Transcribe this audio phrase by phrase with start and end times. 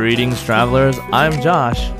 [0.00, 0.96] Greetings, travelers.
[1.12, 1.90] I'm Josh,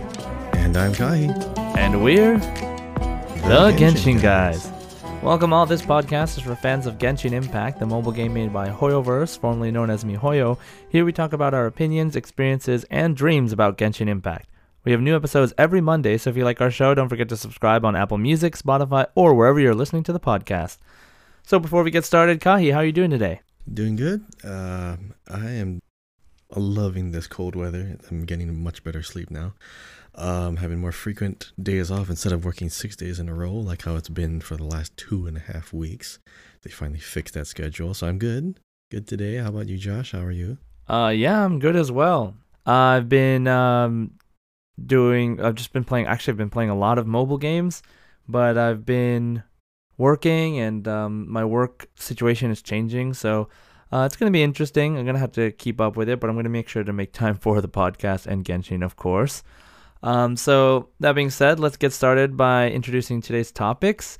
[0.55, 1.29] And I'm Kahi.
[1.77, 4.73] and we're the Genshin guys.
[5.23, 5.66] Welcome all.
[5.66, 9.71] This podcast is for fans of Genshin Impact, the mobile game made by Hoyoverse, formerly
[9.71, 10.57] known as MiHoYo.
[10.89, 14.48] Here we talk about our opinions, experiences, and dreams about Genshin Impact.
[14.82, 17.37] We have new episodes every Monday, so if you like our show, don't forget to
[17.37, 20.79] subscribe on Apple Music, Spotify, or wherever you're listening to the podcast.
[21.43, 23.43] So before we get started, Kahi, how are you doing today?
[23.71, 24.24] Doing good.
[24.43, 25.82] Um, I am
[26.59, 27.96] loving this cold weather.
[28.10, 29.54] I'm getting much better sleep now.
[30.14, 33.82] Um, having more frequent days off instead of working six days in a row, like
[33.82, 36.18] how it's been for the last two and a half weeks.
[36.62, 38.59] They finally fixed that schedule, so I'm good.
[38.90, 39.36] Good today.
[39.36, 40.12] How about you, Josh?
[40.12, 40.59] How are you?
[40.88, 42.34] Uh, yeah, I'm good as well.
[42.66, 44.14] I've been um,
[44.84, 45.40] doing.
[45.40, 46.06] I've just been playing.
[46.06, 47.82] Actually, I've been playing a lot of mobile games,
[48.28, 49.45] but I've been
[49.96, 53.14] working, and um, my work situation is changing.
[53.14, 53.48] So
[53.93, 54.96] uh, it's gonna be interesting.
[54.96, 57.13] I'm gonna have to keep up with it, but I'm gonna make sure to make
[57.13, 59.43] time for the podcast and Genshin, of course.
[60.02, 64.19] Um, so that being said, let's get started by introducing today's topics.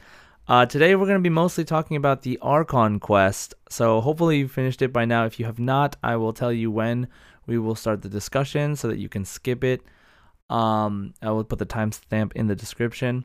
[0.49, 3.55] Uh, today we're going to be mostly talking about the Archon quest.
[3.69, 5.25] So hopefully you finished it by now.
[5.25, 7.09] If you have not, I will tell you when
[7.47, 9.83] we will start the discussion so that you can skip it.
[10.51, 13.25] Um, I will put the timestamp in the description.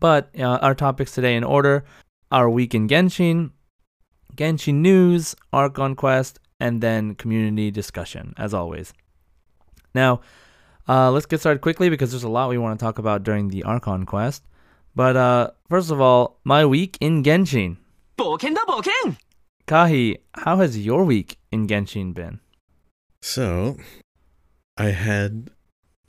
[0.00, 1.84] But uh, our topics today in order:
[2.30, 3.52] our week in Genshin,
[4.36, 8.92] Genshin News, Archon Quest, and then community discussion, as always.
[9.94, 10.20] Now,
[10.88, 13.48] uh, let's get started quickly because there's a lot we want to talk about during
[13.48, 14.42] the Archon Quest.
[14.94, 17.78] But uh, first of all, my week in Genshin.
[18.16, 19.16] Boken da boken!
[19.66, 22.40] Kahi, how has your week in Genshin been?
[23.22, 23.78] So,
[24.76, 25.50] I had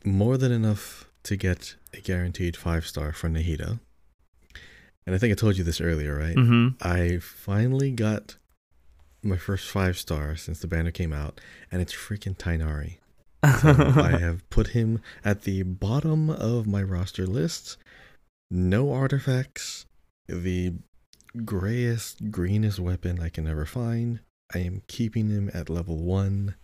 [0.04, 3.80] more than enough to get a guaranteed five star for Nahida.
[5.06, 6.36] And I think I told you this earlier, right?
[6.36, 6.78] Mm-hmm.
[6.82, 8.38] I finally got
[9.22, 11.40] my first five star since the banner came out,
[11.72, 12.98] and it's freaking Tighnari.
[13.62, 17.78] So I have put him at the bottom of my roster list.
[18.50, 19.86] No artifacts.
[20.28, 20.74] The
[21.44, 24.22] grayest, greenest weapon I can ever find.
[24.54, 26.56] I am keeping him at level one.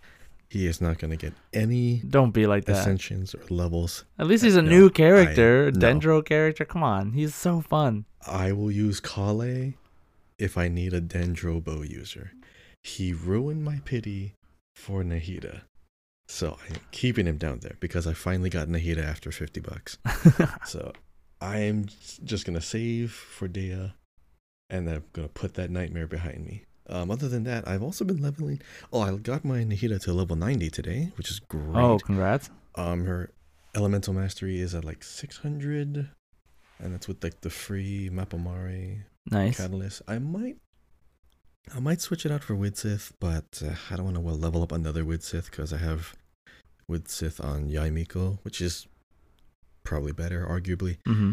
[0.52, 2.80] He is not going to get any Don't be like that.
[2.80, 4.04] ascensions or levels.
[4.20, 5.80] At least he's a No, new character, I- a no.
[5.80, 6.66] Dendro character.
[6.66, 8.04] Come on, he's so fun.
[8.28, 9.76] I will use Collei
[10.38, 12.34] if I need a Dendro bow user.
[12.84, 14.34] He ruined my pity
[14.76, 15.62] for Nahida.
[16.28, 19.98] So I'm keeping him down there because I finally got Nahida after 50 bucks.
[20.66, 20.92] so
[21.40, 21.86] I am
[22.26, 23.94] just going to save for Dehya
[24.70, 26.64] and then I'm going to put that nightmare behind me.
[26.92, 28.62] Um, other than that, I've also been leveling.
[28.92, 31.76] Oh, I got my Nahida to level 90 today, which is great.
[31.76, 32.50] oh, congrats.
[32.76, 33.32] Um, her
[33.76, 36.10] elemental mastery is at like 600,
[36.80, 39.58] and that's with like the free Mappa Mare Nice.
[39.58, 40.02] catalyst.
[40.08, 40.58] I might,
[41.74, 44.62] I might switch it out for Widsith, but uh, I don't want to well level
[44.64, 46.14] up another Widsith because I have
[46.90, 48.88] Widsith on Yae Miko, which is
[49.84, 50.98] probably better, arguably.
[51.08, 51.32] Mm-hmm.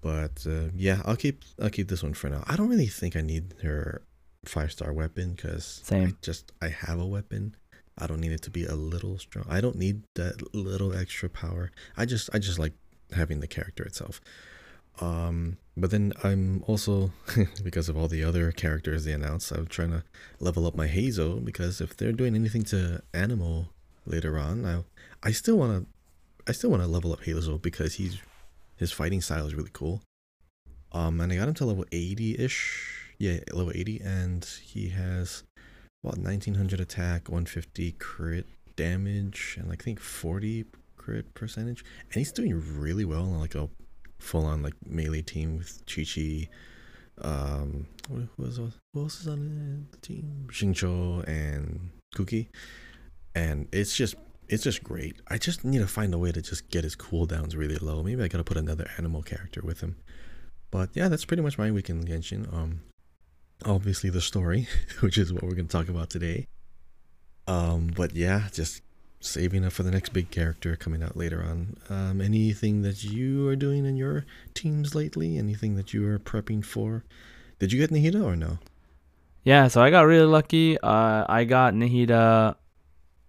[0.00, 2.44] But uh, yeah, I'll keep I'll keep this one for now.
[2.46, 4.02] I don't really think I need her
[4.44, 7.56] five star weapon because I just I have a weapon.
[7.96, 9.44] I don't need it to be a little strong.
[9.48, 11.70] I don't need that little extra power.
[11.96, 12.72] I just I just like
[13.12, 14.20] having the character itself.
[15.00, 17.12] Um, but then I'm also
[17.62, 20.04] because of all the other characters they announced, I'm trying to
[20.40, 23.68] level up my Heizou because if they're doing anything to Anemo
[24.06, 24.84] later on, I
[25.22, 25.86] I still want to
[26.48, 28.18] I still want to level up Heizou because he's
[28.76, 30.02] his fighting style is really cool.
[30.92, 32.97] Um, and I got him to level 80 ish.
[33.18, 35.42] Yeah, level 80, and he has
[36.04, 38.46] about 1900 attack, 150 crit
[38.76, 41.84] damage, and like I think 40 crit percentage.
[42.04, 43.68] And he's doing really well on like a
[44.18, 46.48] full on like melee team with Qiqi.
[47.20, 50.46] Um, who, else, who else is on the team?
[50.48, 52.48] Xingqiu and Kuki.
[53.34, 54.14] And it's just
[54.48, 55.16] it's just great.
[55.28, 58.02] I just need to find a way to just get his cooldowns really low.
[58.02, 59.96] Maybe I gotta put another Anemo character with him.
[60.70, 62.52] But yeah, that's pretty much my week in Genshin.
[62.52, 62.80] Um,
[63.64, 64.68] obviously the story,
[65.00, 66.46] which is what we're gonna talk about today.
[67.46, 68.82] Um, but yeah, just
[69.20, 71.76] saving up for the next big character coming out later on.
[71.88, 75.38] Um, anything that you are doing in your teams lately?
[75.38, 77.04] Anything that you are prepping for?
[77.58, 78.58] Did you get Nahida or no?
[79.42, 80.78] Yeah, so I got really lucky.
[80.78, 82.56] Uh, I got Nahida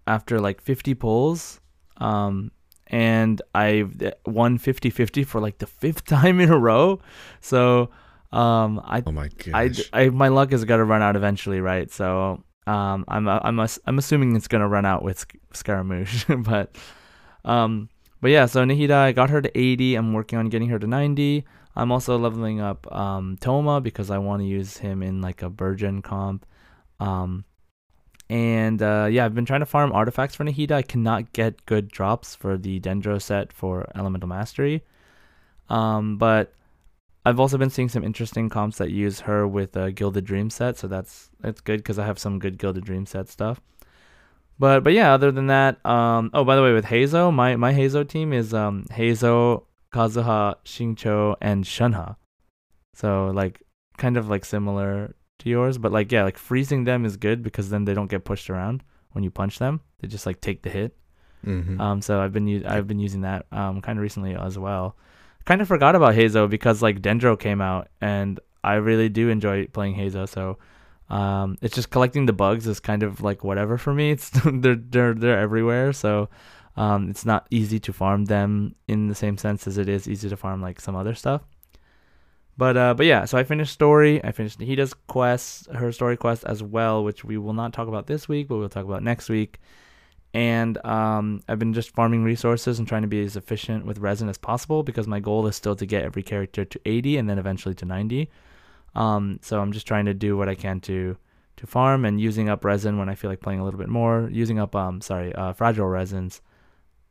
[0.06, 1.60] after like 50 pulls.
[1.96, 2.52] Um,
[2.86, 3.84] and I
[4.26, 7.00] won 50-50 for like the fifth time in a row.
[7.40, 7.90] So,
[8.32, 9.90] um, I Oh my I, gosh!
[9.92, 11.90] I my luck is gonna run out eventually, right?
[11.90, 16.76] So um, I'm I'm I'm assuming it's gonna run out with Scaramouche, but
[17.44, 17.88] um,
[18.20, 18.46] but yeah.
[18.46, 19.96] So Nahida, I got her to 80.
[19.96, 21.44] I'm working on getting her to 90.
[21.76, 25.50] I'm also leveling up um Thoma because I want to use him in like a
[25.50, 26.46] Burgeon comp.
[27.00, 27.44] Um,
[28.28, 30.72] and uh, yeah, I've been trying to farm artifacts for Nahida.
[30.72, 34.84] I cannot get good drops for the Dendro set for Elemental Mastery.
[35.68, 36.54] Um, but
[37.24, 40.78] I've also been seeing some interesting comps that use her with a Gilded Dream set,
[40.78, 43.60] so that's that's good because I have some good Gilded Dream set stuff.
[44.58, 47.72] But but yeah, other than that, um, oh by the way, with Heizo, my my
[47.72, 52.16] Heizo team is um Heizo, Kazuha, Xingqiu, and Shenhe.
[52.94, 53.62] So like
[53.98, 57.70] kind of like similar to yours, but like yeah, like freezing them is good because
[57.70, 58.82] then they don't get pushed around
[59.12, 59.80] when you punch them.
[60.00, 60.96] They just like take the hit.
[61.46, 61.80] Mm-hmm.
[61.80, 64.96] Um, so I've been u- I've been using that um kind of recently as well.
[65.50, 69.66] Kind of forgot about Heizou because like Dendro came out and I really do enjoy
[69.66, 70.28] playing Heizou.
[70.28, 70.58] So
[71.08, 74.10] um, it's just collecting the bugs is kind of like whatever for me.
[74.12, 75.92] It's they're they're they're everywhere.
[75.92, 76.28] So
[76.76, 80.28] um, it's not easy to farm them in the same sense as it is easy
[80.28, 81.42] to farm like some other stuff.
[82.56, 84.22] But uh, but yeah, so I finished story.
[84.22, 88.06] I finished Nahida's quest, her story quest as well, which we will not talk about
[88.06, 89.58] this week, but we'll talk about next week.
[90.32, 94.28] And um, I've been just farming resources and trying to be as efficient with resin
[94.28, 97.38] as possible because my goal is still to get every character to 80 and then
[97.38, 98.30] eventually to 90.
[98.94, 101.16] Um, so I'm just trying to do what I can to
[101.56, 104.28] to farm and using up resin when I feel like playing a little bit more.
[104.32, 106.40] Using up um sorry uh, fragile resins,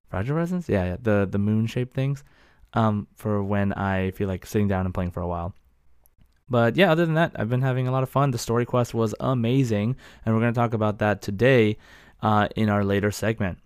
[0.10, 2.24] fragile resins, yeah, yeah the the moon shaped things,
[2.74, 5.54] um for when I feel like sitting down and playing for a while.
[6.50, 8.31] But yeah, other than that, I've been having a lot of fun.
[8.31, 9.95] The story quest was amazing,
[10.25, 11.77] and we're gonna talk about that today
[12.21, 13.60] uh, in our later segment.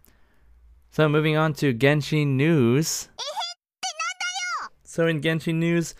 [0.91, 3.09] So moving on to Genshin news.
[4.83, 5.95] So in Genshin news,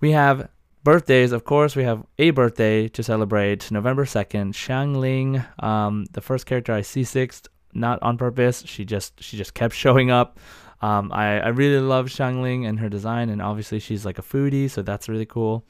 [0.00, 0.50] we have
[0.82, 1.32] birthdays.
[1.32, 3.70] Of course, we have a birthday to celebrate.
[3.70, 8.62] November second, Xiangling, um, the first character I see sixth, not on purpose.
[8.66, 10.38] She just she just kept showing up.
[10.82, 14.70] Um, I I really love Xiangling and her design, and obviously she's like a foodie,
[14.70, 15.64] so that's really cool.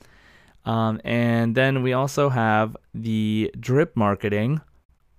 [0.65, 4.61] Um, and then we also have the drip marketing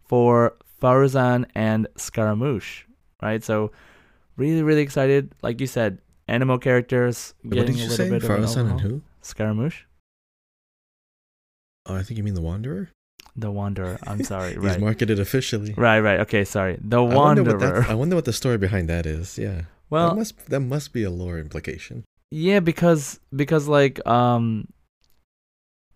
[0.04, 2.84] for Faruzan and Scaramouche,
[3.22, 3.44] right?
[3.44, 3.72] So
[4.38, 5.34] really, really excited.
[5.42, 5.98] Like you said,
[6.30, 8.10] Anemo characters What getting did a you little say?
[8.12, 9.02] bit of an Faruzan and who?
[9.22, 9.84] Scaramouche,
[11.88, 12.90] Oh, I think you mean the Wanderer.
[13.36, 13.98] the Wanderer.
[14.08, 15.74] I'm sorry, He's right, marketed officially.
[15.78, 16.20] right, right.
[16.22, 17.86] Okay, sorry, the I wonder, what Wanderer.
[17.90, 19.38] I wonder what the story behind that is.
[19.38, 19.50] Yeah.
[19.56, 22.04] that Well, must that must be a lore implication.
[22.32, 24.68] yeah, because because like um,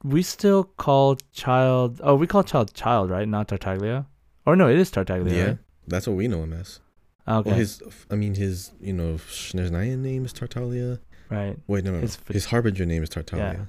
[0.04, 2.00] we still call Childe.
[2.04, 3.28] Oh, we call Childe Childe, right?
[3.28, 4.06] Not Tartaglia.
[4.50, 5.34] Or no, it is Tartaglia.
[5.36, 5.58] Yeah, right?
[5.88, 6.80] that's what we know him as.
[7.28, 7.50] Okay.
[7.52, 11.00] Well, his, I mean, his, you know, Snezhnayan name is Tartaglia.
[11.30, 11.56] right.
[11.68, 13.54] Wait, no, no, His his, harbinger name is Tartaglia.
[13.60, 13.66] Yeah.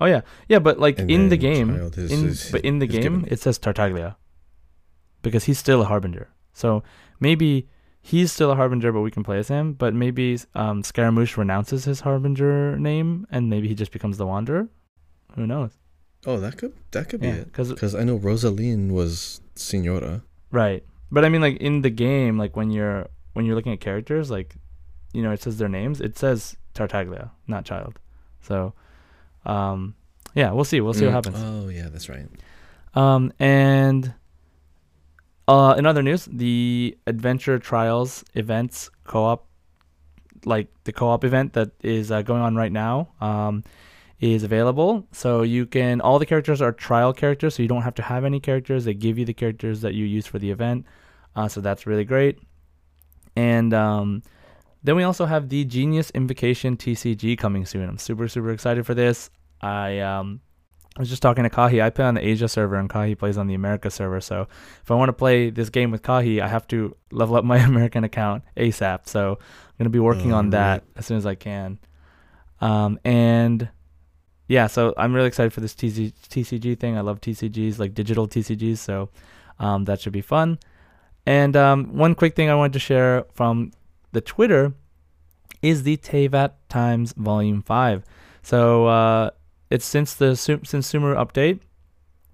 [0.00, 2.86] Oh yeah, yeah, but like And in the game, is- in is- but in the
[2.86, 4.16] game given- it says Tartaglia
[5.22, 6.28] because he's still a harbinger.
[6.54, 6.82] So
[7.20, 7.68] maybe
[8.00, 9.74] he's still a harbinger, but we can play as him.
[9.74, 14.68] But maybe um, Scaramouche renounces his harbinger name, and maybe he just becomes the Wanderer.
[15.34, 15.72] Who knows?
[16.26, 17.52] Oh, that could that could be it.
[17.52, 20.22] because I know Rosalyne was Signora.
[20.50, 20.82] right.
[21.10, 24.28] But I mean, like in the game, like when you're when you're looking at characters,
[24.30, 24.56] like
[25.12, 26.00] you know, it says their names.
[26.00, 27.98] It says Tartaglia, not Childe.
[28.40, 28.74] So,
[29.44, 29.94] um,
[30.34, 30.80] yeah, we'll see.
[30.80, 31.36] We'll see what Mm, happens.
[31.38, 32.26] Oh yeah, that's right.
[32.94, 34.14] Um, and
[35.48, 39.46] uh, in other news, the Adventure Trials events co-op,
[40.44, 43.62] like the co-op event that is uh, going on right now, um,
[44.20, 45.06] is available.
[45.12, 48.24] So you can all the characters are trial characters, so you don't have to have
[48.24, 48.84] any characters.
[48.84, 50.86] They give you the characters that you use for the event.
[51.34, 52.38] Uh, so that's really great.
[53.34, 54.22] And um,
[54.82, 57.88] then we also have the Genius Invocation TCG coming soon.
[57.88, 59.30] I'm super super excited for this.
[59.60, 60.40] I um,
[60.96, 61.82] I was just talking to Kahi.
[61.82, 64.22] I play on the Asia server, and Kahi plays on the America server.
[64.22, 64.48] So
[64.82, 67.58] if I want to play this game with Kahi, I have to level up my
[67.66, 69.06] American account ASAP.
[69.06, 71.78] So I'm gonna be working on that as soon as I can.
[72.62, 73.68] Um, and
[74.48, 76.96] yeah, so I'm really excited for this TC- TCG thing.
[76.96, 78.78] I love TCGs, like digital TCGs.
[78.78, 79.10] So
[79.58, 80.58] um, that should be fun.
[81.26, 83.72] And um, one quick thing I wanted to share from
[84.12, 84.74] the Twitter
[85.62, 88.04] is the Teyvat Times Volume Five.
[88.42, 89.30] So uh,
[89.70, 91.60] it's since the since Sumeru update,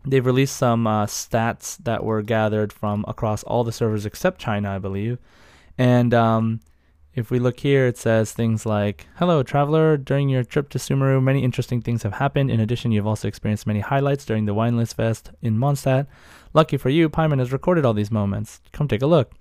[0.06, 4.70] they've released some uh, stats that were gathered from across all the servers except China,
[4.72, 5.18] I believe.
[5.78, 6.60] And um,
[7.14, 9.96] if we look here, it says things like, "Hello, traveler.
[9.96, 12.50] During your trip to Sumeru, many interesting things have happened.
[12.50, 16.06] In addition, you've also experienced many highlights during the Weinlesefest in Mondstadt.
[16.54, 18.60] Lucky for you, Paimon has recorded all these moments.
[18.72, 19.32] Come take a look."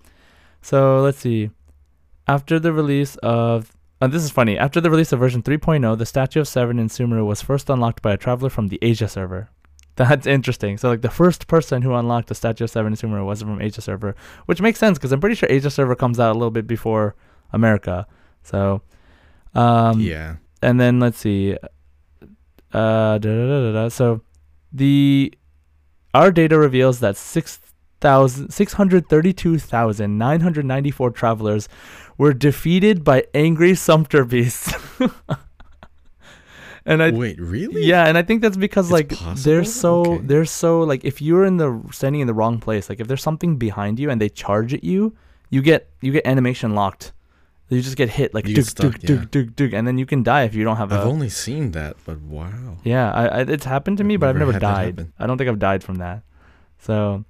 [0.61, 1.49] So let's see.
[2.27, 4.57] After the release of uh, this is funny.
[4.57, 8.01] After the release of version 3.0, the Statue of Seven in Sumeru was first unlocked
[8.01, 9.49] by a traveler from the Asia server.
[9.95, 10.77] That's interesting.
[10.77, 13.61] So, like, the first person who unlocked the Statue of Seven in Sumeru was from
[13.61, 14.15] Asia server,
[14.47, 17.15] which makes sense because I'm pretty sure Asia server comes out a little bit before
[17.53, 18.07] America.
[18.43, 18.81] So,
[19.53, 20.35] um, yeah.
[20.61, 21.57] and then let's see.
[22.73, 23.89] Uh, da, da, da, da, da.
[23.89, 24.21] So,
[24.71, 25.33] the
[26.13, 31.67] our data reveals that 6,000 632,994 travelers
[32.17, 34.73] were defeated by angry sumpter beasts.
[36.85, 37.85] and I Wait, really?
[37.85, 39.09] yeah, and I think that's because It's like
[39.43, 40.25] they're so Okay.
[40.25, 43.23] they're so like if you're in the standing in the wrong place, like if there's
[43.23, 45.15] something behind you and they charge at you,
[45.49, 47.13] you get you get animation locked.
[47.71, 49.25] You just get hit like You duk, get stuck, duk, duk, yeah.
[49.31, 51.09] duk, duk, and then you can die if you don't have I've a.
[51.09, 52.77] only seen that, but wow.
[52.83, 55.11] Yeah, I, I, it's happened to I've me, but I've never never had that died.
[55.17, 56.23] I don't think I've died from that.
[56.79, 57.23] So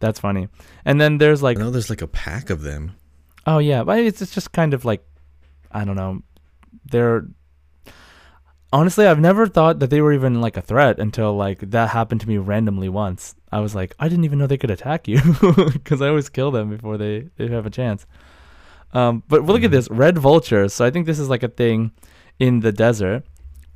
[0.00, 0.48] that's funny.
[0.84, 2.92] And then there's like know there's like a pack of them.
[3.46, 5.06] Oh yeah, but it's, it's just kind of like
[5.70, 6.22] I don't know.
[6.90, 7.26] They're
[8.72, 12.20] honestly, I've never thought that they were even like a threat until like that happened
[12.22, 13.34] to me randomly once.
[13.52, 15.20] I was like, I didn't even know they could attack you
[15.72, 18.06] because I always kill them before they they have a chance.
[18.94, 19.72] Um, but look at Mhm.
[19.72, 20.72] this red vultures.
[20.72, 21.90] So I think this is like a thing
[22.38, 23.24] in the desert.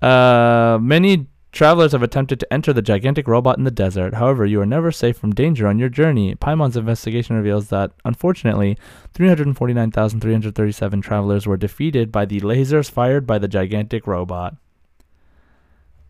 [0.02, 4.12] Uh, many travelers have attempted to enter the gigantic robot in the desert.
[4.12, 6.34] However, you are never safe from danger on your journey.
[6.34, 8.76] Paimon's investigation reveals that, unfortunately,
[9.14, 14.56] 349,337 travelers were defeated by the lasers fired by the gigantic robot.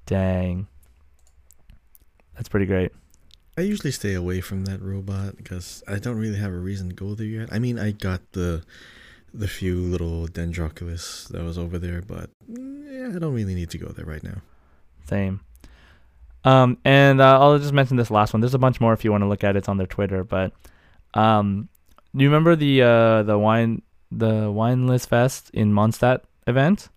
[0.06, 0.66] Dang.
[2.34, 2.90] That's pretty great.
[3.56, 6.94] I usually stay away from that robot because I don't really have a reason to
[6.94, 7.49] go there yet.
[7.52, 8.62] I mean, I got the
[9.32, 13.78] the few little Dendroculus that was over there, but yeah, I don't really need to
[13.78, 14.42] go there right now.
[15.08, 15.40] Same.
[16.44, 18.40] Um, and uh, I'll just mention this last one.
[18.40, 19.58] There's a bunch more if you want to look at it.
[19.58, 20.25] It's on their Twitter.
[20.25, 20.52] But
[21.14, 21.68] um,
[22.14, 23.82] do you remember the uh, the wine
[24.12, 26.88] the Weinlesefest in Mondstadt event?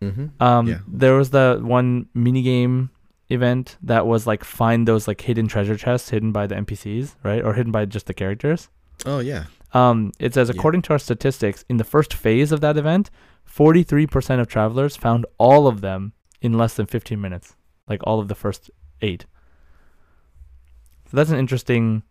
[0.00, 0.42] Mm-hmm.
[0.42, 0.78] Um, Yeah.
[0.88, 2.88] there was the one minigame
[3.30, 7.42] event that was like find those like hidden treasure chests hidden by the NPCs, right,
[7.44, 8.68] or hidden by just the characters.
[9.06, 10.54] Oh yeah, Um, it says Yeah.
[10.56, 13.10] according to our statistics, in the first phase of that event,
[13.46, 17.56] 43% of travelers found all of them in less than 15 minutes,
[17.88, 18.70] like all of the first
[19.00, 19.26] eight.
[21.10, 22.02] So that's an interesting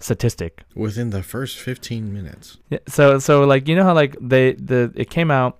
[0.00, 0.62] statistic.
[0.74, 2.58] within the first fifteen minutes.
[2.70, 2.78] Yeah.
[2.88, 5.58] So so like you know how like they the it came out,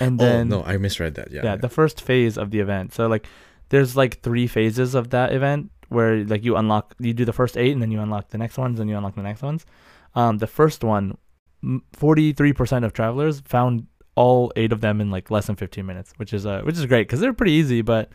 [0.00, 1.30] and then oh no, I misread that.
[1.30, 1.42] Yeah.
[1.44, 2.92] yeah, the first phase of the event.
[2.94, 3.26] So like
[3.70, 7.56] there's like three phases of that event where like you unlock you do the first
[7.56, 9.66] eight and then you unlock the next ones and you unlock the next ones.
[10.14, 11.16] Um, the first one
[11.62, 16.32] 43% of travelers found all eight of them in like less than fifteen minutes, which
[16.32, 18.10] is uh which is great because they're pretty easy, but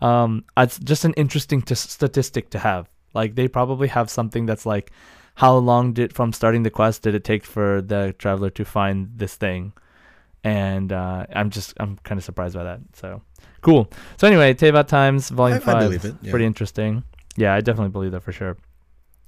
[0.00, 2.88] um, it's just an interesting t- statistic to have.
[3.14, 4.92] Like they probably have something that's like,
[5.34, 9.10] how long did from starting the quest did it take for the traveler to find
[9.16, 9.72] this thing?
[10.42, 12.80] And uh, I'm just I'm kind of surprised by that.
[12.94, 13.22] So
[13.60, 13.90] cool.
[14.16, 16.14] So anyway, Teyvat Times Volume I, I Five believe it.
[16.22, 16.30] Yeah.
[16.30, 17.04] pretty interesting.
[17.36, 18.56] Yeah, I definitely believe that for sure.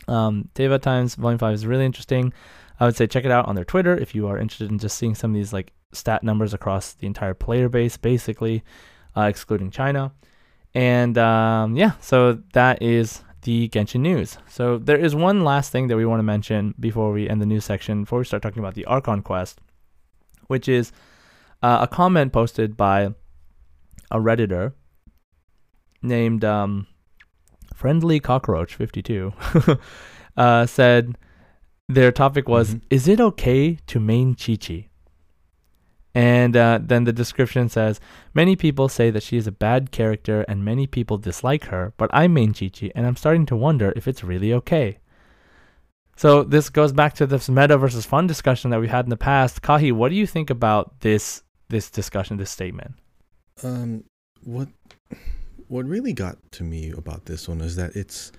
[0.08, 2.32] Um, Teyvat Times Volume Five is really interesting.
[2.80, 4.98] I would say check it out on their Twitter if you are interested in just
[4.98, 8.64] seeing some of these like stat numbers across the entire player base, basically,
[9.16, 10.12] uh, excluding China.
[10.74, 14.38] And um, yeah, so that is the Genshin news.
[14.48, 17.46] So there is one last thing that we want to mention before we end the
[17.46, 19.60] news section, before we start talking about the Archon quest,
[20.46, 20.92] which is
[21.62, 23.14] uh, a comment posted by
[24.12, 24.74] a redditor
[26.02, 26.86] named um,
[27.74, 29.32] Friendly Cockroach 52
[30.36, 31.16] uh, said
[31.88, 32.82] their topic was Mhm.
[32.90, 34.88] Is it okay to main Qiqi?
[36.14, 37.98] And uh, then the description says
[38.34, 42.10] Many people say that she is a bad character and many people dislike her, but
[42.12, 44.98] I main Qiqi and I'm starting to wonder if it's really okay.
[46.16, 49.16] So this goes back to this meta versus fun discussion that we had in the
[49.16, 49.62] past.
[49.62, 52.94] Kahi, what do you think about this this discussion, this statement?
[53.62, 54.04] Um,
[54.44, 54.68] what
[55.68, 58.32] what really got to me about this one is that it's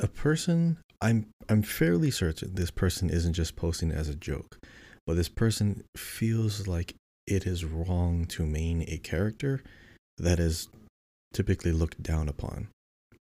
[0.00, 0.78] a person.
[1.00, 4.58] I'm I'm fairly certain this person isn't just posting as a joke,
[5.06, 6.94] but this person feels like
[7.26, 9.62] it is wrong to main a character
[10.18, 10.68] that is
[11.32, 12.68] typically looked down upon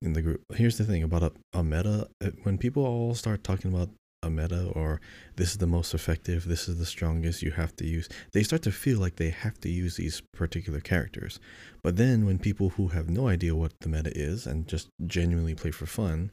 [0.02, 0.42] in the group.
[0.54, 3.90] Here's the thing about a, a meta uh, when people all start talking about
[4.28, 5.02] a meta or
[5.36, 8.62] this is the most effective, this is the strongest you have to use, they start
[8.64, 11.40] to feel like they have to use these particular characters.
[11.82, 15.56] But then when people who have no idea what the meta is and just genuinely
[15.56, 16.32] play for fun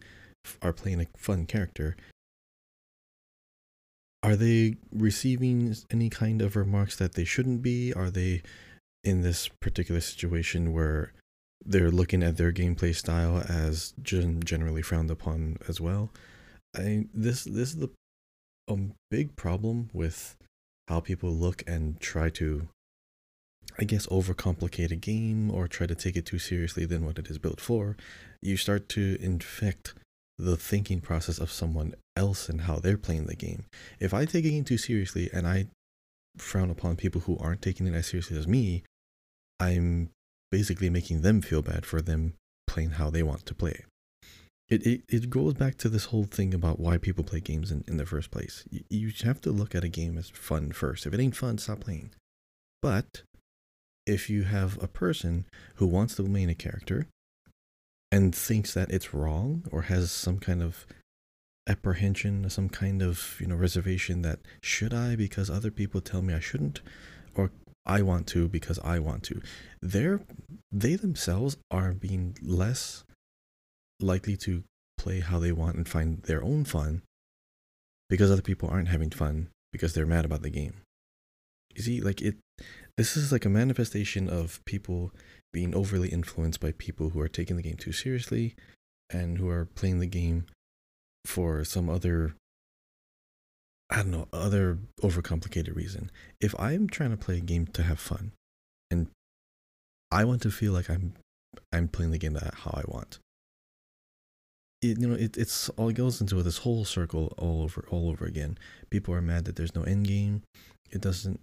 [0.61, 1.97] are playing a fun character,
[4.23, 7.93] are they receiving any kind of remarks that they shouldn't be?
[7.93, 8.43] Are they
[9.05, 11.13] in this particular situation where
[11.65, 16.11] they're looking at their gameplay style as gen- generally frowned upon as well?
[16.75, 17.91] I this this is the
[18.69, 18.77] a
[19.11, 20.37] big problem with
[20.89, 22.69] how people look and try to
[23.79, 27.29] I guess overcomplicate a game or try to take it too seriously than what it
[27.29, 27.97] is built for.
[28.41, 29.95] You start to infect
[30.39, 33.65] the thinking process of someone else and how they're playing the game.
[33.99, 35.67] If I take a game too seriously and I
[36.37, 38.83] frown upon people who aren't taking it as seriously as me,
[39.59, 40.11] I'm
[40.51, 42.35] basically making them feel bad for them
[42.67, 43.85] playing how they want to play.
[44.75, 47.85] It, it, it goes back to this whole thing about why people play games in,
[47.87, 48.65] in the first place.
[48.71, 51.07] You, you have to look at a game as fun first.
[51.07, 52.11] If it ain't fun, stop playing.
[52.83, 53.23] But
[54.05, 57.07] if you have a person who wants to remain a character
[58.11, 60.87] and thinks that it's wrong or has some kind of
[61.69, 66.35] apprehension, some kind of you know reservation that should I because other people tell me
[66.35, 66.81] I shouldn't,
[67.37, 67.53] or
[67.87, 69.41] I want to because I want to,
[69.81, 70.21] they're
[70.73, 73.05] they themselves are being less
[74.01, 74.65] likely to
[74.99, 77.03] play how they want and find their own fun
[78.09, 80.75] because other people aren't having fun because they're mad about the game.
[81.75, 82.37] You see, like it,
[82.97, 85.13] this is like a manifestation of people
[85.53, 88.55] being overly influenced by people who are taking the game too seriously
[89.11, 90.47] and who are playing the game
[91.25, 92.35] for some other
[93.91, 96.11] I don't know, other overcomplicated reason.
[96.41, 98.33] If I'm trying to play a game to have fun
[98.91, 99.09] and
[100.11, 101.15] I want to feel like I'm
[101.73, 103.19] I'm playing the game that how I want.
[104.85, 108.11] It, you know, it, it's all it goes into this whole circle all over all
[108.11, 108.59] over again.
[108.91, 110.43] People are mad that there's no end game.
[110.91, 111.41] It doesn't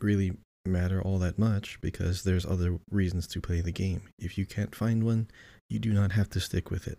[0.00, 0.32] really
[0.66, 4.02] matter all that much because there's other reasons to play the game.
[4.18, 5.28] If you can't find one,
[5.68, 6.98] you do not have to stick with it.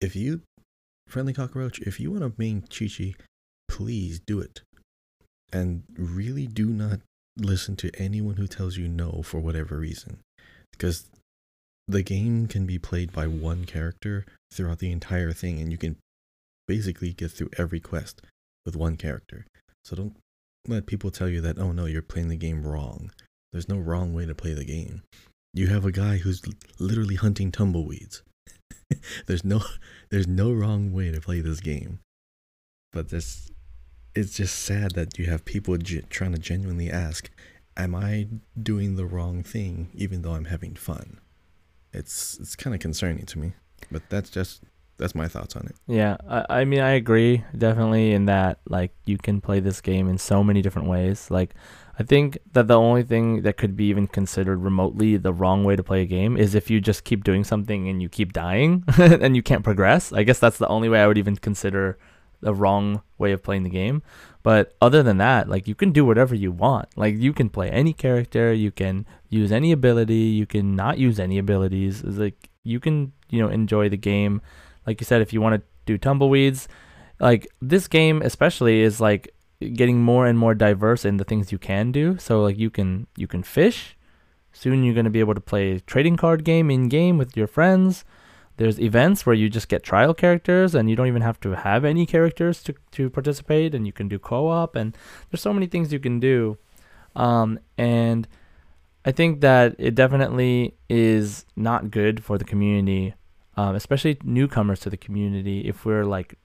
[0.00, 0.42] If you,
[1.06, 3.14] friendly cockroach, if you want to main Qiqi,
[3.68, 4.62] please do it.
[5.52, 7.00] And really do not
[7.36, 10.18] listen to anyone who tells you no for whatever reason.
[10.72, 11.08] Because
[11.90, 15.96] the game can be played by one character throughout the entire thing, and you can
[16.68, 18.22] basically get through every quest
[18.64, 19.46] with one character.
[19.84, 20.16] So don't
[20.68, 23.10] let people tell you that, oh no, you're playing the game wrong.
[23.52, 25.02] There's no wrong way to play the game.
[25.52, 26.42] You have a guy who's
[26.78, 28.22] literally hunting tumbleweeds.
[29.26, 29.62] there's no
[30.10, 31.98] there's no wrong way to play this game.
[32.92, 33.50] But this
[34.14, 37.30] it's just sad that you have people ge- trying to genuinely ask,
[37.76, 38.28] am I
[38.60, 41.18] doing the wrong thing even though I'm having fun?
[41.92, 43.52] It's it's kind of concerning to me.
[43.90, 44.62] But that's just
[44.98, 45.76] that's my thoughts on it.
[45.86, 50.08] Yeah, I, I mean I agree definitely in that like you can play this game
[50.08, 51.30] in so many different ways.
[51.30, 51.54] Like
[51.98, 55.76] I think that the only thing that could be even considered remotely the wrong way
[55.76, 58.84] to play a game is if you just keep doing something and you keep dying
[58.98, 60.12] and you can't progress.
[60.12, 61.98] I guess that's the only way I would even consider
[62.40, 64.02] the wrong way of playing the game.
[64.42, 66.88] But other than that, like you can do whatever you want.
[66.96, 71.20] Like you can play any character, you can use any ability, you can not use
[71.20, 72.02] any abilities.
[72.02, 74.40] It's like you can, you know, enjoy the game
[74.86, 76.68] like you said, if you want to do tumbleweeds,
[77.18, 79.34] like this game especially is like
[79.74, 82.18] getting more and more diverse in the things you can do.
[82.18, 83.96] So like you can you can fish.
[84.52, 88.04] Soon you're gonna be able to play trading card game in game with your friends.
[88.60, 91.84] There's events where you just get trial characters and you don't even have to have
[91.84, 94.96] any characters to, to participate and you can do co-op and
[95.30, 96.58] there's so many things you can do.
[97.16, 98.28] Um, and
[99.04, 103.14] I think that it definitely is not good for the community
[103.60, 106.38] um, especially newcomers to the community, if we're like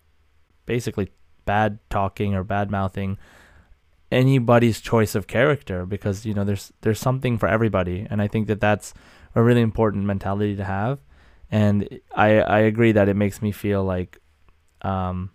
[0.66, 1.12] basically
[1.46, 3.18] bad talking or bad mouthing
[4.12, 8.48] anybody's choice of character because you know there's there's something for everybody and I think
[8.48, 8.94] that that's
[9.34, 11.00] a really important mentality to have
[11.52, 14.20] and I I agree that it makes me feel like
[14.82, 15.32] um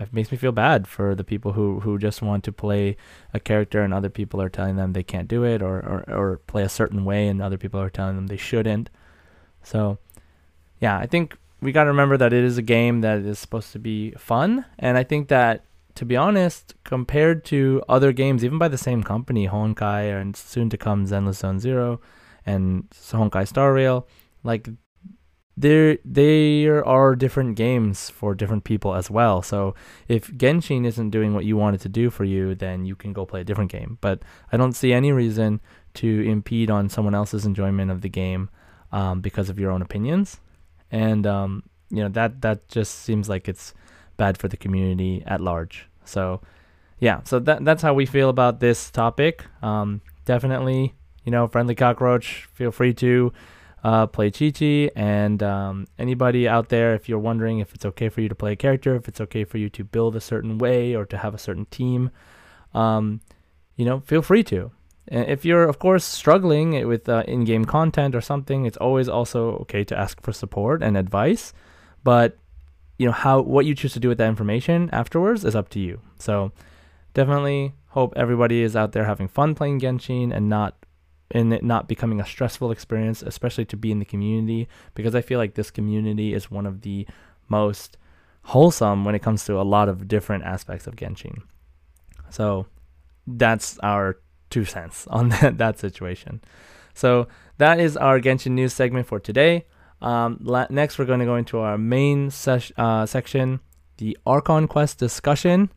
[0.00, 2.96] it makes me feel bad for the people who who just want to play
[3.32, 6.38] a character and other people are telling them they can't do it or or, or
[6.46, 8.90] play a certain way and other people are telling them they shouldn't.
[9.62, 9.98] So
[10.80, 13.70] yeah, I think we got to remember that it is a game that is supposed
[13.72, 18.58] to be fun, and I think that to be honest, compared to other games, even
[18.58, 22.00] by the same company, Honkai and soon to come Zenless Zone Zero
[22.46, 24.08] and Honkai Star Rail,
[24.42, 24.68] like
[25.56, 29.42] there there are different games for different people as well.
[29.42, 29.74] So
[30.08, 33.12] if Genshin isn't doing what you want it to do for you, then you can
[33.12, 33.98] go play a different game.
[34.00, 35.60] But I don't see any reason
[35.94, 38.48] to impede on someone else's enjoyment of the game
[38.92, 40.40] um, because of your own opinions,
[40.90, 43.74] and um, you know that that just seems like it's
[44.16, 45.86] bad for the community at large.
[46.04, 46.40] So
[46.98, 49.44] yeah, so that that's how we feel about this topic.
[49.60, 52.48] Um, definitely, you know, friendly cockroach.
[52.54, 53.32] Feel free to
[53.84, 58.20] uh, play Chi And um, anybody out there, if you're wondering if it's okay for
[58.20, 60.94] you to play a character, if it's okay for you to build a certain way
[60.94, 62.10] or to have a certain team,
[62.74, 63.20] um,
[63.76, 64.70] you know, feel free to.
[65.08, 69.08] And if you're, of course, struggling with uh, in game content or something, it's always
[69.08, 71.52] also okay to ask for support and advice.
[72.04, 72.38] But,
[72.98, 75.80] you know, how what you choose to do with that information afterwards is up to
[75.80, 76.00] you.
[76.18, 76.52] So
[77.14, 80.81] definitely hope everybody is out there having fun playing Genshin and not
[81.32, 85.20] and it not becoming a stressful experience, especially to be in the community, because I
[85.20, 87.06] feel like this community is one of the
[87.48, 87.96] most
[88.44, 91.42] wholesome when it comes to a lot of different aspects of Genshin.
[92.30, 92.66] So
[93.26, 94.18] that's our
[94.50, 96.40] two cents on that, that situation.
[96.94, 99.66] So that is our Genshin news segment for today.
[100.00, 103.60] Um, la- next, we're going to go into our main ses- uh, section,
[103.98, 105.70] the Archon Quest discussion.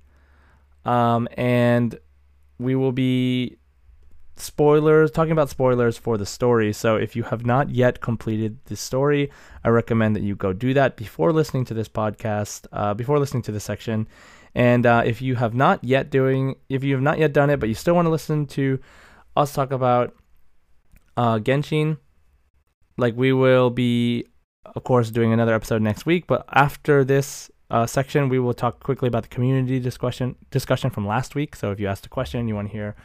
[0.83, 1.97] Um, and
[2.57, 3.57] we will be
[4.37, 6.73] spoilers, talking about spoilers for the story.
[6.73, 9.31] So if you have not yet completed the story,
[9.63, 13.43] I recommend that you go do that before listening to this podcast, uh, before listening
[13.43, 14.07] to this section.
[14.53, 17.59] And uh, if you have not yet doing, if you have not yet done it,
[17.59, 18.79] but you still want to listen to
[19.35, 20.15] us talk about
[21.17, 21.97] uh, Genshin,
[22.97, 24.25] like we will be,
[24.75, 26.27] of course, doing another episode next week.
[26.27, 31.05] But after this uh, section, we will talk quickly about the community discussion discussion from
[31.07, 31.55] last week.
[31.55, 32.95] So if you asked a question, you want to hear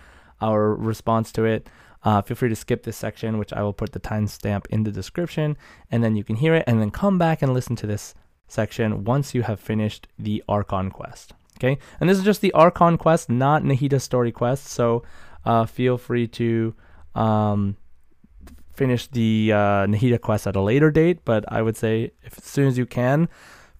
[0.40, 1.68] our response to it.
[2.02, 4.90] Uh, feel free to skip this section, which I will put the timestamp in the
[4.90, 5.56] description,
[5.90, 8.14] and then you can hear it, and then come back and listen to this
[8.48, 11.34] section once you have finished the Archon quest.
[11.58, 14.66] Okay, and this is just the Archon quest, not Nahida story quest.
[14.66, 15.02] So
[15.44, 16.74] uh, feel free to
[17.14, 17.76] um,
[18.72, 22.44] finish the uh, Nahida quest at a later date, but I would say if as
[22.44, 23.28] soon as you can,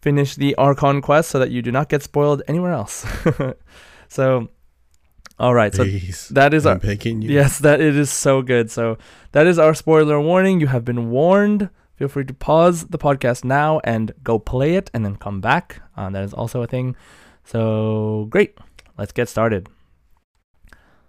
[0.01, 3.07] finish the Archon quest so that you do not get spoiled anywhere else.
[4.09, 4.49] so
[5.40, 5.85] all right, so
[6.35, 7.31] that is I'm our begging you.
[7.31, 8.70] yes, that it is so good.
[8.70, 8.98] So
[9.33, 10.61] that is our spoiler warning.
[10.61, 11.70] You have been warned.
[11.96, 15.81] Feel free to pause the podcast now and go play it, and then come back.
[15.96, 16.94] Uh, that is also a thing.
[17.42, 18.59] So great,
[18.98, 19.68] let's get started.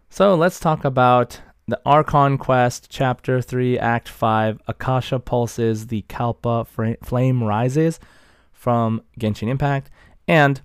[0.09, 4.61] So let's talk about the Archon Quest, Chapter Three, Act Five.
[4.67, 7.99] Akasha pulses, the Kalpa flame rises
[8.53, 9.89] from Genshin Impact,
[10.25, 10.61] and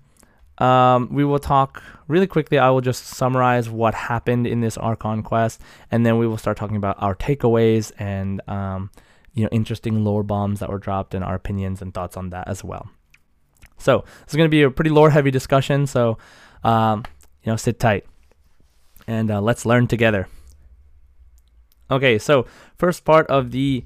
[0.59, 2.57] um, we will talk really quickly.
[2.57, 6.57] I will just summarize what happened in this Archon quest, and then we will start
[6.57, 8.91] talking about our takeaways and um,
[9.33, 12.47] you know interesting lore bombs that were dropped and our opinions and thoughts on that
[12.47, 12.89] as well.
[13.77, 15.85] So this is going to be a pretty lore heavy discussion.
[15.85, 16.17] So
[16.63, 17.03] um,
[17.43, 18.05] you know, sit tight
[19.07, 20.27] and uh, let's learn together.
[21.89, 22.45] Okay, so
[22.77, 23.85] first part of the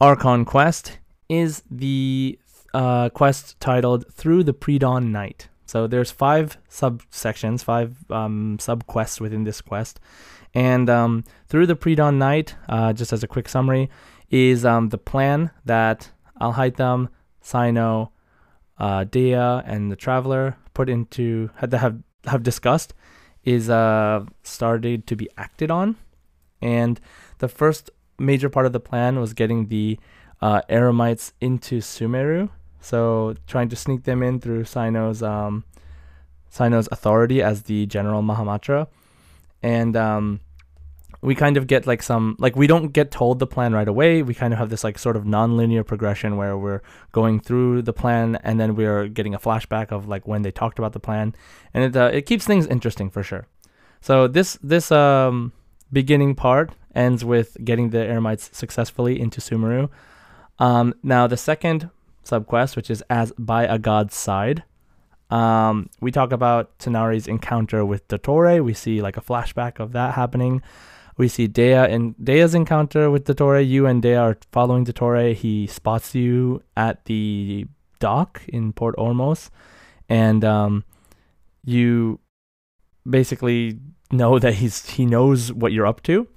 [0.00, 2.38] Archon quest is the
[2.74, 9.20] uh, quest titled "Through the Pre-Dawn Night." So there's five subsections, five um, sub quests
[9.22, 10.00] within this quest,
[10.54, 13.88] and um, through the pre-dawn night, uh, just as a quick summary,
[14.30, 17.08] is um, the plan that Alhaitham,
[17.42, 18.10] Cyno,
[18.78, 22.94] uh, Dehya, and the Traveler put into had to have have discussed
[23.44, 25.96] is uh, started to be acted on,
[26.60, 27.00] and
[27.38, 29.98] the first major part of the plan was getting the
[30.42, 32.50] uh, Eremites into Sumeru
[32.82, 35.64] so trying to sneak them in through Cyno's um,
[36.50, 38.88] Cyno's authority as the general Mahamatra,
[39.62, 40.40] and um,
[41.22, 44.22] we kind of get like some like we don't get told the plan right away.
[44.22, 47.92] We kind of have this like sort of non-linear progression where we're going through the
[47.92, 51.34] plan and then we're getting a flashback of like when they talked about the plan,
[51.72, 53.46] and it uh, it keeps things interesting for sure.
[54.00, 55.52] So this this um
[55.92, 59.88] beginning part ends with getting the Eremites successfully into Sumeru.
[60.58, 61.90] Um, now the second
[62.24, 64.64] subquest, which is as by a god's side.
[65.30, 68.62] Um, we talk about Tighnari's encounter with Dottore.
[68.62, 70.60] We see like a flashback of that happening.
[71.16, 73.66] We see Dehya and Dehya's encounter with Dottore.
[73.66, 75.34] You and Dehya are following Dottore.
[75.34, 77.66] He spots you at the
[77.98, 79.48] dock in Port Ormos,
[80.08, 80.84] and um,
[81.64, 82.20] you
[83.08, 83.78] basically
[84.10, 86.28] know that he's he knows what you're up to.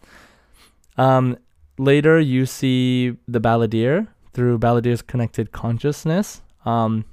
[0.97, 1.37] Um,
[1.77, 6.41] later, you see the Balladeer through Balladeer's connected consciousness.
[6.65, 7.05] Um,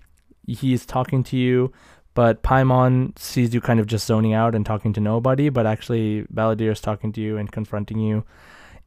[0.46, 1.72] he's talking to you,
[2.14, 6.26] but Paimon sees you kind of just zoning out and talking to nobody, but actually
[6.34, 8.24] Balladeer is talking to you and confronting you.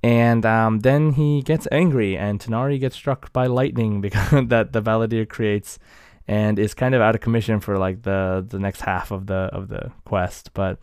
[0.03, 4.81] And um, then he gets angry, and Tighnari gets struck by lightning because that the
[4.81, 5.79] Balladeer creates,
[6.27, 9.49] and is kind of out of commission for like the the next half of the
[9.53, 10.53] of the quest.
[10.53, 10.77] But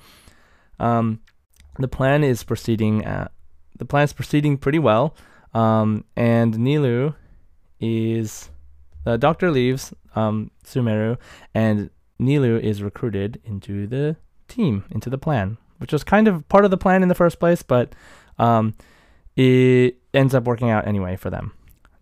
[0.81, 1.21] um,
[1.79, 3.05] the plan is proceeding.
[3.05, 3.31] At,
[3.79, 5.15] the plan is proceeding pretty well.
[5.55, 7.15] Um, and Nilou
[7.83, 8.49] is
[9.05, 11.19] the doctor leaves um, Sumeru,
[11.55, 11.91] and
[12.21, 14.17] Nilou is recruited into the
[14.49, 17.41] team, into the plan, which was kind of part of the plan in the first
[17.41, 17.95] place, but
[18.39, 18.75] um,
[19.37, 21.53] it ends up working out anyway for them.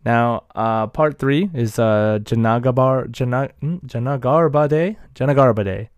[0.04, 5.88] Now, uh, part three is uh, Janagabar, Jana, hmm, Janagarbade, Janagarbade,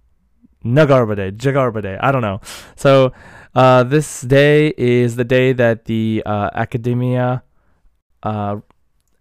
[0.64, 1.98] Nagarbade, Jagarbade.
[2.00, 2.40] I don't know.
[2.76, 3.12] So,
[3.54, 7.42] uh, this day is the day that the uh, Academia
[8.22, 8.56] uh,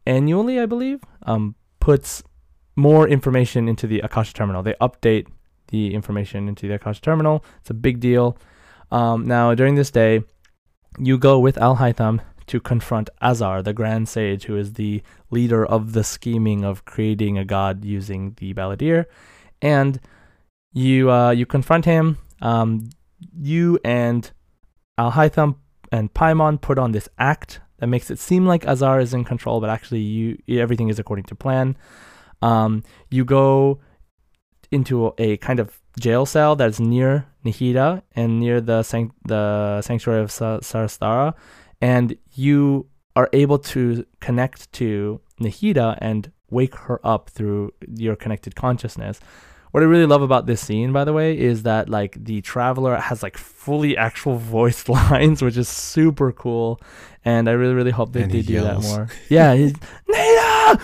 [0.06, 2.24] annually, I believe, um, puts
[2.76, 4.64] more information into the Akasha terminal.
[4.64, 5.28] They update
[5.68, 7.44] the information into the Akasha terminal.
[7.60, 8.38] It's a big deal.
[8.92, 10.24] Um, now, during this day,
[11.00, 15.94] you go with Alhaitham to confront Azar, the Grand Sage, who is the leader of
[15.94, 19.06] the scheming of creating a god using the Balladeer,
[19.62, 20.00] and
[20.74, 22.18] you uh, you confront him.
[22.42, 22.90] Um,
[23.40, 24.30] you and
[25.00, 25.56] Alhaitham
[25.92, 29.60] and Paimon put on this act that makes it seem like Azar is in control,
[29.60, 31.76] but actually you everything is according to plan.
[32.44, 33.80] Um, you go
[34.72, 40.22] into a kind of jail cell that's near Nahida and near the san- the sanctuary
[40.22, 41.34] of Sa- Surasthana,
[41.82, 48.56] and you are able to connect to Nahida and wake her up through your connected
[48.56, 49.20] consciousness.
[49.72, 52.98] What I really love about this scene, by the way, is that like the traveler
[52.98, 56.80] has like fully actual voiced lines, which is super cool,
[57.24, 59.10] and I really really hope that And they he do that more.
[59.30, 59.74] Yeah, he's,
[60.10, 60.82] Nahida.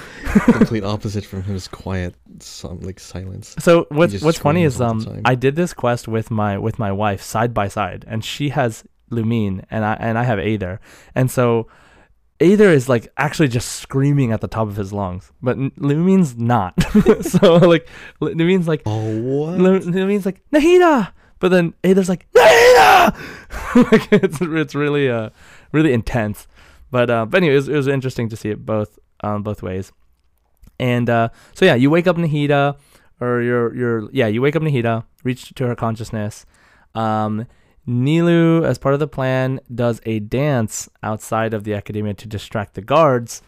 [0.54, 3.56] Complete opposite from his quiet, some like silence.
[3.60, 5.22] So what's what's funny is um.
[5.26, 8.84] I did this quest with my with my wife side by side, and she has
[9.12, 10.80] Lumine and I and I have Aether,
[11.16, 11.68] and so
[12.40, 16.74] Aether is like actually just screaming at the top of his lungs, but Lumine's not.
[17.22, 17.88] so like
[18.20, 19.60] Lu- Lumine's like Oh what?
[19.60, 23.16] Lumine's like Nahida, but then Aether's like Nahida.
[23.92, 25.30] like it's it's really uh
[25.72, 26.48] really intense,
[26.92, 29.64] but uh but anyway, it was, it was interesting to see it both um both
[29.64, 29.92] ways.
[30.80, 32.78] And uh, so yeah, you wake up Nahida,
[33.20, 36.46] or you're you're yeah, you wake up Nahida, reach to her consciousness.
[36.94, 37.48] Um,
[37.88, 42.74] Nilou, as part of the plan, does a dance outside of the academia to distract
[42.74, 43.42] the guards.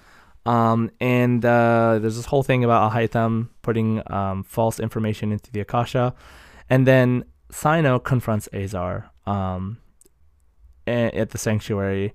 [0.45, 5.59] Um, and uh, there's this whole thing about Alhaitham putting um, false information into the
[5.59, 6.15] Akasha.
[6.69, 9.77] And then Cyno confronts Azar um,
[10.87, 12.13] a- at the sanctuary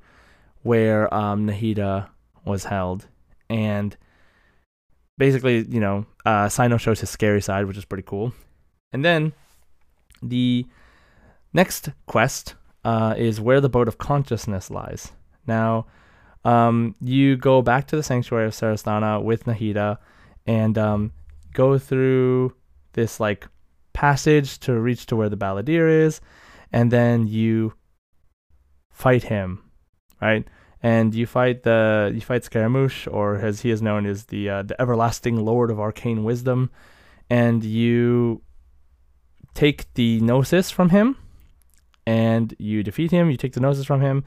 [0.62, 2.08] where um, Nahida
[2.46, 3.06] was held.
[3.50, 3.96] And
[5.18, 8.32] basically, you know, uh, Cyno shows his scary side, which is pretty cool.
[8.92, 9.34] And then
[10.22, 10.66] the
[11.54, 15.12] next quest uh, is where the boat of consciousness lies.
[15.46, 15.86] Now,
[16.44, 19.96] um, you go back to the sanctuary of Surasthana with Nahida
[20.46, 21.12] and um,
[21.54, 22.54] go through
[22.92, 23.48] this like
[23.94, 26.20] passage to reach to where the Balladeer is,
[26.72, 27.72] and then you
[28.90, 29.62] fight him,
[30.20, 30.46] right?
[30.82, 34.62] And you fight the you fight Scaramouche, or as he is known as the uh,
[34.62, 36.70] the everlasting Lord of Arcane Wisdom,
[37.30, 38.42] and you
[39.54, 41.16] take the gnosis from him,
[42.06, 43.30] and you defeat him.
[43.30, 44.24] You take the gnosis from him.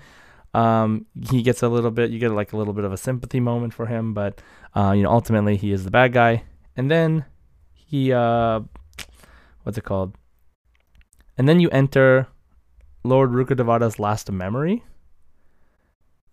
[0.53, 2.09] Um, he gets a little bit.
[2.09, 4.41] You get like a little bit of a sympathy moment for him, but
[4.75, 6.43] uh, you know ultimately he is the bad guy.
[6.75, 7.25] And then
[7.73, 8.61] he uh,
[9.63, 10.15] what's it called?
[11.37, 12.27] And then you enter
[13.03, 14.83] Lord Rukkhadevata's last memory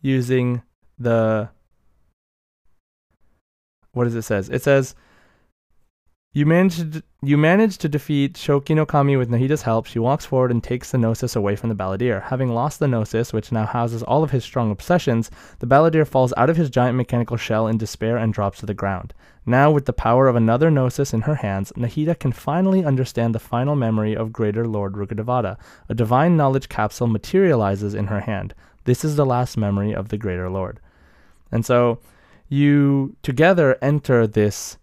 [0.00, 0.62] using
[0.98, 1.50] the
[3.92, 4.48] what does it says?
[4.48, 4.94] It says
[6.36, 9.86] you managed you managed to defeat Shoki no Kami with Nahida's help.
[9.86, 12.24] She walks forward and takes the Gnosis away from the Balladeer.
[12.24, 16.34] Having lost the Gnosis, which now houses all of his strong obsessions, the Balladeer falls
[16.36, 19.14] out of his giant mechanical shell in despair and drops to the ground.
[19.46, 23.38] Now, with the power of another Gnosis in her hands, Nahida can finally understand the
[23.38, 25.56] final memory of Greater Lord Rukkhadevata.
[25.88, 28.54] A divine knowledge capsule materializes in her hand.
[28.84, 30.80] This is the last memory of the Greater Lord.
[31.52, 32.00] And so
[32.48, 34.78] you together enter this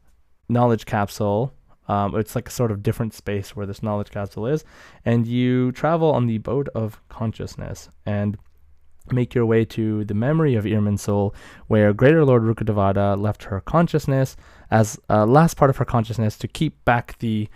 [0.51, 1.53] knowledge capsule.
[1.87, 4.63] Um, it's like a sort of different space where this knowledge capsule is,
[5.03, 8.37] and you travel on the boat of consciousness and
[9.11, 11.33] make your way to the memory of Irminsul,
[11.67, 14.37] where Greater Lord Rukkhadevata left her consciousness
[14.69, 17.49] as a last part of her consciousness to keep back the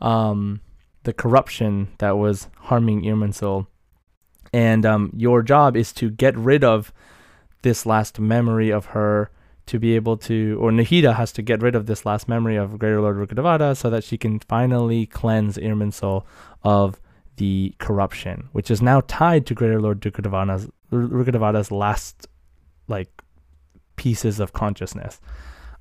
[0.00, 0.60] um,
[1.04, 3.66] the corruption that was harming Irminsul.
[4.52, 6.92] And um, your job is to get rid of
[7.62, 9.30] this last memory of her
[9.66, 12.78] to be able to, or Nahida has to get rid of this last memory of
[12.78, 16.24] Greater Lord Rukkhadevata so that she can finally cleanse Irminsul
[16.62, 17.00] of
[17.36, 22.26] the corruption, which is now tied to Greater Lord Rukkhadevata's last,
[22.88, 23.10] like,
[23.96, 25.20] pieces of consciousness.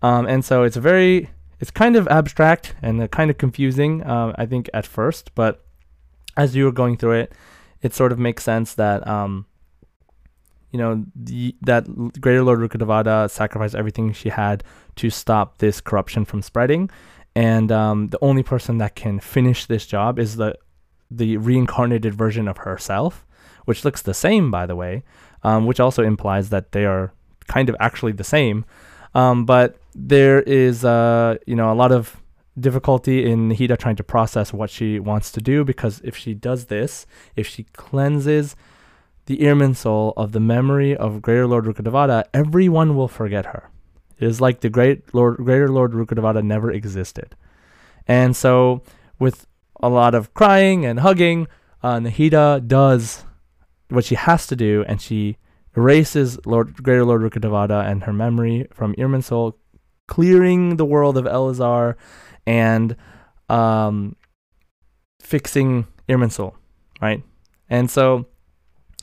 [0.01, 4.33] Um, and so it's very, it's kind of abstract and uh, kind of confusing, uh,
[4.37, 5.65] I think, at first, but
[6.37, 7.33] as you were going through it,
[7.81, 9.45] it sort of makes sense that um,
[10.71, 11.85] you know, the, that
[12.21, 14.63] Greater Lord Rukkhadevata sacrificed everything she had
[14.97, 16.89] to stop this corruption from spreading,
[17.35, 20.55] and um, the only person that can finish this job is the
[21.11, 23.25] the reincarnated version of herself,
[23.65, 25.03] which looks the same, by the way,
[25.43, 27.11] um, which also implies that they are
[27.47, 28.63] kind of actually the same.
[29.15, 32.21] Um, but there is, uh, you know, a lot of
[32.59, 36.65] difficulty in Nahida trying to process what she wants to do because if she does
[36.65, 38.55] this, if she cleanses
[39.29, 43.69] the Irminsul of the memory of Greater Lord Rukkhadevata, everyone will forget her.
[44.17, 47.35] It is like the great Lord, Greater Lord Rukkhadevata never existed.
[48.07, 48.81] And so,
[49.19, 49.45] with
[49.81, 51.47] a lot of crying and hugging,
[51.83, 53.23] uh, Nahida does
[53.89, 55.37] what she has to do, and she
[55.77, 59.53] erases Lord Greater Lord Rukkhadevata and her memory from Irminsul,
[60.07, 61.97] clearing the world of Eleazar
[62.47, 62.95] and
[63.47, 64.15] um,
[65.21, 66.55] fixing Irminsul,
[66.99, 67.21] right?
[67.69, 68.25] And so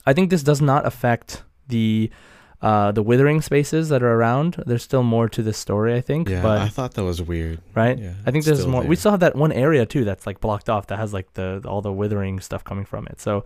[0.06, 2.10] I think this does not affect the
[2.62, 4.62] uh, the withering spaces that are around.
[4.66, 6.28] There's still more to this story, I think.
[6.28, 7.60] Yeah, but I thought that was weird.
[7.74, 8.80] right, Yeah, I think there's more.
[8.80, 8.88] there.
[8.88, 11.62] We still have that one area too that's like blocked off that has like the
[11.66, 13.20] all the withering stuff coming from it.
[13.20, 13.44] So,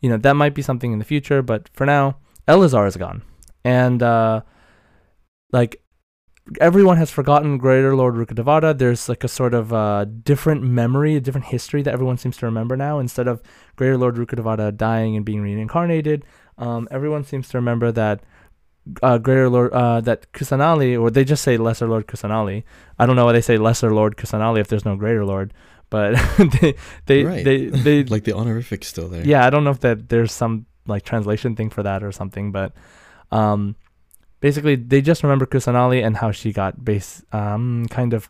[0.00, 1.42] you know, that might be something in the future.
[1.42, 3.22] But for now, Eleazar is gone,
[3.64, 4.42] and uh,
[5.52, 5.82] like
[6.60, 8.76] everyone has forgotten Greater Lord Rukkhadevata.
[8.78, 12.46] There's like a sort of uh, different memory, a different history that everyone seems to
[12.46, 12.98] remember now.
[12.98, 13.42] Instead of
[13.76, 16.24] Greater Lord Rukkhadevata dying and being reincarnated,
[16.58, 18.20] um, everyone seems to remember that
[19.02, 22.62] uh, Greater Lord, uh, that Kusanali, or they just say Lesser Lord Kusanali.
[22.98, 25.52] I don't know why they say Lesser Lord Kusanali if there's no Greater Lord,
[25.90, 26.14] but
[26.60, 26.74] they
[27.06, 27.44] they Right.
[27.44, 29.24] they they like the honorific's still there.
[29.26, 32.52] yeah, I don't know if that there's some like translation thing for that or something,
[32.52, 32.72] but
[33.32, 33.74] um,
[34.40, 38.28] basically they just remember Kusanali and how she got base um kind of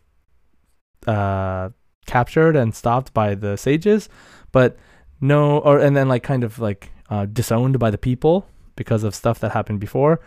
[1.05, 1.69] uh
[2.05, 4.09] captured and stopped by the sages,
[4.51, 4.77] but
[5.19, 9.15] no, or and then like kind of like uh, disowned by the people because of
[9.15, 10.19] stuff that happened before,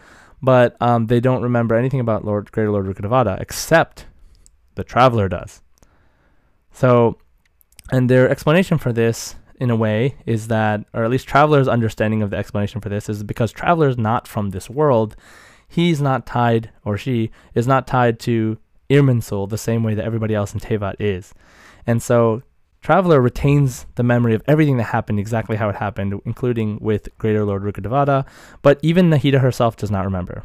[0.42, 4.06] but um they don't remember anything about Lord Greater Lord Rukkhadevata except
[4.74, 5.62] the traveler does.
[6.72, 7.18] So,
[7.90, 12.22] and their explanation for this in a way is that, or at least Traveler's understanding
[12.22, 15.16] of the explanation for this is because Traveler's not from this world.
[15.70, 18.58] He's not tied, or she is not tied to
[18.90, 21.32] Irminsul the same way that everybody else in Teyvat is.
[21.86, 22.42] And so
[22.80, 27.44] Traveler retains the memory of everything that happened exactly how it happened, including with Greater
[27.44, 28.26] Lord Rukkhadevata,
[28.62, 30.42] but even Nahida herself does not remember.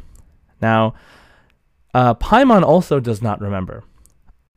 [0.62, 0.94] Now,
[1.92, 3.82] uh, Paimon also does not remember,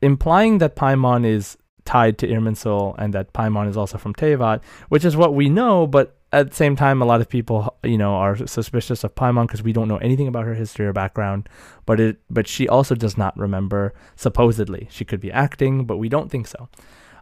[0.00, 5.04] implying that Paimon is tied to Irminsul and that Paimon is also from Teyvat, which
[5.04, 8.14] is what we know, but at the same time, a lot of people, you know,
[8.14, 11.48] are suspicious of Paimon because we don't know anything about her history or background.
[11.86, 13.94] But it, but she also does not remember.
[14.14, 16.68] Supposedly, she could be acting, but we don't think so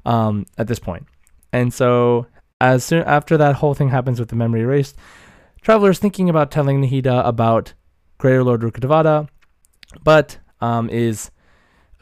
[0.05, 1.07] um, at this point.
[1.53, 2.27] And so,
[2.61, 4.97] as soon after that whole thing happens with the memory erased,
[5.63, 7.73] Traveler's thinking about telling Nahida about
[8.19, 9.29] Greater Lord Rukkhadevata,
[10.05, 11.31] but um, is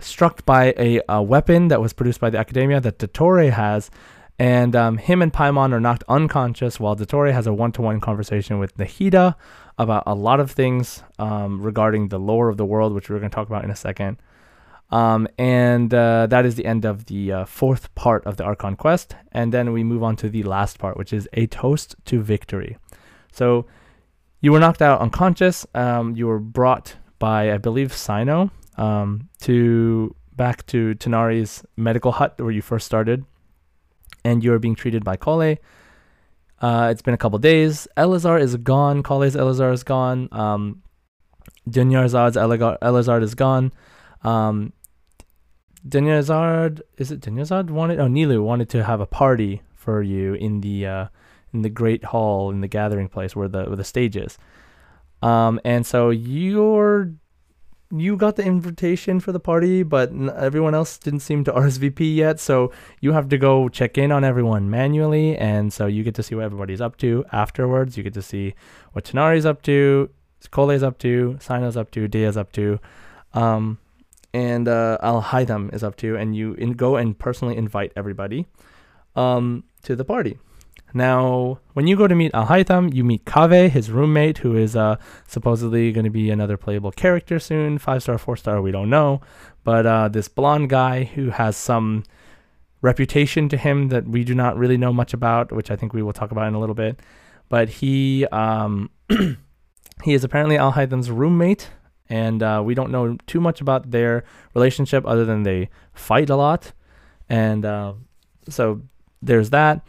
[0.00, 3.90] struck by a, a weapon that was produced by the Academia that Dottore has,
[4.38, 8.76] and um, him and Paimon are knocked unconscious while Dottore has a one-to-one conversation with
[8.76, 9.34] Nahida
[9.78, 13.30] about a lot of things um, regarding the lore of the world, which we're going
[13.30, 14.18] to talk about in a second.
[14.90, 18.76] Um, and uh, that is the end of the uh, fourth part of the Archon
[18.76, 19.16] quest.
[19.32, 22.76] And then we move on to the last part, which is a toast to victory.
[23.32, 23.66] So
[24.40, 25.66] you were knocked out unconscious.
[25.74, 32.34] Um, you were brought by, I believe, Cyno um, to back to Tighnari's medical hut
[32.38, 33.24] where you first started,
[34.26, 35.58] and you are being treated by Collei.
[36.60, 37.86] Uh, it's been a couple days.
[37.96, 39.02] Eleazar is gone.
[39.02, 40.28] Collei's Eleazar is gone.
[40.32, 40.82] Um,
[41.70, 43.72] Dunyarzad's Eleazar is gone.
[44.22, 44.72] Um,
[45.88, 48.00] Dunyarzad is it Dunyarzad wanted?
[48.00, 51.06] Oh, Nilou wanted to have a party for you in the uh,
[51.52, 54.38] in the great hall in the gathering place where the where the stage is.
[55.22, 57.12] Um, and so you're
[57.90, 62.40] you got the invitation for the party, but everyone else didn't seem to RSVP yet.
[62.40, 66.22] So you have to go check in on everyone manually, and so you get to
[66.22, 67.96] see what everybody's up to afterwards.
[67.96, 68.54] You get to see
[68.92, 70.10] what Tighnari's up to,
[70.50, 72.78] Collei's up to, Cyno's up to, Dehya's up to,
[73.34, 73.78] um,
[74.34, 78.46] and uh, Alhaitham is up to, and you in- go and personally invite everybody
[79.14, 80.38] um, to the party.
[80.94, 84.96] Now, when you go to meet Alhaitham, you meet Kaveh, his roommate, who is uh,
[85.26, 87.78] supposedly going to be another playable character soon.
[87.78, 89.20] Five star, four star, we don't know.
[89.64, 92.04] But uh, this blonde guy who has some
[92.82, 96.02] reputation to him that we do not really know much about, which I think we
[96.02, 97.00] will talk about in a little bit.
[97.48, 98.90] But he um,
[100.04, 101.70] he is apparently Alhaitham's roommate,
[102.08, 104.24] and uh, we don't know too much about their
[104.54, 106.72] relationship other than they fight a lot,
[107.28, 107.94] and uh,
[108.48, 108.82] so
[109.22, 109.84] there's that.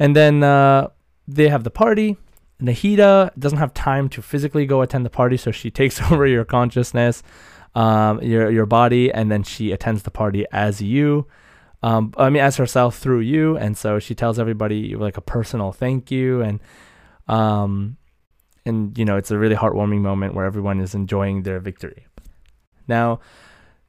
[0.00, 0.88] And then uh,
[1.28, 2.16] they have the party.
[2.60, 6.44] Nahida doesn't have time to physically go attend the party, so she takes over your
[6.44, 7.22] consciousness,
[7.76, 11.26] um, your your body, and then she attends the party as you.
[11.82, 15.72] Um, I mean, as herself through you, and so she tells everybody like a personal
[15.72, 16.60] thank you, and
[17.28, 17.96] um,
[18.64, 22.06] and you know it's a really heartwarming moment where everyone is enjoying their victory.
[22.88, 23.20] Now,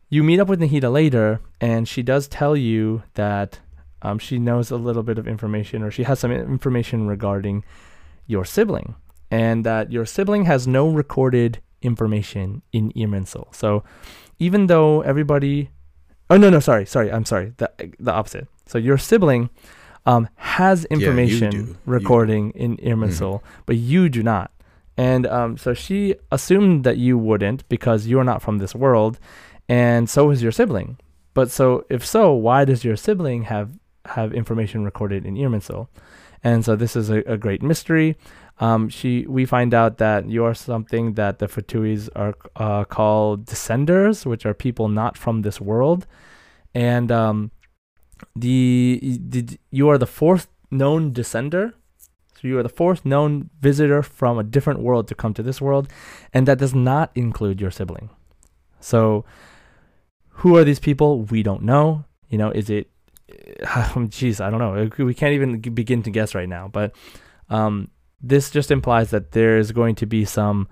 [0.09, 3.59] you meet up with Nahida later, and she does tell you that
[4.01, 7.63] um, she knows a little bit of information, or she has some information regarding
[8.27, 8.95] your sibling,
[9.29, 13.53] and that your sibling has no recorded information in Irminsul.
[13.53, 13.83] So,
[14.39, 15.69] even though everybody,
[16.29, 18.47] oh no no sorry sorry I'm sorry the the opposite.
[18.65, 19.49] So your sibling
[20.05, 21.77] um, has information do.
[21.85, 24.51] recording in Irminsul, but you do not.
[24.97, 29.19] And um, so she assumed that you wouldn't because you are not from this world,
[29.69, 30.97] and so is your sibling.
[31.33, 33.71] But so if so, why does your sibling have
[34.05, 35.87] have information recorded in Irminsul?
[36.43, 38.17] And so this is a, a great mystery.
[38.59, 43.45] Um, she we find out that you are something that the Fatuis are uh, called
[43.45, 46.05] descenders, which are people not from this world,
[46.75, 47.51] and um,
[48.35, 51.73] the, the you are the fourth known descender.
[52.35, 55.59] So you are the fourth known visitor from a different world to come to this
[55.59, 55.87] world,
[56.31, 58.09] and that does not include your sibling.
[58.79, 59.25] So,
[60.29, 61.21] who are these people?
[61.23, 62.05] We don't know.
[62.29, 62.90] You know, is it?
[63.63, 65.05] Jeez, I don't know.
[65.05, 66.67] We can't even begin to guess right now.
[66.67, 66.95] But
[67.49, 67.89] um,
[68.21, 70.67] this just implies that there is going to be some,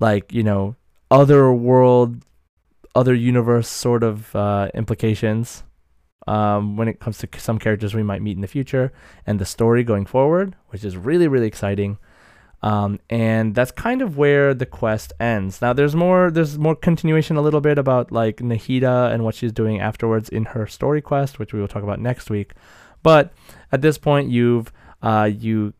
[0.00, 0.76] like you know,
[1.10, 2.24] other world,
[2.94, 5.64] other universe sort of uh, implications
[6.26, 8.92] um, when it comes to some characters we might meet in the future
[9.26, 11.98] and the story going forward, which is really, really exciting.
[12.66, 15.62] Um, and that's kind of where the quest ends.
[15.62, 19.52] Now there's more there's more continuation a little bit about like Nahida and what she's
[19.52, 22.54] doing afterwards in her story quest, which we will talk about next week.
[23.04, 23.32] But
[23.70, 25.74] at this point you've uh, you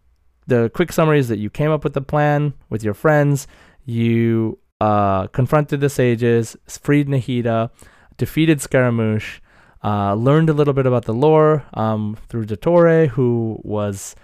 [0.46, 3.48] the quick summary is that you came up with the plan with your friends,
[3.84, 7.70] you uh, confronted the sages, freed Nahida,
[8.16, 9.40] defeated Scaramouche,
[9.82, 14.14] uh, learned a little bit about the lore um, through Dottore, who was,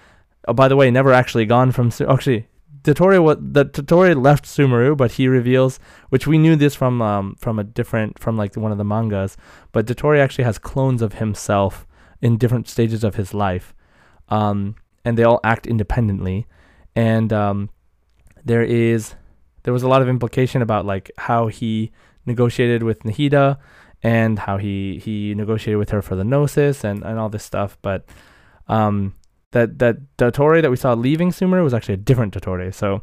[0.47, 1.91] oh, by the way, never actually gone from.
[2.09, 2.47] Actually,
[2.83, 5.79] Dottore was the Dottore left Sumeru, but he reveals,
[6.09, 9.37] which we knew this from um, from a different from like one of the mangas,
[9.71, 11.87] but Dottore actually has clones of himself
[12.21, 13.73] in different stages of his life,
[14.29, 14.75] um,
[15.05, 16.47] and they all act independently,
[16.97, 17.71] and um,
[18.45, 19.15] there is
[19.63, 21.93] there was a lot of implication about like how he
[22.27, 23.59] negotiated with Nahida
[24.03, 27.79] and how he he negotiated with her for the gnosis and, and all this stuff.
[27.83, 28.05] But
[28.69, 29.15] um,
[29.53, 32.75] that that Dottore that we saw leaving Sumeru was actually a different Dottore.
[32.75, 33.03] So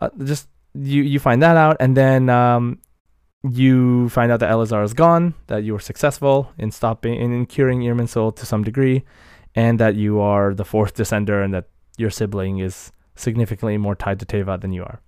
[0.00, 2.80] uh, just you you find that out, and then um,
[3.48, 7.46] you find out that Eleazar is gone, that you were successful in stopping in, in
[7.46, 9.04] curing Irminsul to some degree,
[9.54, 11.68] and that you are the fourth descender, and that
[11.98, 15.00] your sibling is significantly more tied to Teyvat than you are.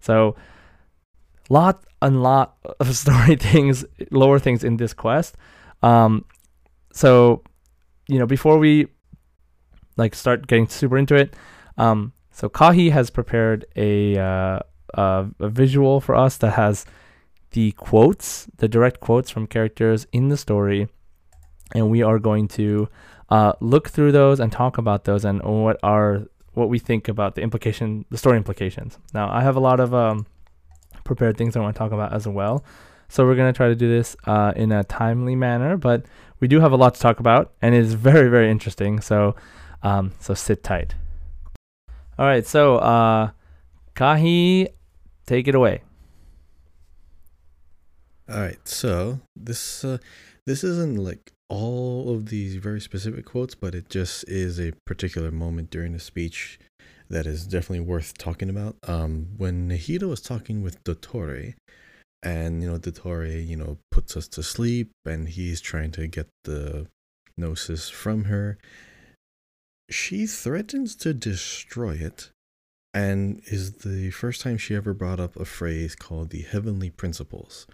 [0.00, 0.36] So
[1.48, 5.36] lot and lot of story things, lower things in this quest.
[5.82, 6.24] Um,
[6.92, 7.42] so,
[8.08, 8.88] you know, before we
[9.96, 11.34] like start getting super into it,
[11.78, 14.60] um, so Kahi has prepared a, uh,
[14.94, 16.84] a a visual for us that has
[17.52, 20.88] the quotes, the direct quotes from characters in the story,
[21.74, 22.88] and we are going to
[23.30, 27.34] uh, look through those and talk about those and what are what we think about
[27.34, 28.98] the implication, the story implications.
[29.12, 30.26] Now, I have a lot of um,
[31.04, 32.64] prepared things I want to talk about as well.
[33.08, 36.06] So we're going to try to do this uh, in a timely manner, but
[36.40, 39.00] we do have a lot to talk about, and it is very, very interesting.
[39.00, 39.36] So,
[39.82, 40.94] um, so sit tight.
[42.18, 43.30] All right, so uh,
[43.94, 44.68] Kahi,
[45.26, 45.82] take it away.
[48.28, 49.98] All right, so this uh,
[50.46, 55.30] this isn't like all of these very specific quotes, but it just is a particular
[55.30, 56.58] moment during the speech
[57.08, 58.76] that is definitely worth talking about.
[58.86, 61.54] Um, when Nahida was talking with Dottore,
[62.22, 66.26] and you know Dottore, you know, puts us to sleep, and he's trying to get
[66.44, 66.88] the
[67.36, 68.58] gnosis from her.
[69.90, 72.30] She threatens to destroy it,
[72.92, 77.66] and is the first time she ever brought up a phrase called the heavenly principles.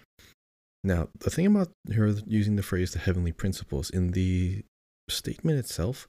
[0.84, 4.64] Now, the thing about her using the phrase the heavenly principles in the
[5.08, 6.08] statement itself,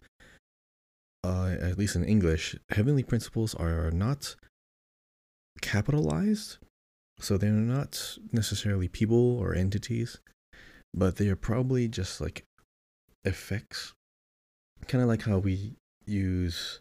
[1.24, 4.36] uh, at least in English, heavenly principles are not
[5.62, 6.58] capitalized.
[7.20, 10.20] So they're not necessarily people or entities,
[10.93, 12.43] but they are probably just like
[13.24, 13.93] effects.
[14.88, 15.76] Kind of like how we
[16.06, 16.80] use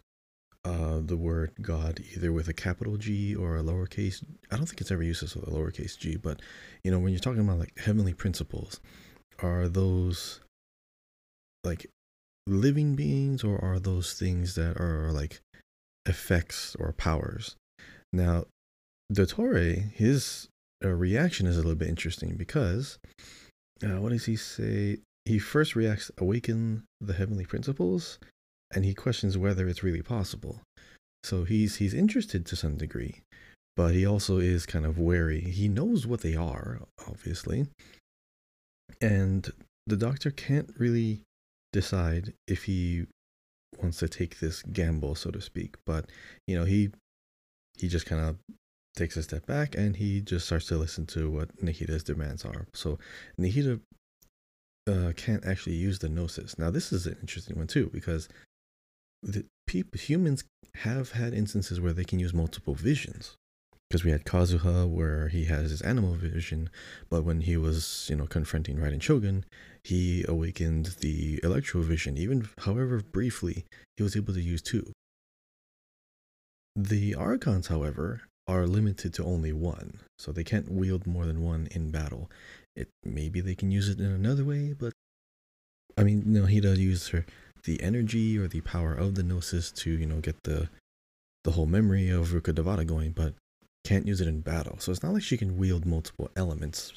[0.65, 4.23] uh, the word God either with a capital G or a lowercase.
[4.51, 6.41] I don't think it's ever used as a lowercase g, but
[6.85, 8.81] you know, when you're talking about like heavenly principles,
[9.41, 10.41] are those
[11.65, 11.87] like
[12.47, 15.41] living beings or are those things that are like
[16.07, 17.57] effects or powers?
[18.13, 18.45] Now,
[19.13, 20.49] Dottore, his
[20.85, 22.99] uh, reaction is a little bit interesting because
[23.85, 24.99] uh, what does he say?
[25.25, 28.19] He first reacts, awaken the heavenly principles,
[28.75, 30.61] and he questions whether it's really possible.
[31.25, 33.21] So he's he's interested to some degree,
[33.77, 35.41] but he also is kind of wary.
[35.41, 37.67] He knows what they are, obviously,
[39.01, 39.51] and
[39.87, 41.23] the doctor can't really
[41.73, 43.07] decide if he
[43.81, 45.77] wants to take this gamble, so to speak.
[45.87, 46.11] But
[46.47, 46.91] you know, he
[47.79, 48.37] he just kind of
[48.97, 52.67] takes a step back and he just starts to listen to what Nahida's demands are.
[52.75, 52.99] So
[53.41, 53.81] Nahida
[54.87, 56.59] uh, can't actually use the gnosis.
[56.59, 58.29] Now, this is an interesting one too because
[59.23, 60.45] the people, humans
[60.77, 63.37] have had instances where they can use multiple visions.
[63.89, 66.71] Because we had Kazuha where he has his Anemo vision,
[67.11, 69.45] but when he was, you know, confronting Raiden Shogun,
[69.85, 72.17] he awakened the electro vision.
[72.17, 73.67] Even however briefly,
[73.99, 74.93] he was able to use two.
[76.75, 81.69] The Archons, however, are limited to only one, so they can't wield more than one
[81.71, 82.31] in battle.
[82.75, 84.95] It maybe they can use it in another way, but
[85.99, 87.27] I mean, know, he does use her
[87.65, 90.69] the energy or the power of the gnosis to you know get the
[91.45, 93.35] the whole memory of Rukkhadevata going, but
[93.85, 94.79] can't use it in battle.
[94.79, 96.93] So it's not like she can wield multiple elements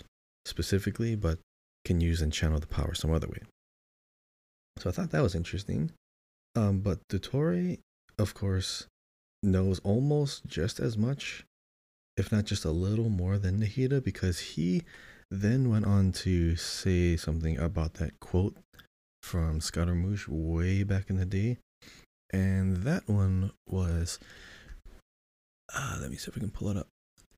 [0.45, 1.39] specifically, but
[1.83, 3.39] can use and channel the power some other way.
[4.77, 5.91] So I thought that was interesting.
[6.55, 7.79] Um, but Dottore,
[8.19, 8.87] of course,
[9.41, 11.43] knows almost just as much,
[12.17, 14.83] if not just a little more than Nahida, because he
[15.31, 18.55] then went on to say something about that quote
[19.25, 21.57] from Scaramouche way back in the day.
[22.31, 24.19] And that one was
[25.73, 26.87] uh, let me see if I can pull it up.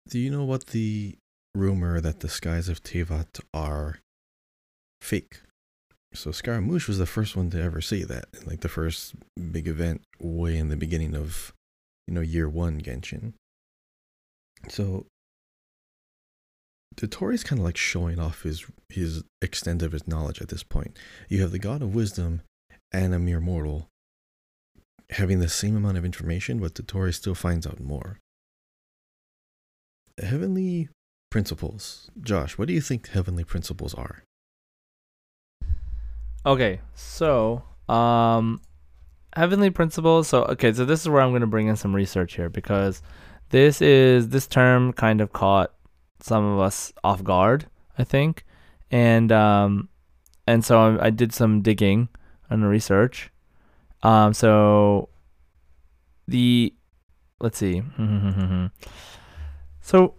[0.10, 1.16] Do you know what the
[1.56, 4.00] rumor that the skies of Teyvat are
[5.02, 5.40] fake?
[6.14, 9.16] So Scaramouche was the first one to ever say that, like the first
[9.52, 11.54] big event way in the beginning of,
[12.08, 13.34] you know, year one Genshin.
[14.68, 15.06] So
[16.96, 20.98] Dottore's kind of like showing off his his extent of his knowledge at this point.
[21.30, 22.42] You have the God of Wisdom
[22.92, 23.88] and a mere mortal
[25.12, 28.20] having the same amount of information, but Dottore still finds out more.
[30.22, 30.90] Heavenly
[31.30, 32.10] principles.
[32.20, 34.24] Josh, what do you think heavenly principles are?
[36.46, 38.62] Okay, so um,
[39.36, 40.28] heavenly principles.
[40.28, 43.02] So okay, so this is where I'm going to bring in some research here because
[43.50, 45.74] this is this term kind of caught
[46.20, 48.46] some of us off guard, I think,
[48.92, 49.90] and um,
[50.46, 52.10] and so I, I did some digging
[52.50, 53.32] and research.
[54.04, 55.10] Um, so
[56.28, 56.74] the
[57.40, 57.84] let's see.
[59.82, 60.16] so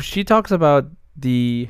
[0.00, 0.86] she talks about
[1.16, 1.68] the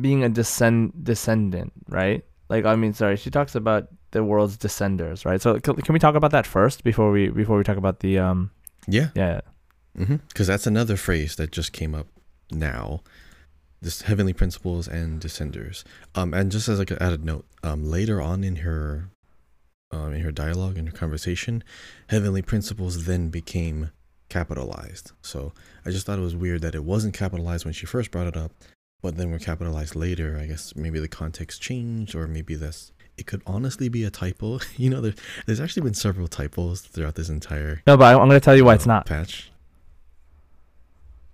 [0.00, 2.24] being a descend descendant, right?
[2.48, 5.40] Like I mean, sorry, she talks about the world's descenders, right?
[5.40, 8.18] So can, can we talk about that first before we before we talk about the
[8.18, 8.50] um
[8.86, 9.40] Yeah, yeah
[9.98, 10.44] because mm-hmm.
[10.44, 12.06] that's another phrase that just came up
[12.50, 13.02] now.
[13.80, 15.84] This heavenly principles and descenders.
[16.14, 19.10] Um, and just as like an added note, um, later on in her,
[19.92, 21.62] um, in her dialogue in her conversation,
[22.08, 23.90] heavenly principles then became
[24.28, 25.12] capitalized.
[25.22, 25.52] So
[25.86, 28.36] I just thought it was weird that it wasn't capitalized when she first brought it
[28.36, 28.52] up,
[29.00, 30.38] but then were capitalized later.
[30.40, 34.60] I guess maybe the context changed, or maybe that's it could honestly be a typo.
[34.76, 35.14] you know, there,
[35.46, 37.82] there's actually been several typos throughout this entire.
[37.86, 39.50] No, but I, am going to tell you why uh, it's not patch.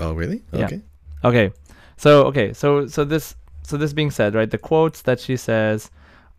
[0.00, 0.42] Oh, really?
[0.52, 0.66] Yeah.
[0.66, 0.82] Okay.
[1.24, 1.52] Okay.
[1.96, 2.52] So okay.
[2.52, 4.50] So so this so this being said, right?
[4.50, 5.90] The quotes that she says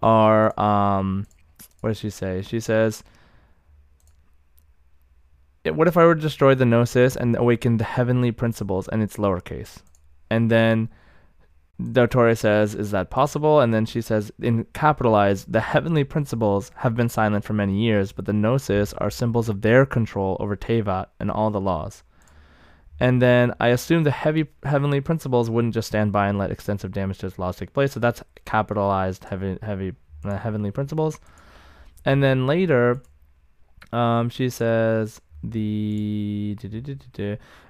[0.01, 1.25] are um,
[1.81, 2.41] what does she say?
[2.41, 3.03] She says.
[5.65, 9.17] What if I were to destroy the gnosis and awaken the heavenly principles and it's
[9.17, 9.77] lowercase?
[10.29, 10.89] And then
[11.81, 13.59] Dottore says, Is that possible?
[13.59, 18.11] And then she says, in capitalized, the heavenly principles have been silent for many years,
[18.11, 22.03] but the gnosis are symbols of their control over Teyvat and all the laws.
[22.99, 26.91] And then I assume the heavy heavenly principles wouldn't just stand by and let extensive
[26.91, 27.91] damage to its laws take place.
[27.91, 29.93] So that's capitalized heavy heavy
[30.23, 31.19] uh, heavenly principles.
[32.05, 33.01] And then later,
[33.91, 35.19] um, she says
[35.51, 36.57] the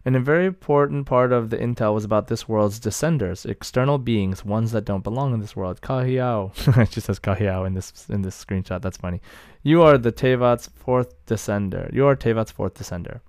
[0.05, 4.45] and a very important part of the intel was about this world's descenders, external beings,
[4.45, 5.82] ones that don't belong in this world.
[5.82, 8.82] Kahiyao, just says Kahiyao in this in this screenshot.
[8.82, 9.21] That's funny.
[9.63, 11.91] You are the Teyvat's fourth descender.
[11.93, 13.21] You are Teyvat's fourth descender,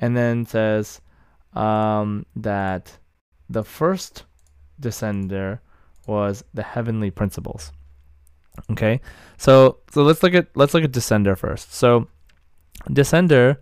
[0.00, 1.00] and then says
[1.56, 2.98] um, that
[3.48, 4.24] the first
[4.80, 5.60] descender
[6.06, 7.72] was the heavenly principles.
[8.70, 9.00] Okay,
[9.36, 11.74] so so let's look at let's look at descender first.
[11.74, 12.08] So
[12.88, 13.58] descender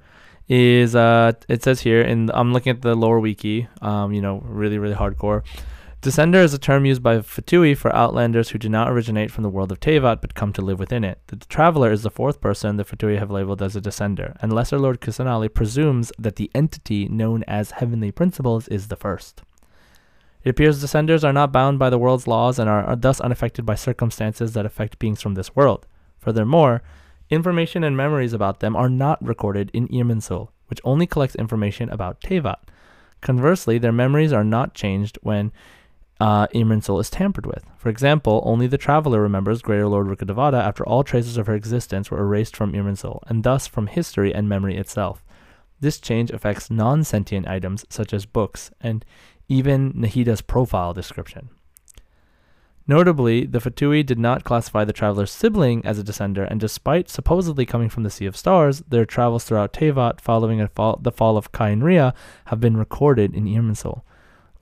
[0.49, 4.43] is uh it says here and I'm looking at the lower wiki um you know
[4.45, 5.43] really really hardcore
[6.05, 9.49] Descender is a term used by Fatui for outlanders who do not originate from the
[9.49, 11.19] world of Teyvat but come to live within it.
[11.29, 14.79] The traveler is the fourth person the Fatui have labeled as a descender, and Lesser
[14.79, 19.45] Lord Kusanali presumes that the entity known as Heavenly Principles is the first.
[20.43, 23.75] It appears descenders are not bound by the world's laws and are, thus unaffected by
[23.75, 25.87] circumstances that affect beings from this world.
[26.19, 26.83] Furthermore,
[27.31, 32.21] information and memories about them are not recorded in Irminsul, which only collects information about
[32.21, 32.59] Teyvat.
[33.23, 35.51] Conversely, their memories are not changed when
[36.21, 37.65] uh, is tampered with.
[37.77, 42.11] For example, only the traveler remembers Greater Lord Rukkhadevata after all traces of her existence
[42.11, 45.25] were erased from Irminsul, and thus from history and memory itself.
[45.81, 49.05] This change affects non sentient items such as books and
[49.49, 51.51] even Nahida's profile description.
[52.87, 57.65] Notably, the Fatui did not classify the traveler's sibling as a descender, and despite supposedly
[57.65, 61.51] coming from the Sea of Stars, their travels throughout Teyvat following fall, the fall of
[61.51, 62.15] Khaenri'ah
[62.47, 64.03] have been recorded in Irminsul.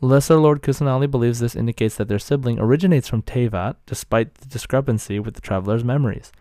[0.02, 5.20] Lesser Lord Kusanali believes this indicates that their sibling originates from Teyvat, despite the discrepancy
[5.20, 6.32] with the traveler's memories.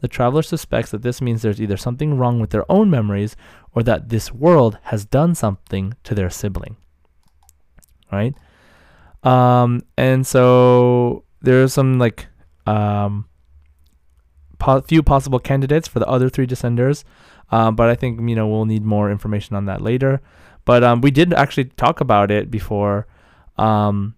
[0.00, 3.34] The traveler suspects that this means there's either something wrong with their own memories
[3.72, 6.76] or that this world has done something to their sibling.
[8.12, 8.34] Right?
[9.22, 12.26] Um, and so there are some like
[12.66, 13.24] um,
[14.58, 17.02] po- few possible candidates for the other three descenders,
[17.50, 20.20] um, but I think you know we'll need more information on that later.
[20.66, 23.06] But um, we did actually talk about it before
[23.56, 24.14] um,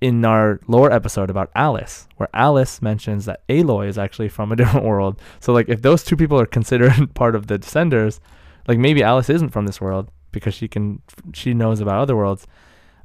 [0.00, 4.56] in our lore episode about Alice, where Alice mentions that Aloy is actually from a
[4.60, 5.20] different world.
[5.38, 8.18] So like if those two people are considered part of the Descenders,
[8.66, 11.00] like maybe Alice isn't from this world because she can
[11.32, 12.46] she knows about other worlds.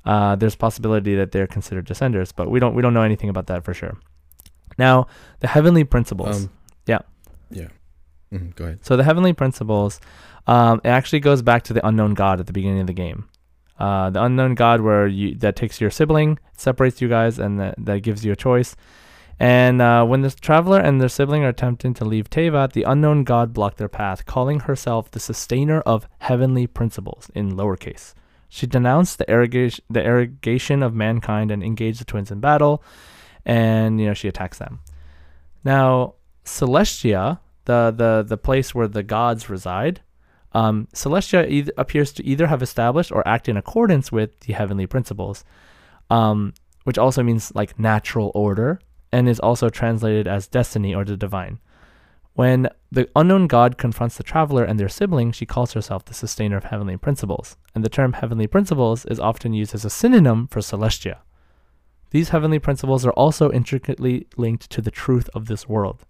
[0.04, 3.48] Uh, there's possibility that they're considered Descenders, but we don't we don't know anything about
[3.48, 3.98] that for sure.
[4.78, 5.08] Now
[5.42, 6.46] the heavenly principles.
[6.46, 6.50] Um,
[6.88, 7.00] yeah.
[7.52, 7.68] Yeah.
[8.34, 8.80] Mhm, go ahead.
[8.86, 10.00] So the heavenly principles,
[10.48, 13.30] um, it actually goes back to the unknown god at the beginning of the game.
[13.80, 17.76] Uh, the unknown god, where you that takes your sibling, separates you guys, and that,
[17.78, 18.76] that gives you a choice.
[19.40, 23.24] And uh, when the traveler and their sibling are attempting to leave Teyvat, the unknown
[23.24, 28.14] god blocked their path, calling herself the sustainer of heavenly principles in lowercase.
[28.50, 32.84] She denounced the irrigation, the of mankind and engaged the twins in battle,
[33.44, 34.82] and you know she attacks them.
[35.64, 36.16] Now,
[36.46, 40.02] Celestia, the the the place where the gods reside,
[40.54, 45.46] um, Celestia appears to either have established or act in accordance with the heavenly principles,
[46.10, 48.80] um, which also means like natural order,
[49.12, 51.60] and is also translated as destiny or the divine.
[52.34, 56.58] When the unknown god confronts the traveler and their sibling, she calls herself the sustainer
[56.58, 60.60] of heavenly principles, and the term heavenly principles is often used as a synonym for
[60.60, 61.18] Celestia.
[62.12, 66.06] These heavenly principles are also intricately linked to the truth of this world.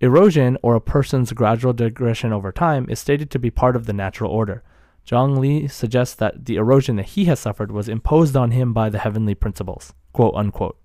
[0.00, 3.92] Erosion, or a person's gradual digression over time, is stated to be part of the
[3.92, 4.62] natural order.
[5.06, 8.98] Zhongli suggests that the erosion that he has suffered was imposed on him by the
[8.98, 10.76] heavenly principles, quote unquote.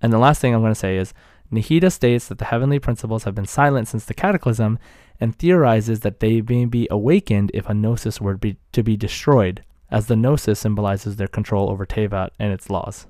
[0.00, 1.14] And the last thing I'm going to say is
[1.50, 4.78] Nahida states that the heavenly principles have been silent since the cataclysm
[5.20, 9.64] and theorizes that they may be awakened if a gnosis were be, to be destroyed,
[9.90, 13.06] as the gnosis symbolizes their control over Teyvat and its laws.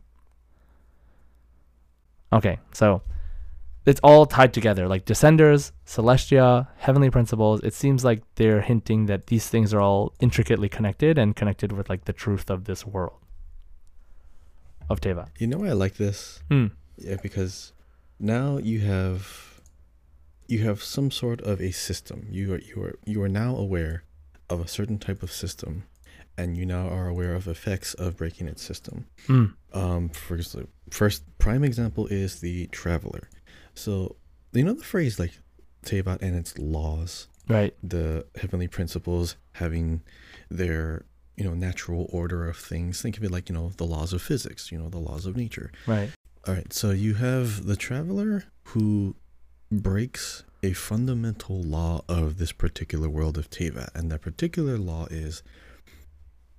[2.32, 3.02] Okay, so
[3.86, 9.26] it's all tied together like descenders celestia heavenly principles it seems like they're hinting that
[9.26, 13.18] these things are all intricately connected and connected with like the truth of this world
[14.88, 16.40] of Teyvat You know why I like this?
[16.48, 16.66] Hmm.
[16.96, 17.72] Yeah, because
[18.18, 19.60] now you have
[20.46, 22.26] you have some sort of a system.
[22.30, 24.04] You are you are you are now aware
[24.50, 25.84] of a certain type of system,
[26.36, 29.06] and you now are aware of effects of breaking its system.
[29.26, 29.46] Hmm.
[29.72, 30.38] Um, for
[30.90, 33.28] first prime example is the traveler.
[33.74, 34.16] So
[34.52, 35.32] you know the phrase like
[35.84, 40.02] Teyvat and its laws, right the heavenly principles having
[40.50, 41.04] their
[41.36, 43.02] you know natural order of things.
[43.02, 45.36] Think of it like you know the laws of physics, you know the laws of
[45.36, 45.70] nature.
[45.86, 46.10] right
[46.46, 49.16] All right, so you have the traveler who
[49.70, 55.42] breaks a fundamental law of this particular world of Teyvat, and that particular law is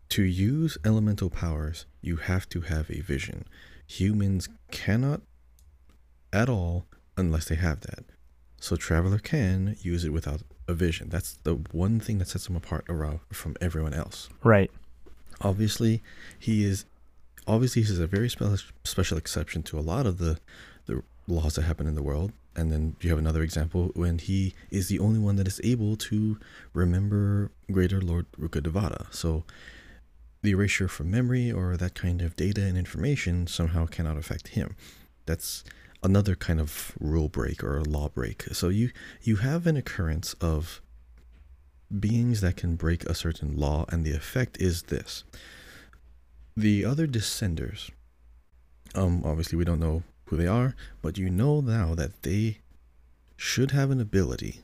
[0.10, 3.46] to use elemental powers, you have to have a vision.
[3.88, 5.22] Humans cannot
[6.32, 6.86] at all
[7.18, 8.06] unless they have that.
[8.60, 11.10] So Traveler can use it without a vision.
[11.10, 14.30] That's the one thing that sets him apart around from everyone else.
[14.44, 14.72] Right.
[15.42, 16.02] Obviously,
[16.40, 16.86] he is
[17.48, 20.40] obviously he's a very special special exception to a lot of the
[20.86, 22.32] the laws that happen in the world.
[22.56, 25.98] And then you have another example when he is the only one that is able
[25.98, 26.40] to
[26.74, 29.14] remember Greater Lord Rukkhadevata.
[29.14, 29.44] So
[30.42, 34.76] the erasure from memory or that kind of data and information somehow cannot affect him.
[35.26, 35.66] That's
[36.06, 38.44] another kind of rule break or a law break.
[38.54, 38.92] So you
[39.22, 40.82] you have an occurrence of
[42.00, 45.24] beings that can break a certain law and the effect is this.
[46.56, 47.90] The other descenders
[48.94, 52.60] um obviously we don't know who they are, but you know now that they
[53.36, 54.62] should have an ability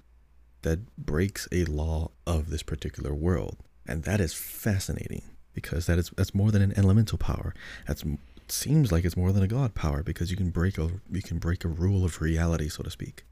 [0.61, 3.57] that breaks a law of this particular world.
[3.87, 5.23] And that is fascinating
[5.53, 7.53] because that is that's more than an elemental power.
[7.87, 8.03] That's
[8.51, 11.37] seems like it's more than a god power because you can break a you can
[11.39, 13.25] break a rule of reality, so to speak.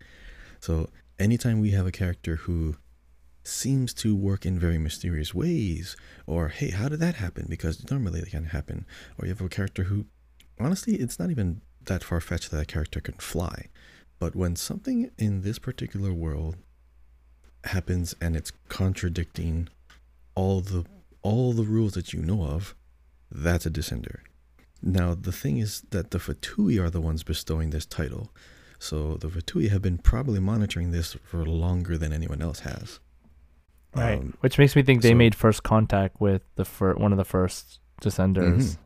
[0.59, 2.75] So anytime we have a character who
[3.43, 5.95] seems to work in very mysterious ways,
[6.27, 7.47] or hey, how did that happen?
[7.49, 8.85] Because normally they can't happen.
[9.17, 10.05] Or you have a character who,
[10.59, 13.67] honestly, it's not even that far fetched that a character can fly.
[14.19, 16.57] But when something in this particular world
[17.63, 19.69] happens and it's contradicting
[20.35, 20.85] all the
[21.21, 22.75] all the rules that you know of,
[23.29, 24.19] that's a descender.
[24.81, 28.31] Now the thing is that the Fatui are the ones bestowing this title.
[28.79, 32.99] So the Fatui have been probably monitoring this for longer than anyone else has.
[33.95, 34.19] Right.
[34.19, 37.17] Um, Which makes me think they so- made first contact with the fir- one of
[37.17, 38.61] the first descenders.
[38.63, 38.77] Mhm.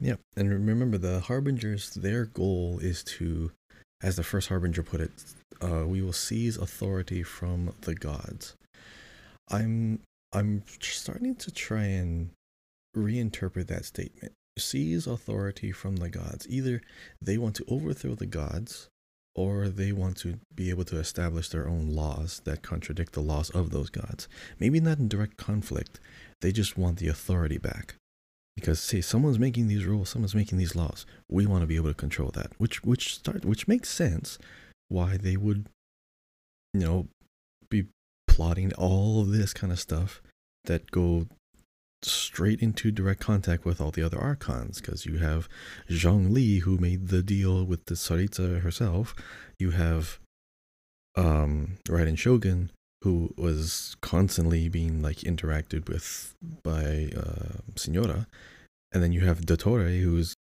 [0.00, 1.90] Yeah, and remember the harbingers.
[1.94, 3.52] Their goal is to,
[4.02, 5.12] as the first harbinger put it,
[5.62, 8.54] uh, we will seize authority from the gods.
[9.48, 10.00] I'm
[10.32, 12.30] I'm starting to try and
[12.96, 14.32] reinterpret that statement.
[14.58, 16.46] Seize authority from the gods.
[16.48, 16.80] Either
[17.20, 18.88] they want to overthrow the gods,
[19.34, 23.50] or they want to be able to establish their own laws that contradict the laws
[23.50, 24.28] of those gods.
[24.60, 25.98] Maybe not in direct conflict.
[26.40, 27.96] They just want the authority back
[28.56, 31.88] because say someone's making these rules someone's making these laws we want to be able
[31.88, 34.38] to control that which which start which makes sense
[34.88, 35.66] why they would
[36.72, 37.08] you know
[37.68, 37.86] be
[38.28, 40.22] plotting all of this kind of stuff
[40.64, 41.26] that go
[42.04, 45.48] straight into direct contact with all the other archons because you have
[45.88, 49.14] Zhongli who made the deal with the Tsaritsa herself
[49.58, 50.18] you have
[51.16, 52.70] um Raiden Shogun
[53.04, 58.26] who was constantly being like interacted with by uh, Signora,
[58.92, 60.34] and then you have Dottore, who's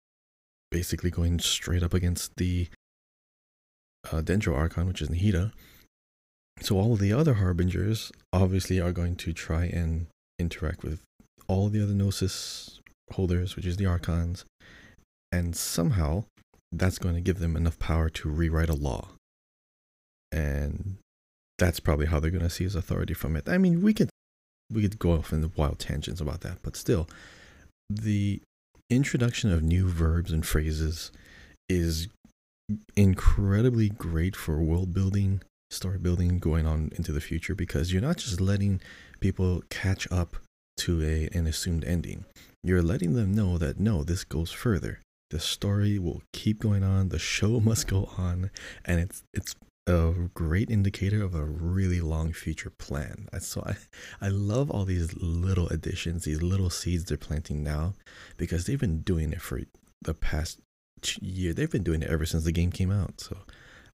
[0.71, 2.69] basically going straight up against the
[4.07, 5.51] uh, Dendro Archon, which is Nahida.
[6.61, 10.07] So all of the other harbingers obviously are going to try and
[10.39, 11.01] interact with
[11.49, 12.81] all the other gnosis
[13.13, 14.45] holders, which is the archons,
[15.31, 16.25] and somehow
[16.71, 19.09] that's going to give them enough power to rewrite a law.
[20.31, 20.97] And
[21.59, 23.49] that's probably how they're going to seize authority from it.
[23.49, 24.11] I mean, we could
[24.71, 27.09] we could go off in the wild tangents about that, but still,
[27.91, 28.41] the
[28.89, 31.13] introduction of new verbs and phrases
[31.69, 32.09] is
[32.97, 38.17] incredibly great for world building, story building going on into the future because you're not
[38.17, 38.81] just letting
[39.21, 40.37] people catch up
[40.79, 42.25] to a an assumed ending.
[42.63, 45.01] You're letting them know that no, this goes further.
[45.31, 47.09] The story will keep going on.
[47.09, 48.51] The show must go on,
[48.85, 49.55] and it's it's
[49.87, 53.29] a great indicator of a really long future plan.
[53.41, 53.77] So I,
[54.27, 57.95] I love all these little additions, these little seeds they're planting now,
[58.37, 59.61] because they've been doing it for
[60.01, 60.61] the past
[61.21, 61.53] year.
[61.53, 63.21] They've been doing it ever since the game came out.
[63.21, 63.39] So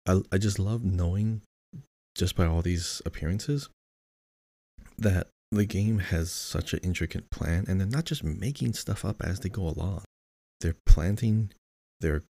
[0.06, 1.42] I, I just love knowing,
[2.14, 3.70] just by all these appearances,
[4.98, 9.22] that the game has such an intricate plan, and they're not just making stuff up
[9.22, 10.02] as they go along.
[10.60, 11.52] They're planting,
[12.00, 12.24] they're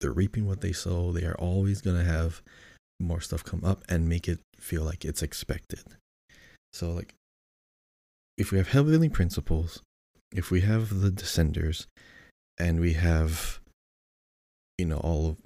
[0.00, 1.12] they're reaping what they sow.
[1.12, 2.42] They are always going to have
[3.00, 5.82] more stuff come up and make it feel like it's expected.
[6.72, 7.14] So, like,
[8.36, 9.80] if we have heavenly principles,
[10.32, 11.86] if we have the descenders,
[12.58, 13.60] and we have,
[14.78, 15.36] you know, all of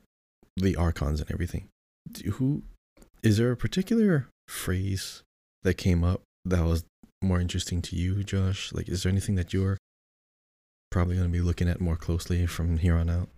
[0.57, 1.69] the archons and everything,
[2.33, 2.63] who
[3.23, 5.23] is there a particular phrase
[5.63, 6.85] that came up that was
[7.23, 8.73] more interesting to you, Josh?
[8.73, 9.77] Like, is there anything that you're
[10.91, 13.29] probably going to be looking at more closely from here on out?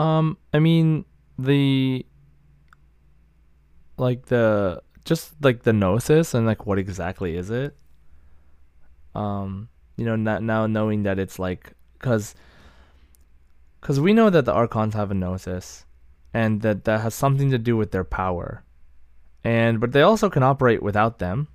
[0.00, 1.04] Um, I mean
[1.38, 2.04] the
[3.96, 7.76] like the just like the gnosis and like what exactly is it?
[9.14, 12.34] Um, you know, not now knowing that it's like because
[13.80, 15.84] because we know that the archons have a gnosis,
[16.32, 18.64] and that that has something to do with their power,
[19.44, 21.48] and but they also can operate without them,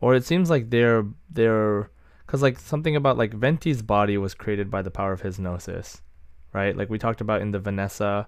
[0.00, 1.90] or it seems like they're they're
[2.26, 6.02] because like something about like Venti's body was created by the power of his gnosis
[6.54, 6.74] right?
[6.74, 8.26] Like we talked about in the Vanessa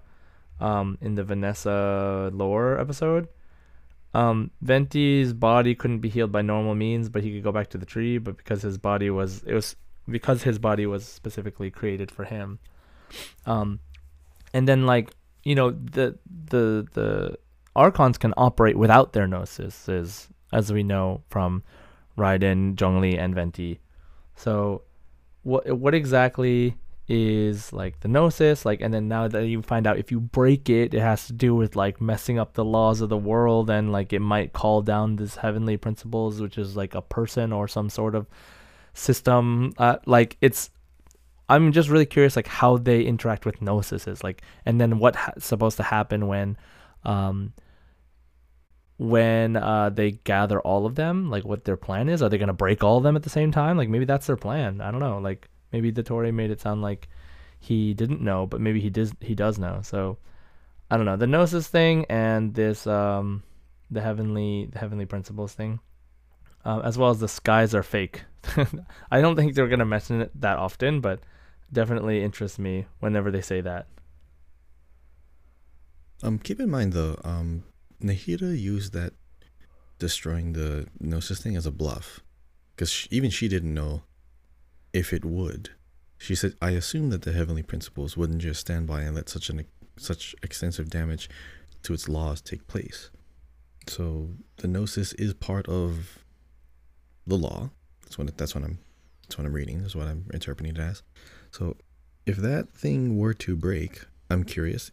[0.59, 3.27] um, in the Vanessa lore episode.
[4.13, 7.77] Um, Venti's body couldn't be healed by normal means, but he could go back to
[7.77, 8.17] the tree.
[8.19, 9.75] But because his body was, it was
[10.07, 12.59] because his body was specifically created for him.
[13.45, 13.79] Um,
[14.53, 15.11] and then like
[15.43, 16.17] you know the
[16.49, 17.39] the the
[17.77, 21.63] archons can operate without their gnosis, is as we know from
[22.17, 23.79] Raiden, Zhongli, and Venti.
[24.35, 24.81] So,
[25.43, 28.65] what what exactly is like the gnosis?
[28.65, 31.33] Like, and then now that you find out if you break it, it has to
[31.33, 34.81] do with like messing up the laws of the world, and like it might call
[34.81, 38.27] down this heavenly principles, which is like a person or some sort of
[38.93, 39.73] system.
[39.77, 40.71] Uh, like it's.
[41.49, 45.15] I'm just really curious, like how they interact with gnosis is like, and then what's
[45.15, 46.57] ha- supposed to happen when,
[47.05, 47.53] um,
[48.97, 52.21] when uh, they gather all of them, like what their plan is.
[52.21, 53.77] Are they gonna break all of them at the same time?
[53.77, 54.81] Like maybe that's their plan.
[54.81, 55.19] I don't know.
[55.19, 57.07] Like maybe the Dottore made it sound like
[57.59, 59.13] he didn't know, but maybe he does.
[59.21, 59.81] He does know.
[59.83, 60.17] So
[60.89, 63.43] I don't know the gnosis thing and this um
[63.91, 65.79] the heavenly the heavenly principles thing,
[66.65, 68.23] uh, as well as the skies are fake.
[69.11, 71.19] I don't think they're gonna mention it that often, but
[71.71, 73.87] definitely interests me whenever they say that.
[76.23, 77.63] Um, keep in mind though, um,
[78.01, 79.13] Nahida used that
[79.99, 82.19] destroying the gnosis thing as a bluff,
[82.75, 84.03] because even she didn't know
[84.93, 85.71] if it would.
[86.17, 89.49] She said, "I assume that the heavenly principles wouldn't just stand by and let such
[89.49, 89.65] an
[89.97, 91.29] such extensive damage
[91.83, 93.09] to its laws take place."
[93.87, 96.23] So the gnosis is part of
[97.25, 97.71] the law.
[98.03, 98.79] That's what that's what I'm
[99.23, 99.81] that's what I'm reading.
[99.81, 101.03] That's what I'm interpreting it as.
[101.51, 101.77] So
[102.25, 104.91] if that thing were to break, I'm curious,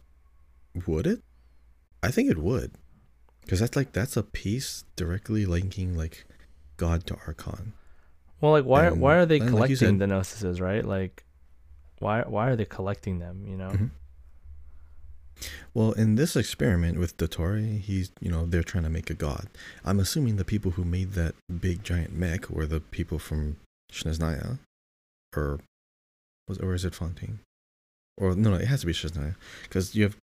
[0.87, 1.21] would it?
[2.01, 2.73] I think it would.
[3.45, 6.25] Because that's like that's a piece directly linking like
[6.77, 7.73] God to Archon.
[8.41, 10.83] Well, like why And- why are they and like collecting said- the gnosises, right?
[10.83, 11.23] Like
[11.99, 13.69] why why are they collecting them, you know?
[13.69, 13.91] Mhm.
[15.73, 19.47] Well, in this experiment with Dottore, he's you know they're trying to make a god.
[19.83, 23.57] I'm assuming the people who made that big giant mech were the people from
[23.91, 24.59] Snezhnaya,
[25.35, 25.59] or
[26.47, 27.39] was or is it Fontaine?
[28.17, 30.15] Or no, no, it has to be Snezhnaya because you have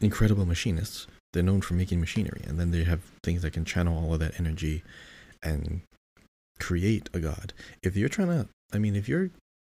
[0.00, 1.06] incredible machinists.
[1.32, 4.20] They're known for making machinery, and then they have things that can channel all of
[4.20, 4.82] that energy
[5.42, 5.82] and
[6.58, 7.52] create a god.
[7.82, 9.30] If you're trying to, I mean, if your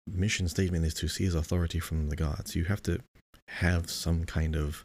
[0.07, 2.99] mission statement is to seize authority from the gods, you have to
[3.47, 4.83] have some kind of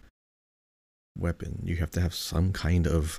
[1.16, 1.60] weapon.
[1.64, 3.18] You have to have some kind of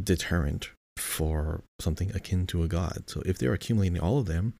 [0.00, 3.04] deterrent for something akin to a god.
[3.06, 4.54] So if they're accumulating all of them,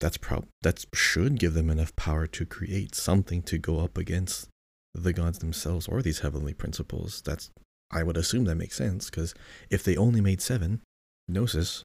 [0.00, 4.48] that's prob that should give them enough power to create something to go up against
[4.94, 7.22] the gods themselves or these heavenly principles.
[7.22, 7.50] That's
[7.90, 9.34] I would assume that makes sense because
[9.70, 10.80] if they only made seven,
[11.28, 11.82] gnosis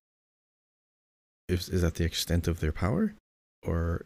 [1.47, 3.15] is is that the extent of their power,
[3.63, 4.05] or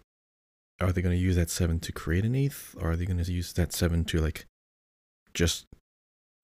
[0.79, 3.23] are they going to use that seven to create an eighth, or are they going
[3.23, 4.45] to use that seven to like
[5.33, 5.65] just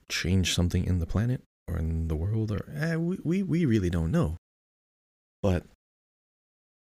[0.10, 3.90] change something in the planet or in the world, or eh, we, we we really
[3.90, 4.38] don't know.
[5.42, 5.66] But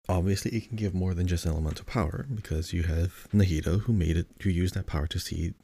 [0.09, 4.17] obviously, it can give more than just elemental power because you have Nahida who made
[4.17, 5.55] it, who used that power to see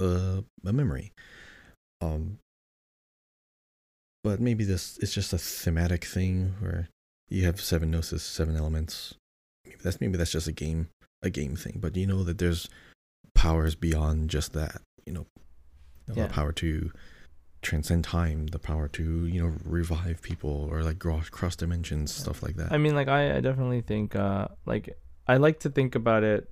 [0.00, 1.12] uh, a memory.
[2.00, 2.38] Um,
[4.24, 6.88] but maybe this is just a thematic thing where
[7.28, 9.14] you have seven gnosis, seven elements.
[9.64, 10.88] Maybe that's maybe that's just a game
[11.22, 12.68] a game thing, but you know that there's
[13.34, 14.82] powers beyond just that.
[15.06, 15.26] You know,
[16.14, 16.26] Yeah.
[16.28, 16.90] power to
[17.62, 22.42] transcend time, the power to you know revive people or like cross cross dimensions, stuff
[22.42, 22.72] like that.
[22.72, 24.96] I mean, like I, I definitely think uh like
[25.26, 26.50] I like to think about it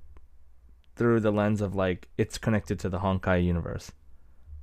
[0.96, 3.92] through the lens of like it's connected to the Honkai universe.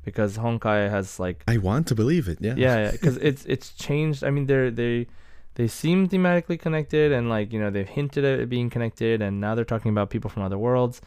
[0.04, 2.40] Because Honkai has like I want to believe it.
[2.42, 2.56] Yeah.
[2.58, 4.24] yeah, because it's it's changed.
[4.24, 5.08] I mean, they're they
[5.56, 9.40] they seem thematically connected, and like you know they've hinted at it being connected, and
[9.40, 11.00] now they're talking about people from other worlds,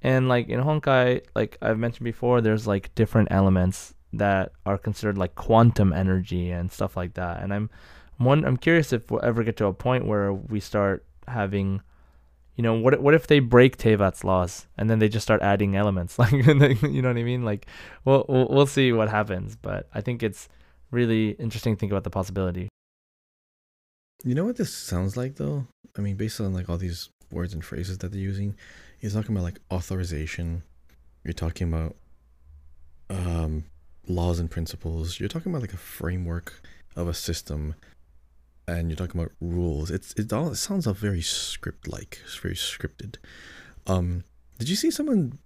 [0.00, 5.18] and like in Honkai, like I've mentioned before, there's like different elements that are considered
[5.18, 7.70] like quantum energy and stuff like that, and I'm
[8.18, 11.82] one I'm curious if we'll ever get to a point where we start having.
[12.56, 13.00] You know what?
[13.00, 16.18] What if they break Teyvat's laws and then they just start adding elements?
[16.18, 17.44] Like, you know what I mean?
[17.44, 17.66] Like,
[18.04, 19.54] we'll we'll, we'll see what happens.
[19.54, 20.48] But I think it's
[20.90, 22.68] really interesting to think about the possibility.
[24.24, 25.66] You know what this sounds like though?
[25.96, 28.56] I mean, based on like all these words and phrases that they're using,
[29.00, 30.62] you're talking about like authorization.
[31.24, 31.96] You're talking about
[33.10, 33.64] um,
[34.08, 35.20] laws and principles.
[35.20, 36.62] You're talking about like a framework
[36.96, 37.74] of a system,
[38.66, 39.90] and you're talking about rules.
[39.90, 42.20] It's it all it sounds all very script like.
[42.24, 43.16] It's very scripted.
[43.86, 44.24] Um,
[44.58, 45.38] did you see someone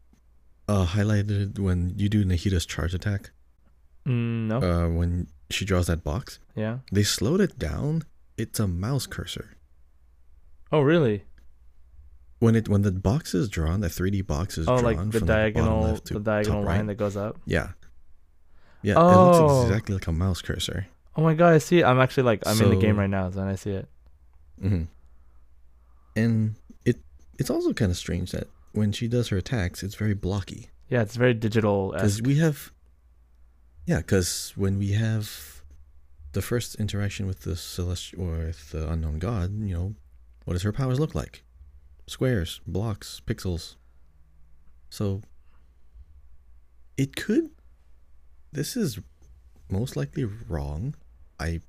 [0.68, 3.30] uh highlighted when you do Nahida's charge attack?
[4.06, 4.58] Mm, no.
[4.58, 6.78] Uh, when she draws that box, yeah.
[6.90, 8.02] they slowed it down.
[8.36, 9.56] It's a mouse cursor.
[10.72, 11.24] Oh, really?
[12.42, 15.18] when it when the box is drawn, the 3D box is oh, drawn like the
[15.20, 16.86] from diagonal, left to the diagonal line right.
[16.88, 17.40] that goes up.
[17.46, 17.68] Yeah.
[18.82, 19.46] Yeah, it Oh.
[19.46, 20.86] looks exactly like a mouse cursor.
[21.16, 21.84] Oh my god, I see it.
[21.84, 23.88] I'm actually like I'm in the game right now, and I see it.
[24.60, 24.84] hmm
[26.16, 27.00] And it
[27.38, 30.70] it's also kind of strange that when she does her attacks, it's very blocky.
[30.88, 31.92] Yeah, it's very digital.
[31.92, 32.70] Because we have,
[33.86, 35.62] yeah, because when we have
[36.32, 39.94] the first interaction with the celestial or with the unknown god, you know,
[40.44, 41.44] what does her powers look like?
[42.06, 43.76] Squares, blocks, pixels.
[44.90, 45.22] So
[46.96, 47.50] it could.
[48.52, 48.98] This is
[49.70, 50.94] most likely wrong.
[51.40, 51.60] I,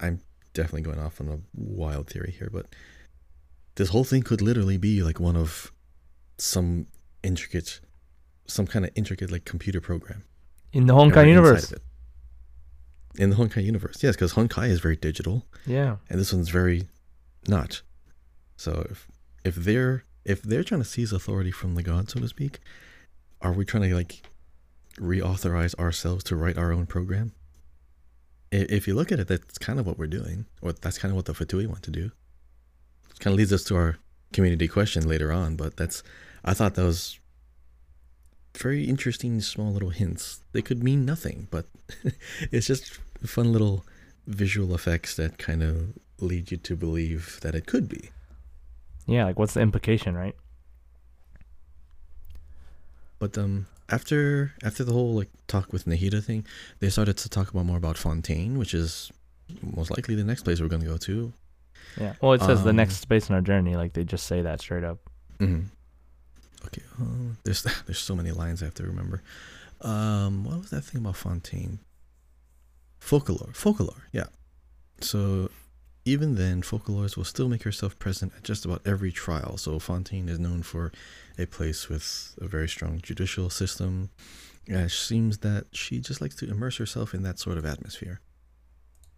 [0.00, 0.20] I'm
[0.54, 2.66] definitely going off on a wild theory here, but
[3.74, 5.72] this whole thing could literally be like one of
[6.38, 6.86] some
[7.22, 7.80] intricate
[8.46, 10.24] some kind of intricate like computer program.
[10.72, 11.72] in the Honkai universe.
[13.16, 15.96] In the Honkai universe, yes, because Honkai is very digital, Yeah.
[16.08, 16.88] and this one's very
[17.46, 17.82] not.
[18.56, 19.06] So if
[19.44, 22.58] if they're if they're trying to seize authority from the god, so to speak,
[23.40, 24.22] are we trying to like
[24.98, 27.32] reauthorize ourselves to write our own program?
[28.52, 31.16] If you look at it, that's kind of what we're doing, or that's kind of
[31.16, 32.10] what the Fatui want to do.
[33.10, 33.96] It kind of leads us to our
[34.32, 36.02] community question later on, but that's
[36.44, 37.18] I thought that was
[38.56, 40.40] very interesting small little hints.
[40.52, 41.66] They could mean nothing, but
[42.50, 43.84] it's just fun little
[44.26, 48.10] visual effects that kind of lead you to believe that it could be.
[49.06, 50.36] Yeah, like what's the implication, right?
[53.18, 56.46] But um after after the whole like talk with Nahida thing,
[56.78, 59.10] they started to talk about more about Fontaine, which is
[59.62, 61.32] most likely the next place we're going to go to.
[62.00, 62.14] Yeah.
[62.20, 63.76] Well, it says the Um, next space in our journey.
[63.76, 64.98] Like they just say that straight up.
[65.38, 65.66] Mm-hmm.
[66.66, 69.22] Okay, uh, there's there's so many lines I have to remember.
[69.80, 71.78] Um, what was that thing about Fontaine?
[73.00, 74.26] Focalor, Focalor, yeah.
[75.00, 75.50] So
[76.04, 79.56] even then, Focalors will still make herself present at just about every trial.
[79.56, 80.92] So Fontaine is known for
[81.38, 84.10] a place with a very strong judicial system.
[84.66, 88.20] It seems that she just likes to immerse herself in that sort of atmosphere.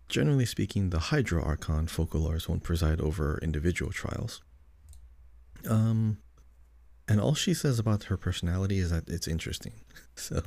[0.09, 4.41] Generally speaking, the Hydro Archon Focalors won't preside over individual trials.
[5.69, 6.19] Um,
[7.09, 9.73] and all she says about her personality is that it's interesting.
[10.17, 10.43] So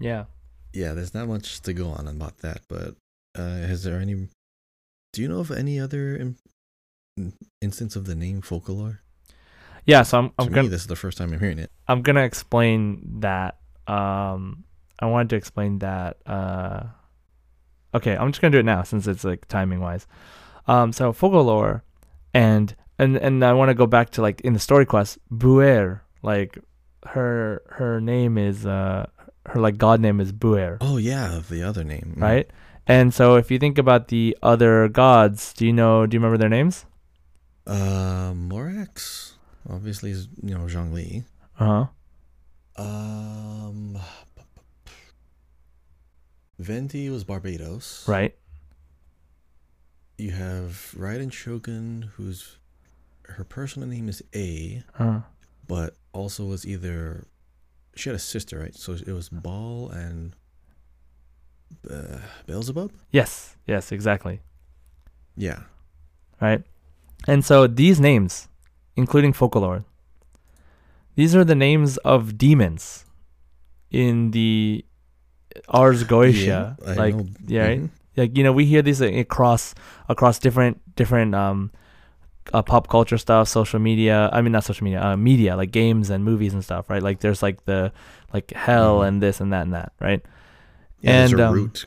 [0.00, 0.24] Yeah.
[0.72, 2.62] yeah, there's not much to go on about that.
[2.68, 2.96] But
[3.38, 4.28] uh, is there any?
[5.12, 6.36] Do you know of any other in,
[7.60, 8.98] instance of the name Focalor?
[9.86, 10.02] Yeah.
[10.02, 11.70] So I'm To I'm me, gonna this is the first time I'm hearing it.
[11.88, 13.58] I'm gonna explain that.
[13.86, 14.64] Um,
[14.98, 16.18] I wanted to explain that.
[16.26, 16.84] Uh,
[17.94, 20.06] okay, I'm just gonna do it now since it's like timing wise.
[20.66, 21.82] Um, so Focalor,
[22.32, 26.02] and and and I want to go back to like in the story quest, Buer.
[26.22, 26.58] Like
[27.04, 29.06] her her name is uh
[29.46, 32.48] her like god name is Buer, Oh yeah, the other name, right?
[32.86, 36.06] And so if you think about the other gods, do you know?
[36.06, 36.84] Do you remember their names?
[37.66, 39.31] Uh, Morax
[39.68, 41.24] obviously is you know Zhongli.
[41.58, 41.86] Uh
[42.76, 42.82] huh.
[42.82, 43.98] Um,
[46.58, 48.06] Venti was Barbatos.
[48.08, 48.34] Right.
[50.18, 52.58] You have Raiden Shogun, whose
[53.24, 55.20] her personal name is Ei, Uh,
[55.66, 57.26] but also was either
[57.94, 58.74] she had a sister, right?
[58.74, 60.34] So it was Baal and
[61.90, 62.92] uh, Beelzebub.
[63.10, 63.56] yes.
[63.66, 63.90] Yes.
[63.92, 64.40] Exactly.
[65.36, 65.60] Yeah.
[66.40, 66.62] right?
[67.26, 68.48] And so these names,
[68.96, 69.84] including Focalor,
[71.14, 73.04] these are the names of demons
[73.90, 74.84] in the
[75.68, 76.76] Ars Goetia.
[76.86, 77.26] I like know.
[77.46, 77.80] yeah, right?
[77.80, 77.90] Mhm.
[78.16, 79.74] like you know, we hear these like, across
[80.08, 81.70] across different different um
[82.52, 84.28] uh, pop culture stuff, social media.
[84.32, 87.02] I mean, not social media, uh, media like games and movies and stuff, right?
[87.02, 87.92] Like there's like the
[88.32, 89.08] like hell Mhm.
[89.08, 90.22] and this and that and that, right?
[91.02, 91.86] Yeah, there's And, a um, root.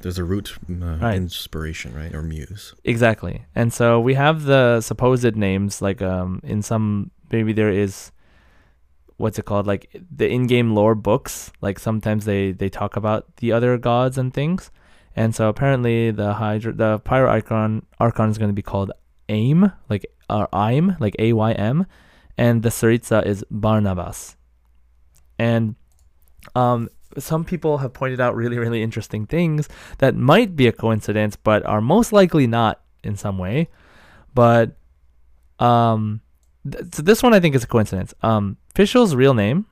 [0.00, 1.16] There's a root uh, Right.
[1.16, 2.74] inspiration, right, or muse.
[2.84, 3.44] Exactly.
[3.54, 8.10] And so we have the supposed names like um in some maybe there is
[9.16, 9.84] what's it called like
[10.16, 14.70] the in-game lore books like sometimes they they talk about the other gods and things.
[15.16, 18.90] And so apparently the hydra the pyro archon archon is going to be called
[19.28, 21.86] aim like or aim like A Y M
[22.38, 24.36] and the Tsaritsa is Barnabas.
[25.38, 25.76] And
[26.54, 26.88] um
[27.18, 31.64] some people have pointed out really really interesting things that might be a coincidence but
[31.66, 33.68] are most likely not in some way.
[34.34, 34.76] But
[35.58, 36.20] um
[36.70, 38.14] th- so this one i think is a coincidence.
[38.22, 39.66] Um Fischl's real name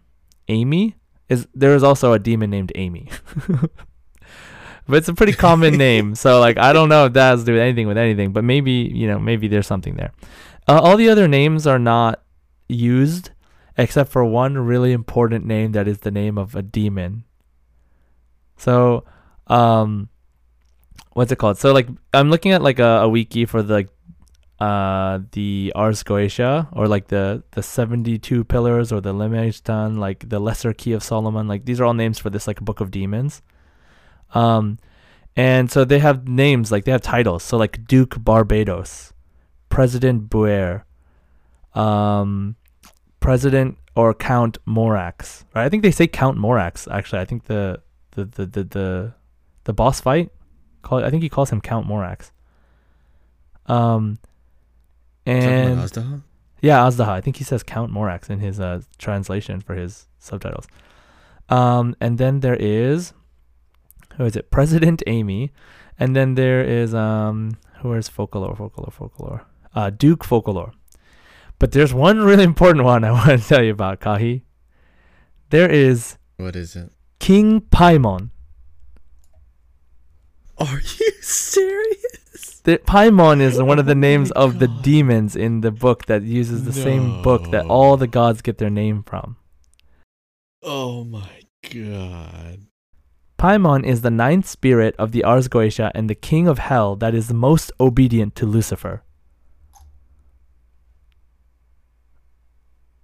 [0.49, 0.97] amy
[1.28, 3.09] is there is also a demon named amy.
[4.88, 7.47] But it's a pretty common name so like i don't know if that has to
[7.47, 10.12] do with anything with anything but maybe you know maybe there's something there.
[10.68, 12.22] Uh, all the other names are not
[12.68, 13.30] used
[13.76, 17.24] except for one really important name that is the name of a demon
[18.62, 19.04] so,
[19.48, 20.08] um,
[21.14, 21.58] what's it called?
[21.58, 23.88] So like I'm looking at like a, a wiki for the
[24.60, 30.28] uh, the Ars Goetia, or like the the seventy two pillars, or the Lemegeton, like
[30.28, 31.48] the Lesser Key of Solomon.
[31.48, 33.42] Like these are all names for this like book of demons.
[34.32, 34.78] Um,
[35.34, 37.42] and so they have names, like they have titles.
[37.42, 39.10] So like Duke Barbatos,
[39.70, 40.84] President Buer,
[41.74, 42.54] um,
[43.18, 45.42] President or Count Morax.
[45.52, 45.64] Right?
[45.64, 46.86] I think they say Count Morax.
[46.88, 47.80] Actually, I think the
[48.12, 49.14] the the the the,
[49.64, 50.30] the boss fight.
[50.82, 52.30] Call I think he calls him Count Morax.
[53.66, 54.18] Um,
[55.24, 56.22] and Azdaha?
[56.60, 57.08] yeah, Azdaha.
[57.08, 60.66] I think he says Count Morax in his uh, translation for his subtitles.
[61.48, 63.12] Um, and then there is
[64.16, 64.50] who is it?
[64.50, 65.52] President Amy,
[65.98, 69.44] and then there is um, who is Focalor, Focalor, Focalor,
[69.74, 70.72] uh, Duke Focalor.
[71.58, 74.42] But there's one really important one I want to tell you about, Kahi.
[75.50, 76.90] There is What is it?
[77.22, 78.30] King Paimon.
[80.58, 82.60] Are you serious?
[82.64, 86.24] The, Paimon is one of the Oh names of the demons in the book that
[86.24, 89.36] uses the same book that all the gods get their name from.
[90.64, 92.66] Oh my god.
[93.38, 97.14] Paimon is the ninth spirit of the Ars Goetia and the king of hell that
[97.14, 99.04] is the most obedient to Lucifer.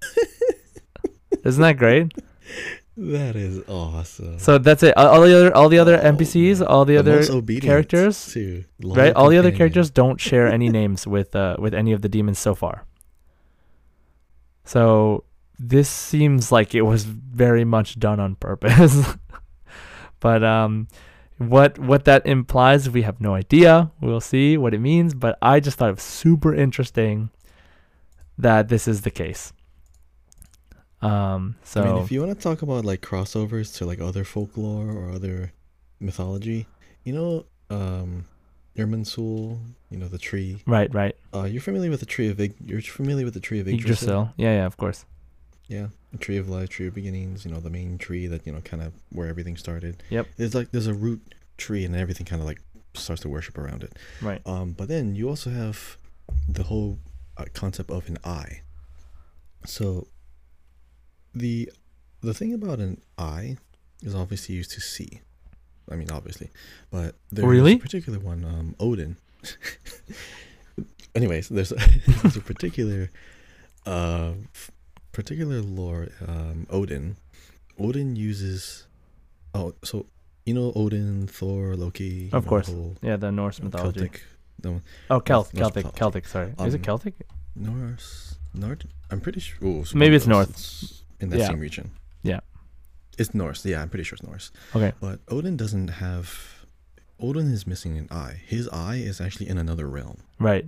[1.45, 2.13] Isn't that great?
[3.01, 4.41] That is awesome.
[4.41, 4.97] So that's it.
[4.97, 7.23] All all the other, all the other Oh, NPCs, all the, other
[7.61, 8.65] characters, too.
[8.83, 9.15] Right?
[9.15, 12.41] All the other characters don't share any names with uh, with any of the demons
[12.41, 12.87] so far.
[14.65, 15.23] So
[15.61, 19.15] this seems like it was very much done on purpose.
[20.21, 20.89] but um,
[21.39, 23.93] what what that implies, we have no idea.
[24.01, 25.15] We'll see what it means.
[25.15, 27.31] But I just thought it was super interesting
[28.37, 29.53] that this is the case.
[31.01, 34.25] Um, so I mean, if you want to talk about like crossovers to like other
[34.25, 35.53] folklore or other
[36.01, 36.67] mythology,
[37.05, 38.25] you know, um,
[38.77, 39.59] Irminsul,
[39.91, 40.63] you know, the tree.
[40.67, 43.61] right, right, Uh, you're familiar with the tree of Ig- you're familiar with the tree
[43.61, 44.09] of Yggdrasil?
[44.09, 44.35] Yggdrasil.
[44.37, 45.05] Yeah, yeah, of course.
[45.69, 47.45] Yeah, the tree of life, tree of beginnings.
[47.45, 50.03] You know, the main tree that you know, kind of where everything started.
[50.11, 50.27] Yep.
[50.37, 51.21] There's like there's a root
[51.59, 52.61] tree, and everything kind of like
[52.95, 53.97] starts to worship around it.
[54.23, 54.41] Right.
[54.47, 55.99] Um, but then you also have
[56.49, 56.99] the whole
[57.37, 58.63] uh, concept of an eye.
[59.67, 60.09] So
[61.35, 61.71] the
[62.21, 63.57] the thing about an eye
[64.03, 65.21] is obviously used to see.
[65.91, 66.51] I mean, obviously,
[66.91, 67.75] but there's Really?
[67.75, 69.17] a particular one, um, Odin.
[71.15, 71.77] Anyways, there's a,
[72.23, 73.11] there's a particular,
[73.87, 74.71] uh, f-
[75.13, 76.09] particular lore.
[76.27, 77.17] Um, Odin,
[77.79, 78.87] Odin uses.
[79.55, 80.07] Oh, so
[80.45, 82.29] you know Odin, Thor, Loki.
[82.33, 82.67] Of course.
[82.69, 84.01] the whole Yeah, the Norse mythology.
[84.01, 84.23] Celtic.
[84.63, 85.99] No, Oh, Celt, Norse Celtic, mythology.
[85.99, 86.29] Celtic.
[86.29, 87.15] Sorry, is it Um, Celtic?
[87.57, 88.85] Norse, Nord.
[89.11, 89.57] I'm pretty sure.
[89.63, 90.51] Oh, so Maybe it's North.
[90.51, 91.49] it's in that Yeah.
[91.49, 91.91] same region.
[92.23, 92.41] Yeah.
[93.19, 93.65] It's Norse.
[93.65, 94.51] Yeah, I'm pretty sure it's Norse.
[94.75, 94.93] Okay.
[95.01, 96.65] But Odin doesn't have.
[97.21, 98.41] Odin is missing an eye.
[98.47, 100.65] His eye is actually in another realm, Right.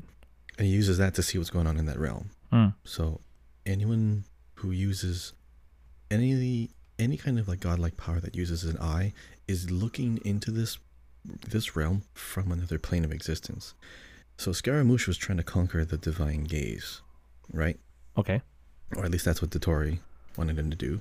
[0.58, 2.30] and he uses that to see what's going on in that realm.
[2.52, 2.74] Mm.
[2.84, 3.20] So,
[3.64, 4.24] anyone
[4.54, 5.32] who uses
[6.10, 9.12] any any kind of like godlike power that uses an eye
[9.46, 10.78] is looking into this
[11.24, 13.74] this realm from another plane of existence.
[14.38, 17.02] So Scaramouche was trying to conquer the divine gaze,
[17.52, 17.78] right?
[18.16, 18.40] Okay.
[18.96, 19.98] Or at least that's what Dottore
[20.40, 21.00] wanted him to do.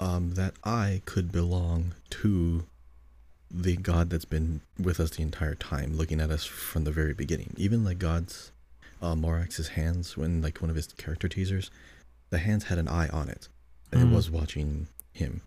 [0.00, 2.64] Um, that I could belong to
[3.50, 7.12] the god that's been with us the entire time, looking at us from the very
[7.12, 7.52] beginning.
[7.56, 8.50] Even like God's
[9.02, 11.70] uh, Morax's hands, when like one of his character teasers,
[12.30, 13.48] the hands had an eye on it,
[13.92, 14.10] and Mm.
[14.10, 15.42] it was watching him.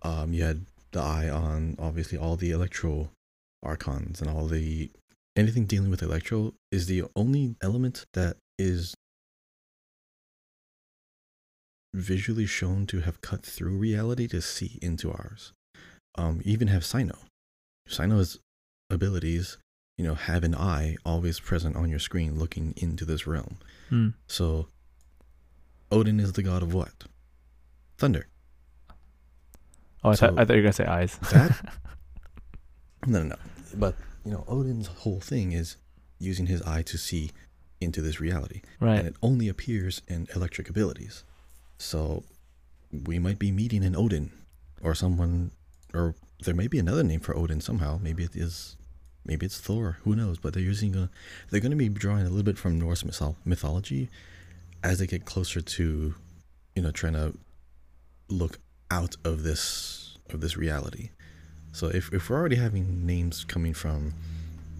[0.00, 3.10] Um, you had the eye on obviously all the electro
[3.62, 4.90] archons and all the
[5.36, 8.94] anything dealing with electro is the only element that is
[11.94, 15.52] visually shown to have cut through reality to see into ours.
[16.16, 17.16] Um, even have Cyno.
[17.88, 18.38] Cyno's
[18.90, 19.58] abilities,
[19.98, 23.56] you know, have an eye always present on your screen looking into this realm.
[23.88, 24.08] Hmm.
[24.26, 24.68] So,
[25.90, 27.04] Odin is the god of what?
[27.98, 28.26] Thunder.
[30.04, 31.16] Oh, I, thought So- I thought you were gonna say eyes.
[31.32, 31.74] That?
[33.06, 33.36] no, no, no.
[33.74, 33.94] But,
[34.24, 35.76] you know, Odin's whole thing is
[36.18, 37.30] using his eye to see
[37.80, 38.62] into this reality.
[38.80, 38.98] right.
[38.98, 41.24] and it only appears in electric abilities.
[41.82, 42.22] So
[42.92, 44.30] we might be meeting an Odin
[44.82, 45.50] or someone
[45.92, 46.14] or
[46.44, 47.98] there may be another name for Odin somehow.
[48.00, 48.76] Maybe it is
[49.24, 51.10] maybe it's Thor, who knows, but they're using a
[51.50, 53.04] they're going to be drawing a little bit from Norse
[53.44, 54.08] mythology
[54.82, 56.14] as they get closer to
[56.76, 57.36] you know trying to
[58.28, 58.58] look
[58.90, 61.10] out of this of this reality.
[61.72, 64.14] So if if we're already having names coming from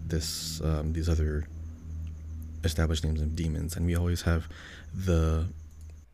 [0.07, 1.47] this um, these other
[2.63, 4.47] established names of demons, and we always have
[4.93, 5.47] the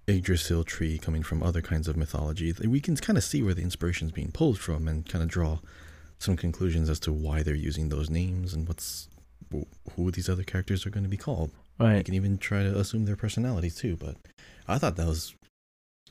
[0.10, 2.54] Yggdrasil tree coming from other kinds of mythology.
[2.66, 5.30] We can kind of see where the inspiration is being pulled from, and kind of
[5.30, 5.60] draw
[6.18, 9.08] some conclusions as to why they're using those names and what's
[9.96, 11.52] who these other characters are going to be called.
[11.80, 12.06] You Right.
[12.06, 13.96] can even try to assume their personalities too.
[13.96, 14.16] But
[14.68, 15.34] I thought that was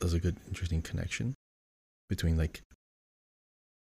[0.01, 1.35] that was a good, interesting connection
[2.09, 2.63] between like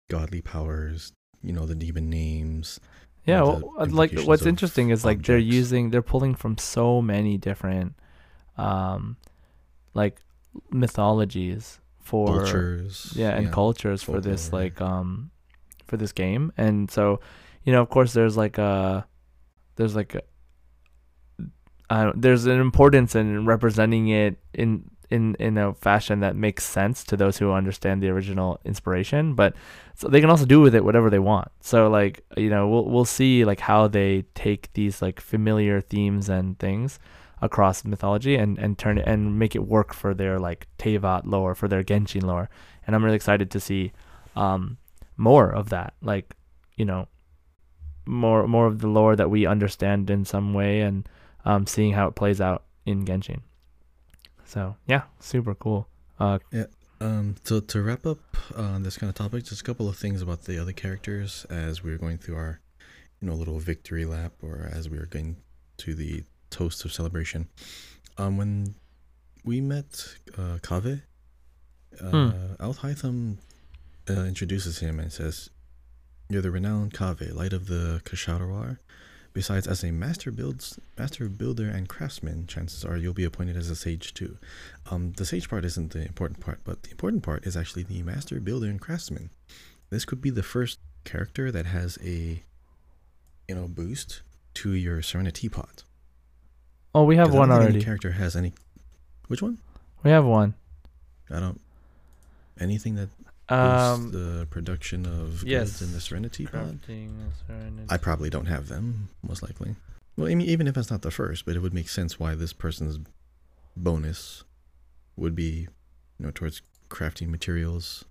[0.09, 1.11] godly powers,
[1.41, 2.79] you know, the demon names.
[3.25, 7.37] Yeah, well, uh, like what's interesting is like they're using they're pulling from so many
[7.37, 7.93] different
[8.57, 9.17] um
[9.93, 10.21] like
[10.69, 13.13] mythologies for cultures.
[13.15, 15.31] yeah and cultures for this like um
[15.87, 16.51] for this game.
[16.57, 17.19] And so
[17.63, 19.05] you know of course there's like a
[19.75, 20.21] there's like a
[21.89, 26.63] I don't, there's an importance in representing it in in in a fashion that makes
[26.63, 29.35] sense to those who understand the original inspiration.
[29.35, 29.53] But
[29.95, 31.51] so they can also do with it whatever they want.
[31.59, 36.29] So like you know we'll we'll see like how they take these like familiar themes
[36.29, 36.97] and things
[37.41, 41.55] across mythology and and turn it and make it work for their like Teyvat lore
[41.55, 42.49] for their Genshin lore.
[42.85, 43.91] And I'm really excited to see
[44.35, 44.77] um
[45.17, 46.35] more of that like
[46.75, 47.07] you know
[48.05, 51.07] more more of the lore that we understand in some way and
[51.45, 53.41] um seeing how it plays out in Genshin.
[54.45, 55.87] So yeah super cool.
[56.19, 56.39] Uh
[57.01, 60.21] Um, so to wrap up on this kind of topic, just a couple of things
[60.21, 62.59] about the other characters as we were going through our,
[63.19, 65.37] you know, little victory lap, or as we were going
[65.77, 67.47] to the toast of celebration.
[68.17, 68.75] Um, when
[69.43, 71.01] we met uh, Kaveh,
[71.99, 72.29] uh, Hmm.
[72.59, 73.37] Alhaitham
[74.09, 75.49] uh, introduces him and says,
[76.29, 78.77] "You're the renowned Kaveh, light of the Kshahrewar.
[79.33, 83.69] Besides, as a master builds, master builder and craftsman, chances are you'll be appointed as
[83.69, 84.37] a sage too."
[84.91, 88.03] Um, the sage part isn't the important part, but the important part is actually the
[88.03, 89.29] master builder and craftsman.
[89.89, 92.43] This could be the first character that has a,
[93.47, 94.21] you know, boost
[94.55, 95.83] to your Serenitea pot.
[96.93, 98.53] Oh we have one already Any character has any.
[99.27, 99.59] Which one?
[100.03, 100.55] we have one
[101.29, 101.61] I don't.
[102.59, 103.09] Anything that
[103.53, 105.79] um the production of yes.
[105.79, 106.79] goods in the Serenity pod.
[106.85, 107.85] serenity.
[107.89, 109.75] I probably don't have them, most likely.
[110.17, 112.35] Well, I mean, even if that's not the first, but it would make sense why
[112.35, 112.99] this person's
[113.75, 114.43] bonus
[115.15, 115.67] would be,
[116.19, 118.05] you know, towards crafting materials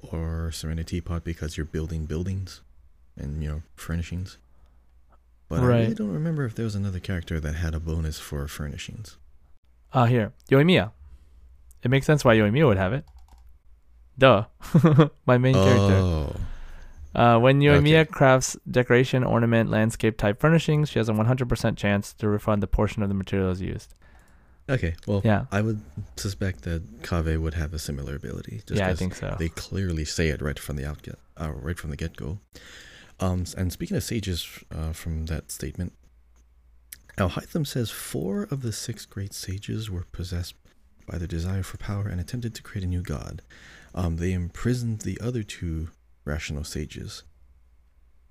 [0.00, 2.60] or Serenitea Pot because you're building buildings
[3.16, 4.38] and, you know, furnishings.
[5.60, 8.46] But I really don't remember if there was another character that had a bonus for
[8.48, 9.16] furnishings.
[9.92, 10.92] Uh, here, Yoimiya.
[11.82, 13.04] It makes sense why Yoimiya would have it.
[14.18, 14.44] Duh.
[15.26, 15.94] My main character.
[15.96, 16.36] Oh,
[17.14, 18.10] Uh, when Yoimiya okay.
[18.10, 23.02] crafts decoration, ornament, landscape type furnishings, she has a 100% chance to refund the portion
[23.02, 23.94] of the materials used.
[24.70, 24.94] okay.
[25.06, 25.44] Well, Yeah.
[25.52, 25.80] I would
[26.16, 28.62] suspect that Kaveh would have a similar ability.
[28.66, 29.36] Just yeah, I think so.
[29.38, 32.38] They clearly say it right from the outget, uh, right from the get go.
[33.22, 35.92] Um, and speaking of sages, uh, from that statement,
[37.16, 40.54] Alhaitham says four of the six great sages were possessed
[41.06, 43.40] by the desire for power and attempted to create a new god.
[43.94, 45.90] Um, they imprisoned the other two
[46.24, 47.22] rational sages.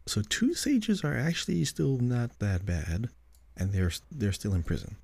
[0.08, 3.08] So two sages are actually still not that bad,
[3.56, 4.98] and they're they're still in prison.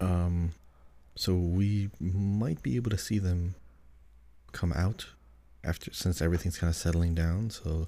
[0.00, 0.52] Um,
[1.14, 3.54] so we might be able to see them
[4.52, 5.08] come out
[5.62, 7.50] after since everything's kind of settling down.
[7.50, 7.86] So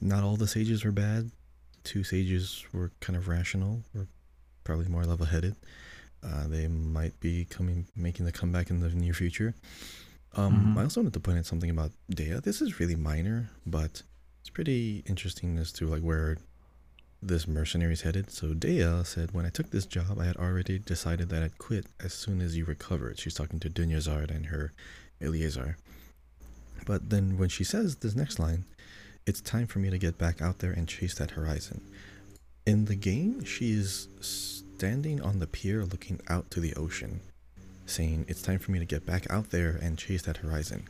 [0.00, 1.30] not all the sages were bad.
[1.84, 4.06] Two sages were kind of rational, or
[4.64, 5.56] probably more level-headed.
[6.22, 9.54] Uh, they might be coming, making the comeback in the near future.
[10.34, 10.78] Um, Mhm.
[10.78, 12.42] I also wanted to point out something about Dehya.
[12.42, 14.02] This is really minor, but
[14.40, 16.36] it's pretty interesting as to like where
[17.22, 18.30] this mercenary is headed.
[18.30, 21.86] So Dehya said, "When I took this job, I had already decided that I'd quit
[21.98, 24.72] as soon as you recovered." She's talking to Dunyarzad and her
[25.20, 25.76] Eleazar.
[26.86, 28.64] But then when she says this next line,
[29.30, 31.80] it's time for me to get back out there and chase that horizon.
[32.66, 37.20] In the game, she is standing on the pier looking out to the ocean,
[37.86, 40.88] saying, It's time for me to get back out there and chase that horizon.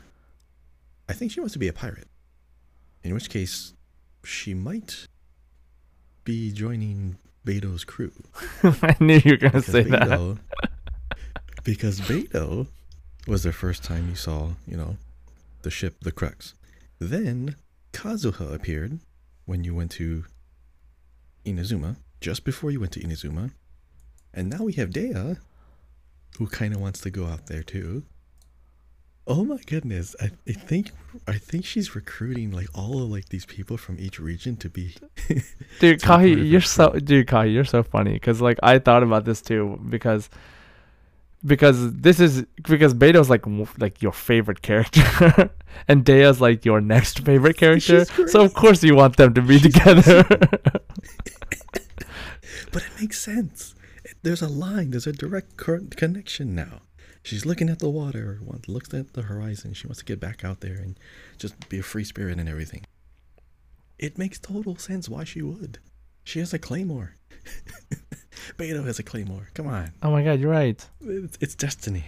[1.07, 2.09] I think she wants to be a pirate.
[3.05, 3.75] In which case,
[4.25, 5.07] she might
[6.25, 8.13] be joining Beidou's crew.
[8.63, 10.39] I knew you were going to say that.
[11.63, 12.69] Because Beidou
[13.27, 14.97] was the first time you saw, you know,
[15.61, 16.55] the ship, the Crux.
[16.99, 17.57] Then
[17.93, 19.01] Kazuha appeared
[19.47, 20.25] when you went to
[21.45, 23.53] Inazuma, just before you went to Inazuma.
[24.33, 25.39] And now we have Dehya,
[26.39, 28.05] who kind of wants to go out there too.
[29.27, 30.17] Oh my goodness!
[30.21, 30.91] I, I think
[31.29, 34.95] I think she's recruiting like all of like these people from each region to be.
[35.29, 35.43] Dude,
[35.81, 39.03] It's not part Kahi, you're so dude, Kahi, you're so funny because like I thought
[39.03, 40.31] about this too because
[41.45, 43.47] because this is because Beidou's like
[43.79, 45.51] like your favorite character
[45.89, 48.05] and Dehya's like your next favorite character.
[48.05, 50.25] So of course you want them to be She's together.
[52.73, 53.75] But it makes sense.
[54.23, 54.91] There's a line.
[54.91, 56.83] There's a direct cor- connection now.
[57.23, 58.39] She's looking at the water,
[58.69, 59.75] looks at the horizon.
[59.75, 60.99] She wants to get back out there and
[61.39, 62.85] just be a free spirit and everything.
[63.99, 65.79] It makes total sense why she would.
[66.25, 67.17] She has a claymore.
[68.59, 69.49] Beidou has a claymore.
[69.55, 70.85] Come on, Oh my god, you're right.
[71.01, 72.05] it's, it's destiny.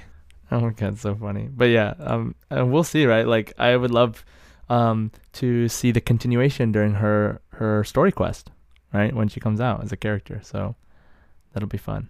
[0.51, 1.49] Oh my god, it's so funny.
[1.51, 3.27] But yeah, um, and we'll see, right?
[3.27, 4.25] Like, I would love,
[4.69, 8.51] um, to see the continuation during her her story quest,
[8.93, 9.15] right?
[9.15, 10.41] When she comes out as a character.
[10.43, 10.75] So
[11.53, 12.09] that'll be fun.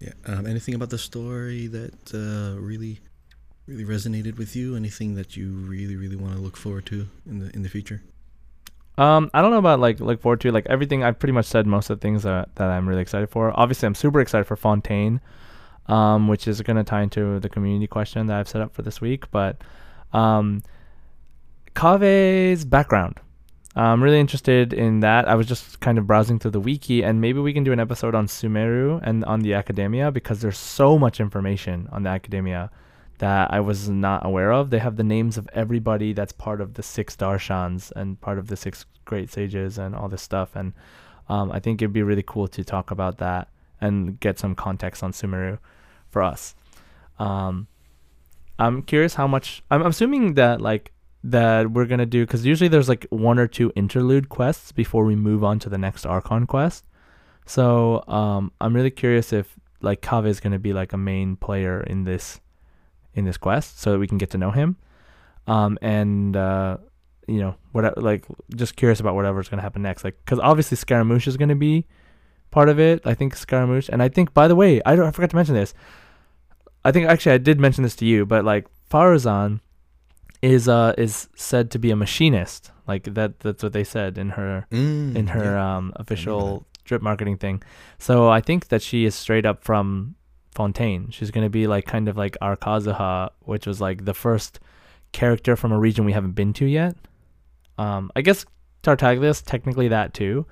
[0.00, 0.12] Yeah.
[0.26, 3.00] Um, anything about the story that uh, really,
[3.66, 4.76] really resonated with you?
[4.76, 8.02] Anything that you really, really want to look forward to in the in the future?
[8.96, 11.02] Um, I don't know about like look forward to like everything.
[11.02, 13.52] I've pretty much said most of the things that that I'm really excited for.
[13.58, 15.20] Obviously, I'm super excited for Fontaine,
[15.86, 18.82] um, which is going to tie into the community question that I've set up for
[18.82, 19.30] this week.
[19.30, 19.58] But,
[20.12, 20.62] um,
[21.74, 23.18] Kaveh's background.
[23.76, 25.28] I'm really interested in that.
[25.28, 27.80] I was just kind of browsing through the wiki, and maybe we can do an
[27.80, 32.70] episode on Sumeru and on the academia because there's so much information on the academia
[33.18, 34.70] that I was not aware of.
[34.70, 38.48] They have the names of everybody that's part of the six darshans and part of
[38.48, 40.56] the six great sages and all this stuff.
[40.56, 40.72] And
[41.28, 43.48] um, I think it'd be really cool to talk about that
[43.80, 45.58] and get some context on Sumeru
[46.08, 46.54] for us.
[47.18, 47.68] Um,
[48.58, 49.62] I'm curious how much.
[49.70, 50.92] I'm assuming that like
[51.24, 55.16] that we're gonna do because usually there's like one or two interlude quests before we
[55.16, 56.84] move on to the next Archon quest.
[57.46, 61.80] So um, I'm really curious if like Kaveh is gonna be like a main player
[61.80, 62.40] in this
[63.14, 64.76] in this quest, so that we can get to know him.
[65.46, 66.78] Um, and uh,
[67.28, 68.24] you know what like
[68.54, 70.04] just curious about whatever's gonna happen next.
[70.04, 71.86] Like because obviously Scaramouche is gonna be
[72.50, 73.02] part of it.
[73.06, 75.54] I think Scaramouche, and I think by the way, I don't I forgot to mention
[75.54, 75.74] this.
[76.84, 79.60] I think actually I did mention this to you, but like Faruzan
[80.42, 82.70] is uh is said to be a machinist.
[82.86, 85.76] Like that that's what they said in her Mm, in her yeah.
[85.76, 87.62] um official drip marketing thing.
[87.98, 90.14] So I think that she is straight up from
[90.54, 91.10] Fontaine.
[91.10, 94.60] She's gonna be like kind of like our Kazuha, which was like the first
[95.12, 96.96] character from a region we haven't been to yet.
[97.78, 98.44] Um, I guess
[98.82, 100.46] Tartaglia's technically that too.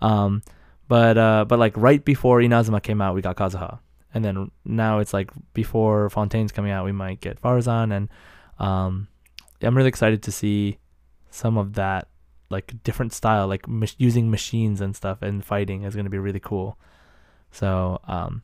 [0.00, 0.42] Um,
[0.88, 3.78] but uh, but like right before Inazuma came out, we got Kazuha,
[4.14, 8.08] and then now it's like before Fontaine's coming out, we might get Faruzan, and
[8.58, 9.08] um,
[9.62, 10.78] I'm really excited to see
[11.30, 12.08] some of that
[12.50, 16.18] like different style, like mach- using machines and stuff and fighting is going to be
[16.18, 16.78] really cool.
[17.50, 18.42] So um,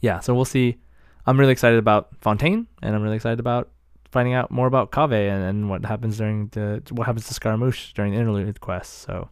[0.00, 0.78] yeah, so we'll see.
[1.26, 3.70] I'm really excited about Fontaine, and I'm really excited about
[4.10, 7.92] finding out more about Kaveh and, and what happens during the what happens to Scaramouche
[7.92, 8.98] during the interlude quest.
[9.00, 9.28] So,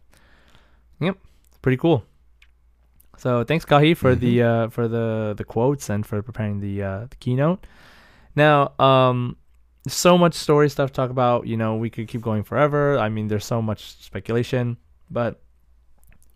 [0.99, 1.17] yep,
[1.61, 2.03] pretty cool.
[3.17, 7.07] So thanks Kahi for the uh, for the the quotes and for preparing the uh,
[7.09, 7.65] the keynote.
[8.35, 9.37] Now, um,
[9.87, 11.47] so much story stuff to talk about.
[11.47, 12.97] You know, we could keep going forever.
[12.97, 14.77] I mean, there's so much speculation,
[15.09, 15.41] but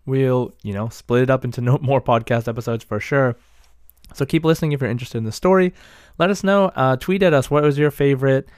[0.06, 3.36] we'll you know split it up into no more podcast episodes for sure.
[4.14, 5.72] So keep listening if you're interested in the story.
[6.18, 6.66] Let us know.
[6.76, 7.50] Uh, tweet at us.
[7.50, 8.48] What was your favorite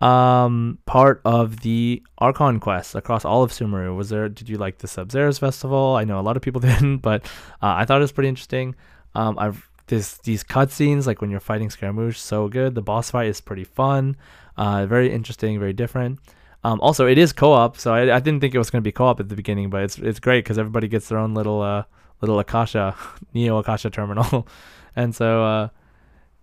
[0.00, 3.96] um, part of the Archon quest across all of Sumeru?
[3.96, 4.28] Was there?
[4.28, 5.96] Did you like the Sabzeruz festival?
[5.96, 7.24] I know a lot of people didn't, but
[7.62, 8.74] uh, I thought it was pretty interesting.
[9.14, 12.74] Um, I've this these cutscenes like when you're fighting Scaramouche, so good.
[12.74, 14.16] The boss fight is pretty fun.
[14.56, 16.18] Uh, very interesting, very different.
[16.64, 18.92] Um, also, it is co-op, so I, I didn't think it was going to be
[18.92, 21.84] co-op at the beginning, but it's it's great because everybody gets their own little uh,
[22.20, 22.96] little Akasha,
[23.34, 24.46] Neo Akasha terminal,
[24.96, 25.68] and so uh,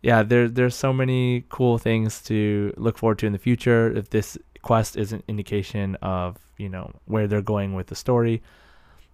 [0.01, 3.91] yeah, there there's so many cool things to look forward to in the future.
[3.91, 8.41] If this quest is an indication of you know where they're going with the story,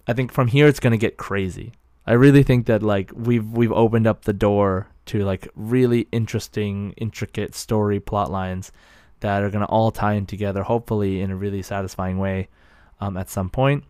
[0.08, 1.74] I think from here it's gonna get crazy.
[2.06, 6.94] I really think that like we've we've opened up the door to like really interesting,
[6.98, 8.72] intricate story plot lines
[9.22, 12.48] that are gonna all tie in together, hopefully in a really satisfying way,
[13.00, 13.84] um, at some point.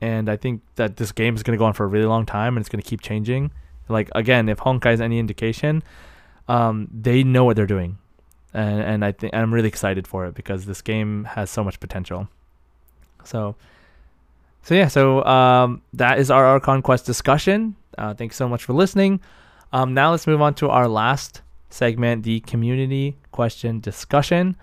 [0.00, 2.56] And I think that this game is gonna go on for a really long time,
[2.56, 3.52] and it's gonna keep changing.
[3.92, 5.82] Like again, if Honkai is any indication,
[6.48, 7.98] um, they know what they're doing,
[8.52, 11.78] and and I think I'm really excited for it because this game has so much
[11.80, 12.28] potential.
[13.24, 13.54] So,
[14.62, 17.76] so yeah, so um, that is our Archon Quest discussion.
[17.96, 19.20] Uh, thanks so much for listening.
[19.72, 24.56] Um, now let's move on to our last segment, the community question discussion.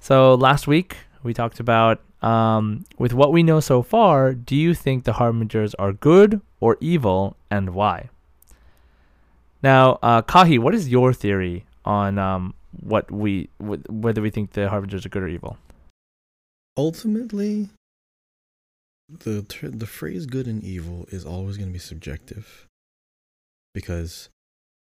[0.00, 4.74] So last week we talked about um, with what we know so far, do you
[4.74, 8.10] think the harbingers are good or evil, and why?
[9.62, 14.52] Now, uh, Kahi, what is your theory on um, what we wh- whether we think
[14.52, 15.58] the harbingers are good or evil?
[16.76, 17.68] Ultimately,
[19.08, 22.66] the ter- the phrase "good and evil" is always going to be subjective,
[23.74, 24.28] because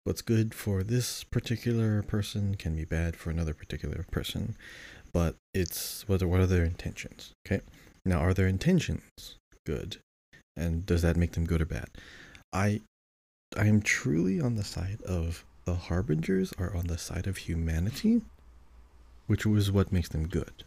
[0.05, 4.55] what's good for this particular person can be bad for another particular person.
[5.11, 7.33] But it's whether what are their intentions?
[7.45, 7.61] Okay,
[8.05, 9.35] now are their intentions
[9.65, 9.97] good,
[10.57, 11.89] and does that make them good or bad?
[12.51, 12.81] I
[13.57, 18.21] I am truly on the side of the harbingers are on the side of humanity,
[19.27, 20.63] which was what makes them good.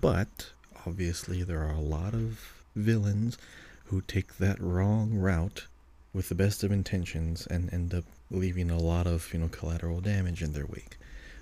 [0.00, 0.50] But
[0.86, 3.38] obviously, there are a lot of villains
[3.86, 5.66] who take that wrong route
[6.12, 10.00] with the best of intentions and end up leaving a lot of, you know, collateral
[10.00, 10.96] damage in their wake.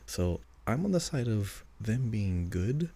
[0.06, 2.90] So I'm on the side of them being good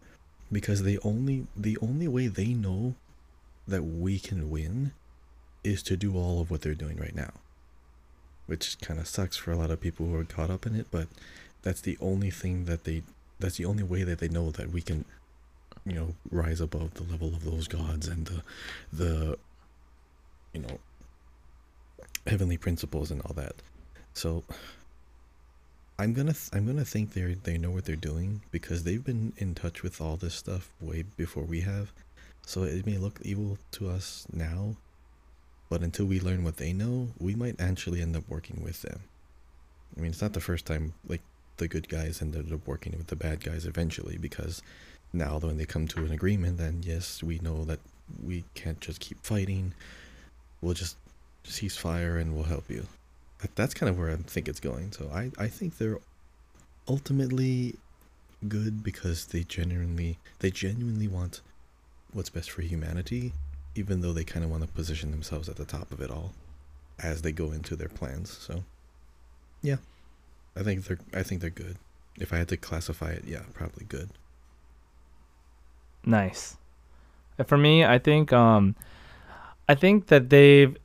[0.51, 2.95] because they only the only way they know
[3.66, 4.93] that we can win
[5.62, 7.32] is to do all of what they're doing right now.
[8.48, 10.88] Which kind of sucks for a lot of people who are caught up in it,
[10.90, 11.06] but
[11.62, 13.02] that's the only thing that they
[13.38, 15.04] that's the only way that they know that we can
[15.86, 18.42] you know rise above the level of those gods and the
[18.92, 19.38] the
[20.52, 20.78] you know
[22.26, 23.54] heavenly principles and all that.
[24.14, 24.44] So
[25.98, 29.32] I'm gonna th- I'm gonna think they they know what they're doing because they've been
[29.36, 31.92] in touch with all this stuff way before we have.
[32.46, 34.76] So it may look evil to us now,
[35.69, 39.01] but until we learn what they know, we might actually end up working with them.
[39.97, 41.23] I mean, it's not the first time like
[41.57, 44.62] the good guys ended up working with the bad guys eventually because
[45.12, 47.81] now when they come to an agreement, then yes, we know that
[48.24, 49.74] we can't just keep fighting.
[50.61, 50.97] We'll just
[51.45, 52.86] cease fire and we'll help you.
[53.55, 54.93] That's kind of where I think it's going.
[54.93, 55.99] So I, I think they're
[56.89, 57.77] ultimately
[58.47, 61.40] good because they genuinely they genuinely want
[62.12, 63.32] what's best for humanity,
[63.74, 66.32] even though they kind of want to position themselves at the top of it all
[66.99, 68.31] as they go into their plans.
[68.31, 68.65] So
[69.62, 69.77] yeah,
[70.57, 71.77] I think they're I think they're good.
[72.16, 74.11] If I had to classify it, yeah, probably good.
[76.05, 76.57] Nice.
[77.47, 78.74] For me, I think um
[79.69, 80.77] I think that they've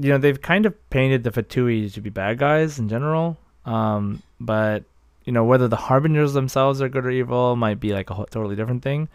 [0.00, 3.38] you know, they've kind of painted the Fatui to be bad guys in general.
[3.64, 4.84] Um but
[5.24, 8.24] you know, whether the harbingers themselves are good or evil might be like a whole,
[8.24, 9.08] totally different thing.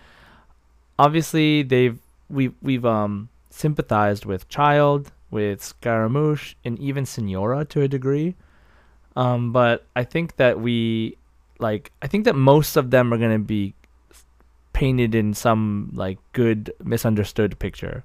[0.99, 1.97] Obviously, they've
[2.29, 8.35] we've we've um sympathized with Childe, with Scaramouche, and even Signora to a degree.
[9.15, 11.17] Um, but I think that we
[11.59, 13.73] like I think that most of them are gonna be
[14.73, 18.03] painted in some like good misunderstood picture.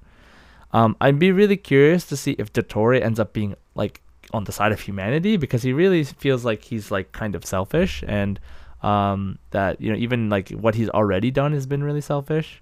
[0.71, 4.01] Um, I'd be really curious to see if Dottore ends up being like
[4.31, 8.03] on the side of humanity because he really feels like he's like kind of selfish
[8.07, 8.39] and
[8.83, 12.61] um, that you know even like what he's already done has been really selfish.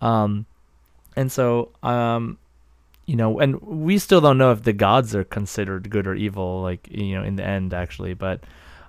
[0.00, 0.46] Um,
[1.18, 2.38] and so um,
[3.06, 6.60] you know, and we still don't know if the gods are considered good or evil,
[6.60, 8.12] like you know, in the end actually.
[8.14, 8.44] But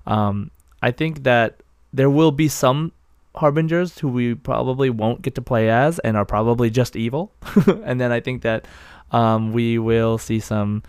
[0.05, 0.51] um,
[0.81, 2.91] I think that there will be some
[3.35, 7.31] harbingers who we probably won't get to play as and are probably just evil.
[7.83, 8.67] and then I think that
[9.11, 10.83] um, we will see some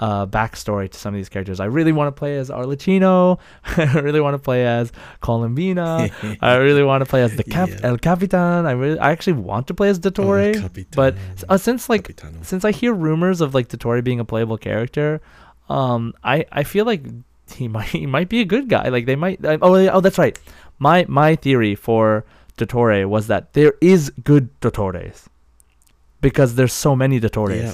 [0.00, 1.60] uh, backstory to some of these characters.
[1.60, 3.38] I really want to play as Arlecchino.
[3.64, 4.90] I really want to play as
[5.20, 6.10] Colombina.
[6.42, 7.80] I really want to play as the Cap- Yeah.
[7.82, 8.66] El Capitan.
[8.66, 10.60] I really, I actually want to play as Oh, Dottore.
[10.60, 10.92] Capitan.
[10.96, 11.14] but
[11.48, 12.38] uh, since like Capitano.
[12.42, 15.20] since I hear rumors of like Dottore being a playable character,
[15.68, 17.02] um, I I feel like
[17.52, 18.88] he might he might be a good guy.
[18.88, 19.44] Like they might.
[19.44, 20.38] Uh, oh oh that's right.
[20.80, 22.24] My my theory for
[22.58, 25.26] Dottore was that there is good Dottores
[26.20, 27.62] because there's so many Dottores.
[27.62, 27.72] Yeah,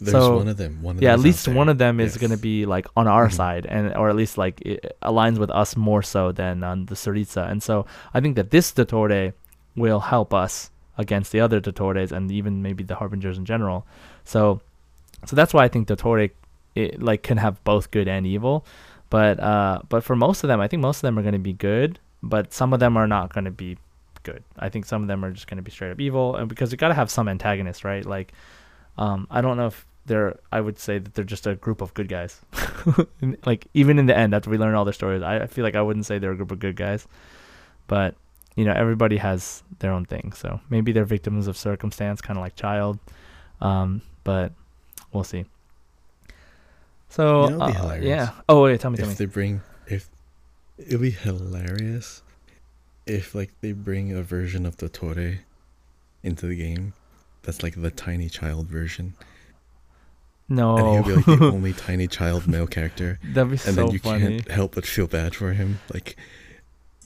[0.00, 0.80] There's So, one of them.
[0.82, 2.20] One of Yeah, at least one of them is Yes.
[2.22, 3.32] gonna be like on our Mhm.
[3.32, 6.94] side, and or at least like it aligns with us more so than on the
[6.94, 7.50] Tsaritsa.
[7.50, 7.84] And so
[8.14, 9.32] I think that this Dottore
[9.76, 13.86] will help us against the other Dottores and even maybe the Harbingers in general.
[14.24, 14.60] So,
[15.26, 16.30] so that's why I think Dottore
[16.74, 18.64] it, like can have both good and evil.
[19.10, 21.54] But uh, but for most of them, I think most of them are gonna be
[21.54, 23.78] good, but some of them are not gonna be
[24.22, 24.44] good.
[24.58, 26.78] I think some of them are just gonna be straight up evil, and because you
[26.78, 28.04] gotta have some antagonist, right?
[28.04, 28.32] Like,
[28.98, 30.38] um, I don't know if they're.
[30.50, 32.40] I would say that they're just a group of good guys.
[33.44, 35.76] Like even in the end, after we learn all their stories, I, I feel like
[35.76, 37.06] I wouldn't say they're a group of good guys.
[37.86, 38.14] But
[38.56, 40.32] you know, everybody has their own thing.
[40.34, 42.98] So maybe they're victims of circumstance, kind of like Childe.
[43.60, 44.52] Um, but
[45.12, 45.44] we'll see.
[47.08, 48.04] So You know uh, hilarious?
[48.06, 48.30] yeah.
[48.48, 49.12] Oh wait, tell me, tell me.
[49.12, 50.08] if they bring if
[50.78, 52.22] it'd be hilarious
[53.06, 55.38] if like they bring a version of Dottore
[56.22, 56.92] into the game
[57.42, 59.14] that's like the tiny child version
[60.48, 63.18] no, and he'll be like the only tiny child male character.
[63.22, 64.20] That'd be and so then you funny.
[64.40, 65.80] can't help but feel bad for him.
[65.92, 66.16] Like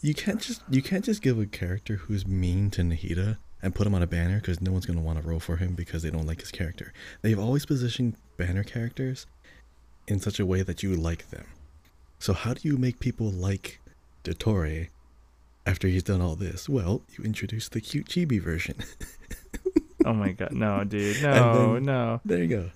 [0.01, 3.87] you can't just you can't just give a character who's mean to Nahida and put
[3.87, 6.03] him on a banner because no one's going to want to roll for him because
[6.03, 6.93] they don't like his character.
[7.23, 9.27] They've always positioned banner characters
[10.09, 11.47] in such a way that you like them.
[12.19, 13.81] So how do you make people like
[14.25, 14.89] Dottore
[15.67, 16.69] after he's done all this?
[16.69, 18.77] Well you introduce the cute chibi version.
[20.05, 22.21] Oh my god, no, dude, no, then- no.
[22.25, 22.71] there you go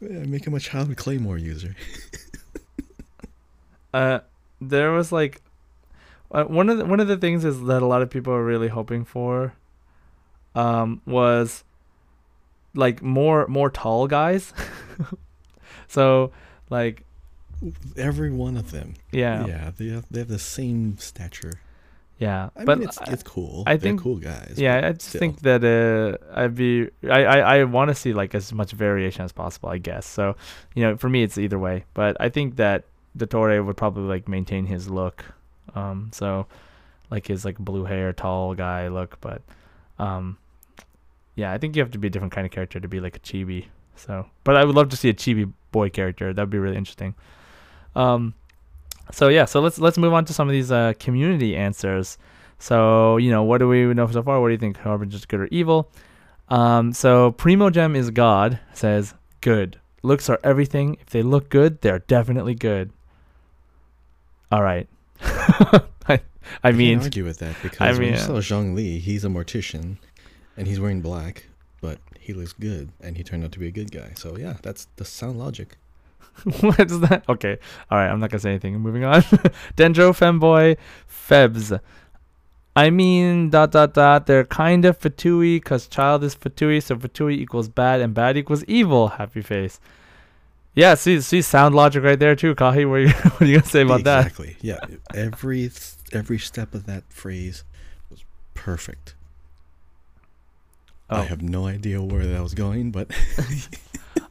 [0.00, 1.74] Yeah, make him a child claymore user.
[3.94, 4.20] Uh,
[4.60, 5.40] there was like
[6.30, 8.44] uh, one of the, one of the things is that a lot of people are
[8.44, 9.54] really hoping for,
[10.54, 11.64] um, was
[12.74, 14.52] like more more tall guys.
[15.88, 16.30] so
[16.68, 17.04] like
[17.96, 18.94] every one of them.
[19.12, 21.60] Yeah, yeah they have they have the same stature
[22.18, 23.62] Yeah, I but mean, it's it's cool.
[23.66, 24.54] I They're think- cool guys.
[24.56, 25.18] yeah, I just still.
[25.18, 29.22] think that uh, I'd be I I, I want to see like as much variation
[29.24, 29.68] as possible.
[29.68, 30.34] I guess so.
[30.74, 31.84] You know, for me, it's either way.
[31.92, 32.84] But I think that
[33.18, 35.24] Dottore would probably like maintain his look.
[35.74, 36.46] Um, so
[37.10, 39.18] like his like blue hair, tall guy look.
[39.20, 39.42] But
[39.98, 40.38] um,
[41.34, 43.16] yeah, I think you have to be a different kind of character to be like
[43.16, 43.66] a chibi.
[43.94, 46.32] So, but I would love to see a chibi boy character.
[46.32, 47.14] That'd be really interesting.
[47.94, 48.32] Um,
[49.12, 52.18] so yeah, so let's let's move on to some of these uh, community answers.
[52.58, 54.40] So you know, what do we know so far?
[54.40, 54.78] What do you think?
[54.78, 55.90] Harbinger's good or evil?
[56.48, 59.78] Um, so Primo Gem is God says good.
[60.02, 60.96] Looks are everything.
[61.00, 62.92] If they look good, they're definitely good.
[64.52, 64.88] All right.
[65.20, 66.20] I,
[66.62, 69.96] I mean, argue with that because when mean, you uh, saw Zhongli, he's a mortician,
[70.56, 71.48] and he's wearing black,
[71.80, 74.12] but he looks good, and he turned out to be a good guy.
[74.16, 75.76] So yeah, that's the sound logic.
[76.60, 77.24] What's that?
[77.28, 77.58] Okay.
[77.90, 78.08] All right.
[78.08, 78.78] I'm not gonna say anything.
[78.78, 79.22] Moving on.
[79.76, 80.76] Dendro femboy
[81.08, 81.78] Febs.
[82.74, 84.26] I mean, dot dot dot.
[84.26, 88.64] They're kind of Fatui because Childe is Fatui, so Fatui equals bad and bad equals
[88.64, 89.08] evil.
[89.08, 89.80] Happy face.
[90.74, 90.94] Yeah.
[90.94, 92.54] See, see, sound logic right there too.
[92.54, 94.26] Kahi, what are you, what are you gonna say about that?
[94.26, 94.56] exactly.
[94.60, 94.80] Yeah,
[95.14, 95.70] every
[96.12, 97.64] every step of that phrase
[98.10, 99.14] was perfect.
[101.08, 103.10] Oh, I have no idea where that was going, but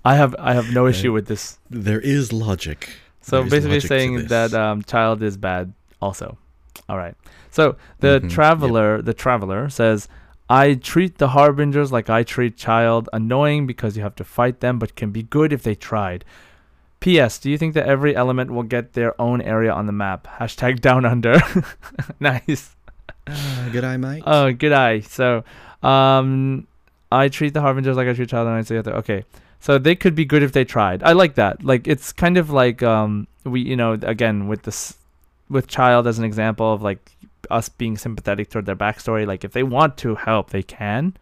[0.03, 1.57] I have I have no issue with this.
[1.69, 2.89] there is logic.
[3.21, 6.37] So there's basically logic saying that um, Childe is bad also.
[6.89, 7.15] All right.
[7.51, 8.31] So the Mhm, yep.
[8.31, 10.07] traveler, the traveler says,
[10.49, 13.09] "I treat the harbingers like I treat Childe.
[13.13, 16.23] Annoying because you have to fight them, but can be good if they tried."
[16.99, 17.37] P.S.
[17.39, 20.27] Do you think that every element will get their own area on the map?
[20.39, 21.39] Hashtag down under.
[22.19, 22.75] nice.
[23.27, 24.23] Uh, good eye, mate.
[24.25, 24.99] Oh, good eye.
[25.01, 25.43] So,
[25.83, 26.67] um,
[27.11, 28.77] I treat the harbingers like I treat Childe, and I say.
[28.77, 29.23] Okay,
[29.60, 31.03] so they could be good if they tried.
[31.03, 31.64] I like that.
[31.64, 34.98] Like it's kind of like um, we, you know, again with this,
[35.49, 37.11] with Childe as an example of like
[37.49, 39.26] us being sympathetic toward their backstory.
[39.26, 41.15] Like if they want to help, they can,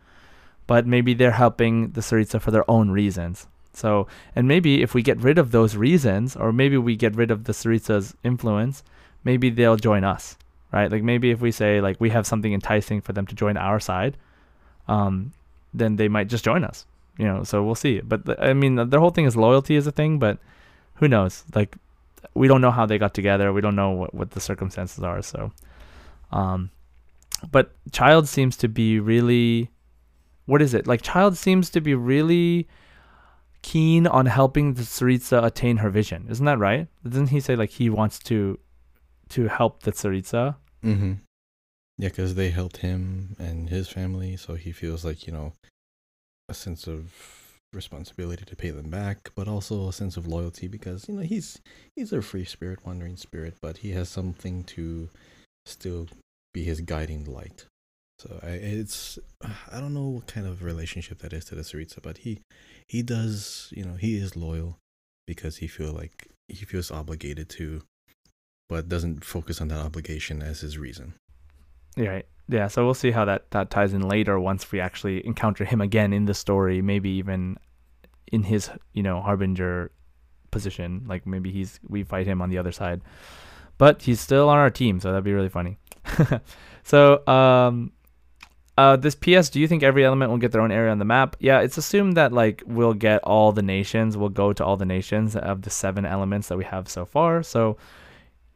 [0.67, 3.47] but maybe they're helping the Tsaritsa for their own reasons.
[3.75, 7.31] So, and maybe if we get rid of those reasons, or maybe we get rid
[7.31, 8.83] of the Tsaritsa's influence,
[9.23, 10.37] maybe they'll join us
[10.73, 10.91] right?
[10.91, 13.79] Like maybe if we say like we have something enticing for them to join our
[13.79, 14.17] side,
[14.87, 15.31] um,
[15.73, 16.85] then they might just join us.
[17.17, 18.01] You know, so we'll see.
[18.01, 20.39] But th- I mean, the whole thing is loyalty is a thing, but
[20.95, 21.43] who knows?
[21.53, 21.75] Like,
[22.33, 23.53] we don't know how they got together.
[23.53, 25.21] We don't know what, what the circumstances are.
[25.21, 25.51] So,
[26.31, 26.71] um,
[27.51, 29.69] but Childe seems to be really,
[30.45, 30.87] what is it?
[30.87, 32.67] Like, Childe seems to be really
[33.61, 36.25] keen on helping the Tsaritsa attain her vision.
[36.29, 36.87] Isn't that right?
[37.07, 38.59] Doesn't he say like he wants to,
[39.29, 40.55] to help the Tsaritsa?
[40.83, 41.13] Mm-hmm.
[41.97, 45.53] Yeah, because they helped him and his family, so he feels like you know
[46.49, 47.11] a sense of
[47.73, 51.59] responsibility to pay them back, but also a sense of loyalty because you know he's
[51.95, 55.09] he's a free spirit, wandering spirit, but he has something to
[55.65, 56.07] still
[56.53, 57.65] be his guiding light.
[58.19, 59.19] So I, it's
[59.71, 62.39] I don't know what kind of relationship that is to the Tsaritsa, but he
[62.87, 64.77] he does you know he is loyal
[65.25, 67.81] because he feel like he feels obligated to,
[68.69, 71.13] but doesn't focus on that obligation as his reason.
[71.97, 72.25] Right.
[72.49, 75.79] Yeah, so we'll see how that, that ties in later once we actually encounter him
[75.79, 77.57] again in the story, maybe even
[78.31, 79.91] in his, you know, harbinger
[80.53, 81.03] position.
[81.07, 83.01] Like maybe he's we fight him on the other side.
[83.77, 85.77] But he's still on our team, so that'd be really funny.
[86.83, 87.91] so, um
[88.77, 91.05] uh this PS, do you think every element will get their own area on the
[91.05, 91.35] map?
[91.39, 94.85] Yeah, it's assumed that like we'll get all the nations, we'll go to all the
[94.85, 97.43] nations of the seven elements that we have so far.
[97.43, 97.77] So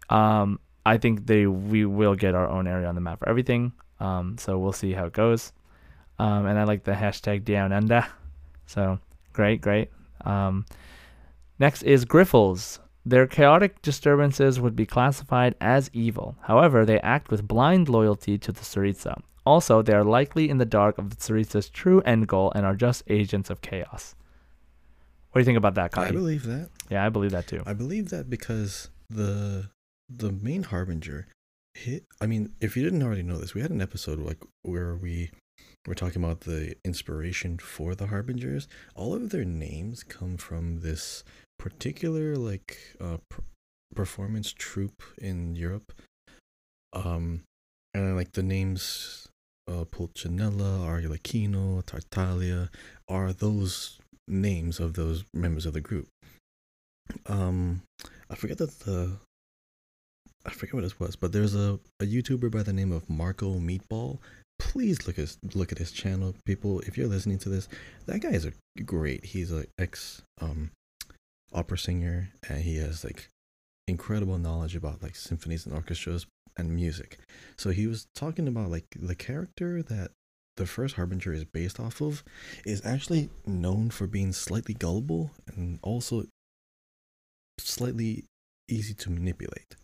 [0.10, 3.74] um I think they we will get our own area on the map for everything.
[4.00, 5.52] Um, so we'll see how it goes.
[6.18, 8.06] Um, and I like the hashtag down under.
[8.66, 9.00] So
[9.34, 9.90] great, great.
[10.26, 10.66] Um,
[11.60, 12.80] next is Griffles.
[13.06, 16.36] Their chaotic disturbances would be classified as evil.
[16.42, 19.22] However, they act with blind loyalty to the Tsaritsa.
[19.46, 22.76] Also, they are likely in the dark of the Tsaritsa's true end goal and are
[22.76, 24.16] just agents of chaos.
[25.32, 26.08] What do you think about that, Kahi?
[26.08, 26.70] I believe that.
[26.90, 27.64] yeah, I believe that too.
[27.66, 29.70] I believe that because the
[30.10, 31.28] the main harbinger
[31.74, 34.96] hit I mean, if you didn't already know this, we had an episode like where
[34.96, 35.32] we
[35.86, 38.68] were talking about the inspiration for the harbingers.
[38.96, 41.24] All of their names come from this
[41.60, 43.44] particular like uh per-
[43.96, 45.94] performance troupe in Europe.
[46.94, 47.44] Um
[47.94, 49.28] and like the names
[49.70, 52.70] uh Pulcinella, Arlecchino, Tartaglia
[53.08, 56.08] are those names of those members of the group.
[57.26, 57.84] Um,
[58.30, 59.18] I forget that the
[60.48, 63.56] I forget what this was, but there's a, a YouTuber by the name of Marco
[63.56, 64.20] Meatball.
[64.60, 66.80] Please look at his, look at his channel, people.
[66.82, 67.68] If you're listening to this,
[68.06, 68.54] that guy is a
[68.84, 69.26] great.
[69.26, 70.72] He's a ex um
[71.54, 73.28] opera singer, and he has like
[73.88, 76.26] incredible knowledge about like symphonies and orchestras
[76.58, 77.20] and music.
[77.58, 80.12] So he was talking about like the character that
[80.56, 82.24] the first harbinger is based off of
[82.66, 86.26] is actually known for being slightly gullible and also
[87.60, 88.24] slightly
[88.70, 89.76] easy to manipulate.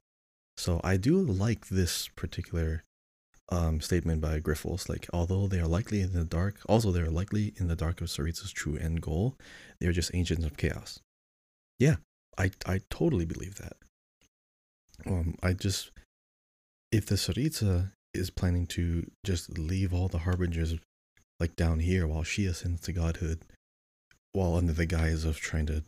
[0.57, 2.83] So I do like this particular
[3.49, 4.89] um, statement by Grifols.
[4.89, 8.01] Like, although they are likely in the dark, also they are likely in the dark
[8.01, 9.37] of Tsaritsa's true end goal.
[9.79, 10.99] They are just agents of chaos.
[11.79, 11.97] Yeah,
[12.37, 13.73] I I totally believe that.
[15.05, 15.91] Um, I just
[16.91, 20.75] if the Tsaritsa is planning to just leave all the harbingers
[21.39, 23.41] like down here while she ascends to godhood,
[24.31, 25.83] while under the guise of trying to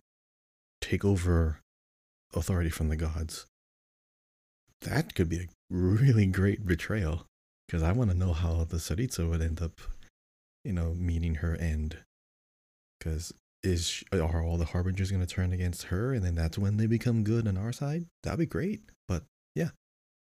[0.82, 1.62] take over
[2.34, 3.46] authority from the gods,
[4.82, 7.26] that could be a really great betrayal.
[7.68, 9.82] Because I want to know how the Tsaritsa would end up,
[10.64, 11.98] you know, meeting her end.
[13.00, 13.34] Because
[13.64, 16.86] is are all the harbingers going to turn against her, and then that's when they
[16.86, 18.06] become good on our side?
[18.24, 18.82] That'd be great.
[19.08, 19.24] But
[19.56, 19.70] yeah,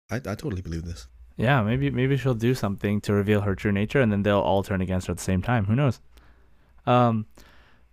[0.09, 1.07] I, I totally believe this.
[1.35, 4.63] Yeah, maybe maybe she'll do something to reveal her true nature, and then they'll all
[4.63, 5.65] turn against her at the same time.
[5.65, 5.99] Who knows?
[6.85, 7.25] Um,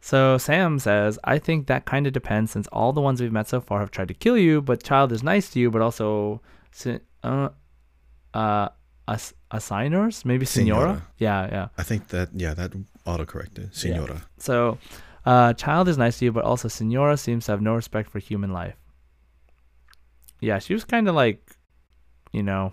[0.00, 3.48] so Sam says, I think that kind of depends, since all the ones we've met
[3.48, 6.40] so far have tried to kill you, but Childe is nice to you, but also,
[7.22, 7.50] uh,
[8.32, 8.68] uh,
[9.06, 10.80] ass- assigners, maybe Signora?
[10.80, 11.06] Signora.
[11.18, 11.68] Yeah, yeah.
[11.76, 12.72] I think that yeah, that
[13.06, 14.22] autocorrected, Signora.
[14.38, 14.78] So,
[15.26, 18.18] uh, Childe is nice to you, but also Signora seems to have no respect for
[18.20, 18.76] human life.
[20.40, 21.56] Yeah, she was kind of like,
[22.32, 22.72] you know,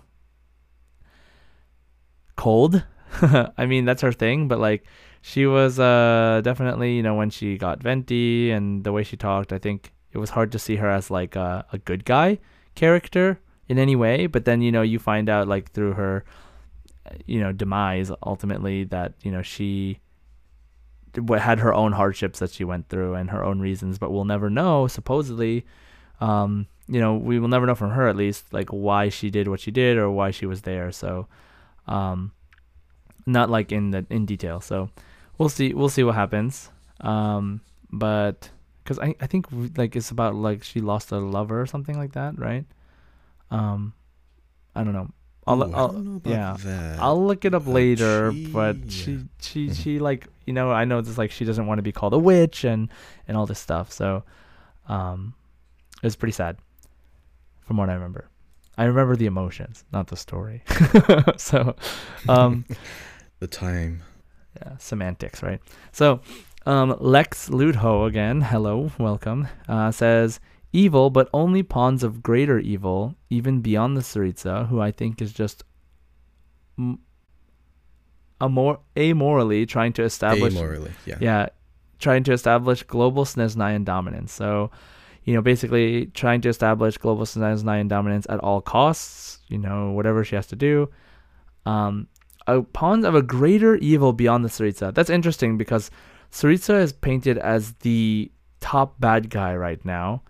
[2.36, 2.84] cold.
[3.58, 4.84] I mean, that's her thing, but like,
[5.20, 9.52] she was uh definitely, you know, when she got Venti and the way she talked,
[9.52, 12.38] I think it was hard to see her as like a, a good guy
[12.74, 14.26] character in any way.
[14.26, 16.24] But then, you know, you find out like through her,
[17.26, 20.00] you know, demise ultimately that you know she
[21.38, 24.50] had her own hardships that she went through and her own reasons, but we'll never
[24.50, 24.86] know.
[24.86, 25.64] Supposedly,
[26.20, 29.48] um, you know, we will never know from her at least like why she did
[29.48, 30.92] what she did or why she was there.
[30.92, 31.26] So,
[31.86, 32.32] um,
[33.28, 34.60] not like in the in detail.
[34.60, 34.88] So,
[35.36, 35.74] we'll see.
[35.74, 36.70] We'll see what happens.
[37.00, 37.60] Um,
[37.92, 38.50] but
[38.82, 39.46] because I I think
[39.76, 42.64] like it's about like she lost a lover or something like that, right?
[43.50, 43.92] Um,
[44.74, 45.10] I don't know.
[45.46, 46.56] I'll, Ooh, I I'll don't know about yeah.
[46.64, 46.98] that.
[47.00, 48.90] I'll look it up but later, she- but yeah.
[48.90, 49.74] she she Mhm.
[49.82, 52.18] she like you know I know it's like she doesn't want to be called a
[52.18, 52.88] witch and
[53.26, 53.90] and all this stuff.
[53.92, 54.24] So,
[54.88, 55.34] um,
[56.02, 56.58] it was pretty sad,
[57.66, 58.28] from what I remember.
[58.76, 60.62] I remember the emotions, not the story.
[61.36, 61.74] so,
[62.28, 62.64] um,
[63.38, 64.02] the time.
[64.56, 65.60] yeah, semantics, right?
[65.92, 66.20] So,
[66.66, 70.40] um, Lex Luthor again, hello, welcome, uh, says
[70.72, 75.32] evil, but only pawns of greater evil, even beyond the Tsaritsa, who I think is
[75.32, 75.64] just
[76.78, 76.98] m-
[78.40, 81.16] amor- amorally trying to establish Amorally, yeah.
[81.20, 81.46] yeah,
[81.98, 84.32] trying to establish global Snezhnayan dominance.
[84.32, 84.70] So,
[85.24, 90.24] you know, basically trying to establish global Snezhnayan dominance at all costs, you know, whatever
[90.24, 90.90] she has to do.
[91.66, 92.08] Um,
[92.48, 94.94] a pawns of a greater evil beyond the Tsaritsa.
[94.94, 95.90] That's interesting because
[96.32, 100.22] Tsaritsa is painted as the top bad guy right now.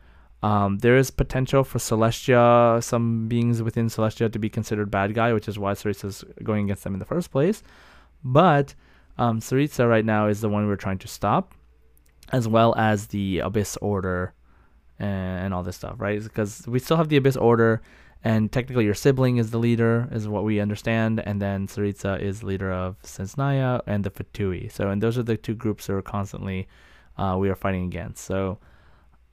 [0.42, 5.32] Um, there is potential for Celestia, some beings within Celestia, to be considered bad guy,
[5.32, 7.62] which is why Tsaritsa is going against them in the first place.
[8.22, 8.74] But
[9.16, 11.54] um, right now is the one we're trying to stop,
[12.32, 14.34] as well as the Abyss Order
[14.98, 16.22] and, and all this stuff, right?
[16.22, 17.80] Because we still have the Abyss Order,
[18.24, 22.42] and technically your sibling is the leader, is what we understand, and then Tsaritsa is
[22.42, 24.70] leader of Snezhnaya and the Fatui.
[24.70, 26.68] So, and those are the two groups that are constantly
[27.16, 28.24] uh, we are fighting against.
[28.24, 28.58] So,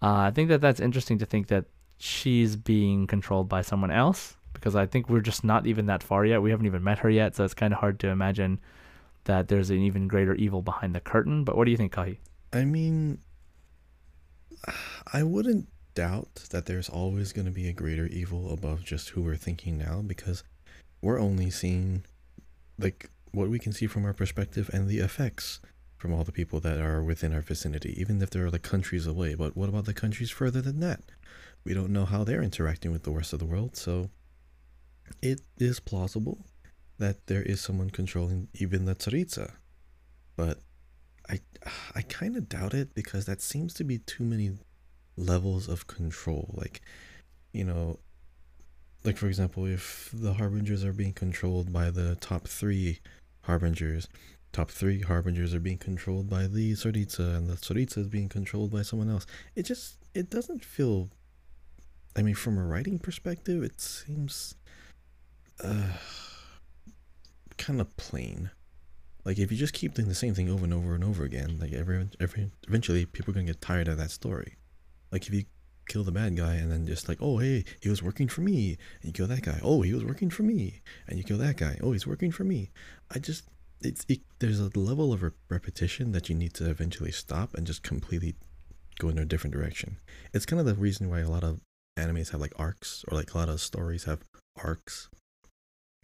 [0.01, 1.65] uh, I think that that's interesting to think that
[1.97, 6.25] she's being controlled by someone else because I think we're just not even that far
[6.25, 6.41] yet.
[6.41, 8.59] We haven't even met her yet, so it's kind of hard to imagine
[9.25, 11.43] that there's an even greater evil behind the curtain.
[11.43, 12.17] But what do you think, Kahi?
[12.53, 13.19] I mean,
[15.11, 19.23] I wouldn't doubt that there's always going to be a greater evil above just who
[19.23, 20.43] we're thinking now because
[21.01, 22.03] we're only seeing
[22.77, 25.59] like what we can see from our perspective and the effects
[25.97, 29.33] from all the people that are within our vicinity, even if they're like countries away.
[29.33, 31.01] But what about the countries further than that?
[31.63, 34.09] We don't know how they're interacting with the rest of the world, so
[35.21, 36.45] it is plausible
[36.97, 39.53] that there is someone controlling even the Tsaritsa.
[40.35, 40.59] But
[41.29, 41.39] I
[41.95, 44.51] I kind of doubt it because that seems to be too many
[45.17, 46.53] levels of control.
[46.53, 46.81] Like,
[47.53, 47.99] you know,
[49.03, 52.99] like for example, if the harbingers are being controlled by the top three
[53.41, 54.07] harbingers,
[54.51, 58.71] top three harbingers are being controlled by the Tsaritsa, and the Tsaritsa is being controlled
[58.71, 59.25] by someone else.
[59.55, 61.09] It just it doesn't feel.
[62.17, 64.55] I mean, from a writing perspective, it seems
[65.61, 65.97] uh,
[67.57, 68.49] kind of plain.
[69.25, 71.57] Like if you just keep doing the same thing over and over and over again,
[71.59, 74.55] like every every eventually people are gonna get tired of that story.
[75.15, 75.45] Like if you
[75.87, 78.77] kill the bad guy and then just like, oh hey, he was working for me,
[78.99, 79.61] and you kill that guy.
[79.63, 81.79] Oh, he was working for me, and you kill that guy.
[81.81, 82.69] Oh, he's working for me.
[83.09, 83.45] I just
[83.79, 87.81] it's it, there's a level of repetition that you need to eventually stop and just
[87.81, 88.35] completely
[88.99, 89.95] go in a different direction.
[90.33, 91.61] It's kind of the reason why a lot of
[91.97, 94.19] animes have like arcs or like a lot of stories have
[94.61, 95.07] arcs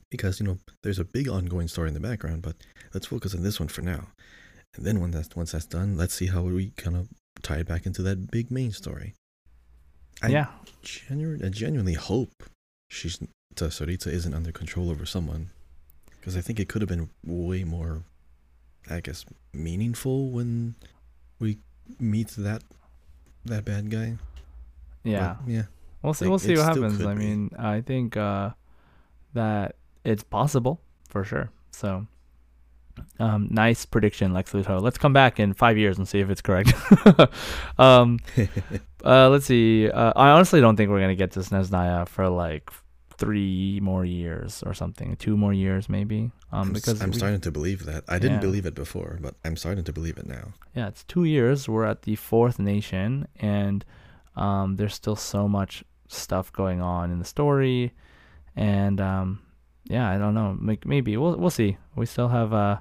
[0.09, 2.55] because you know there's a big ongoing story in the background but
[2.93, 4.07] let's focus on this one for now
[4.75, 7.09] and then when that's once that's done let's see how we kind of
[7.41, 9.13] tie it back into that big main story
[10.22, 10.47] I yeah.
[10.81, 12.43] genu- I genuinely hope
[12.89, 13.19] she's
[13.55, 15.49] Tsaritsa isn't under control over someone
[16.19, 18.03] because I think it could have been way more
[18.89, 20.76] I guess meaningful when
[21.39, 21.57] we
[21.99, 22.63] meet that
[23.45, 24.18] that bad guy
[25.03, 25.35] Yeah.
[25.43, 25.63] But, yeah
[26.03, 26.26] We'll see.
[26.26, 27.05] Like, We'll see what happens.
[27.05, 27.19] I be.
[27.19, 28.51] mean, I think uh,
[29.34, 31.51] that it's possible for sure.
[31.72, 32.07] So,
[33.19, 34.81] um, nice prediction, Lex Luthor.
[34.81, 36.73] Let's come back in five years and see if it's correct.
[37.77, 38.19] um,
[39.05, 39.89] uh, let's see.
[39.89, 42.69] Uh, I honestly don't think we're gonna get to Snezhnaya for like
[43.18, 45.15] three more years or something.
[45.18, 46.31] Two more years, maybe.
[46.51, 48.03] Um, I'm, because because I'm we- starting to believe that.
[48.07, 48.41] I didn't Yeah.
[48.47, 50.53] believe it before, but I'm starting to believe it now.
[50.76, 51.69] yeah, it's two years.
[51.69, 53.85] We're at the fourth nation, and
[54.35, 57.91] um, there's still so much stuff going on in the story,
[58.55, 59.41] and um,
[59.91, 60.57] yeah, I don't know.
[60.85, 61.77] Maybe we'll we'll see.
[61.95, 62.77] We still have uh,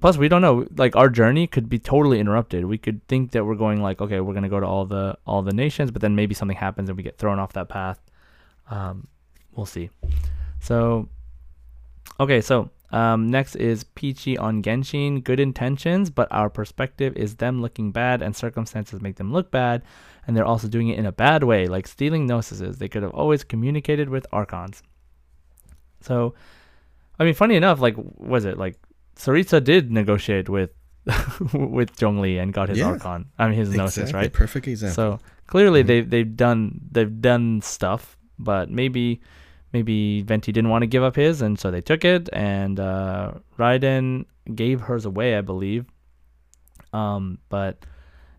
[0.00, 0.66] plus we don't know.
[0.76, 2.64] Like our journey could be totally interrupted.
[2.64, 5.42] We could think that we're going like okay, we're gonna go to all the all
[5.42, 8.00] the nations, but then maybe something happens and we get thrown off that path.
[8.70, 9.06] Um,
[9.54, 9.90] we'll see.
[10.60, 11.08] So,
[12.18, 15.22] okay, so um, next is Peachy on Genshin.
[15.22, 19.82] Good intentions, but our perspective is them looking bad, and circumstances make them look bad,
[20.26, 22.78] and they're also doing it in a bad way, like stealing Gnosis.
[22.78, 24.82] They could have always communicated with Archons.
[26.00, 26.34] So,
[27.18, 28.76] I mean, funny enough, like, was it like
[29.16, 30.70] Tsaritsa did negotiate with
[31.52, 32.86] with Zhongli and got his Yeah.
[32.88, 33.26] Archon?
[33.38, 34.32] I mean, his Gnosis, Exactly, right?
[34.32, 34.94] Perfect example.
[34.94, 35.86] So clearly Mhm.
[35.86, 39.20] they they've done they've done stuff, but maybe
[39.72, 42.28] maybe Venti didn't want to give up his, and so they took it.
[42.32, 45.84] And uh, Raiden gave hers away, I believe.
[46.92, 47.84] Um, but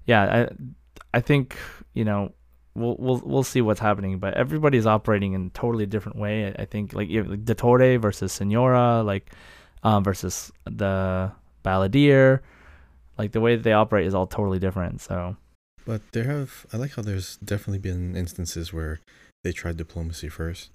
[0.06, 1.56] yeah, I I think
[1.94, 2.31] you know
[2.80, 4.20] we'll we'll we'll see what's happening.
[4.20, 6.48] But everybody's operating in a totally different way.
[6.48, 9.32] I, I think like you have, like versus Signora, like
[9.84, 11.32] um, versus the
[11.64, 12.40] Balladeer.
[13.18, 15.02] Like the way that they operate is all totally different.
[15.02, 15.36] So
[15.86, 19.00] but there have I like how there's definitely been instances where
[19.44, 20.70] they tried diplomacy first.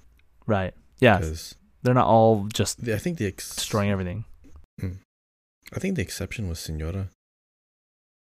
[0.47, 4.25] right, yes, Because they're not all just I think the ex- destroying everything.
[5.73, 7.09] I think the exception was Signora.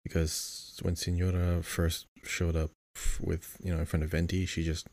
[0.03, 2.71] Because when Signora first showed up
[3.21, 4.87] with, you know, in front of Venti, she just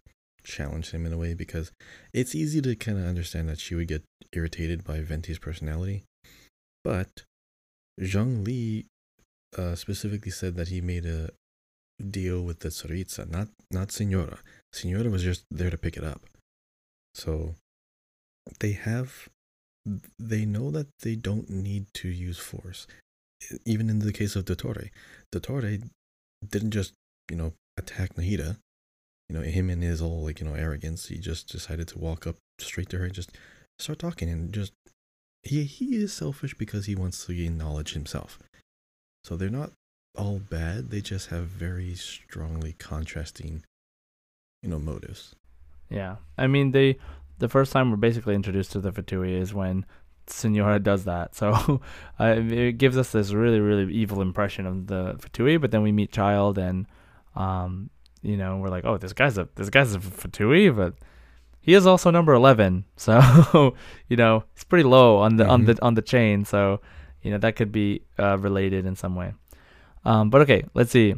[0.45, 1.73] challenged him in a way because
[2.13, 6.05] it's easy to kind of understand that she would get irritated by Venti's personality.
[6.85, 7.25] But
[8.01, 8.87] Zhongli
[9.57, 11.31] uh, specifically said that he made a
[12.03, 14.39] deal with the Tsaritsa, not not Signora.
[14.73, 16.23] Signora was just there to pick it up.
[17.15, 17.55] So
[18.61, 19.29] they have
[20.19, 22.87] they know that they don't need to use force.
[23.65, 24.91] Even in the case of Dottore.
[25.33, 25.89] Dottore
[26.47, 26.93] didn't just,
[27.31, 28.59] you know, attack Nahida.
[29.29, 31.09] You know, him and his all like, you know, arrogance.
[31.09, 33.31] He just decided to walk up straight to her and just
[33.79, 34.73] start talking and just
[35.43, 38.39] he he is selfish because he wants to gain knowledge himself.
[39.25, 39.73] So they're not
[40.17, 40.91] all bad.
[40.91, 43.63] They just have very strongly contrasting,
[44.63, 45.35] you know, motives.
[45.91, 46.99] Yeah, I mean they
[47.39, 49.87] the first time we're basically introduced to the Fatui is when
[50.27, 51.35] Signora does that.
[51.35, 51.81] So
[52.21, 55.93] uh, it gives us this really really evil impression of the Fatui, but then we
[55.93, 56.87] meet Childe and
[57.39, 57.91] um
[58.23, 60.95] you know we're like oh this guy's a this guy's a Fatui, but
[61.61, 62.85] he is also number eleven.
[62.97, 63.75] So
[64.09, 66.45] you know it's pretty low on the on the on the chain.
[66.45, 66.81] So
[67.23, 69.33] you know that could be uh, related in some way.
[70.05, 71.15] Um, but okay, let's see.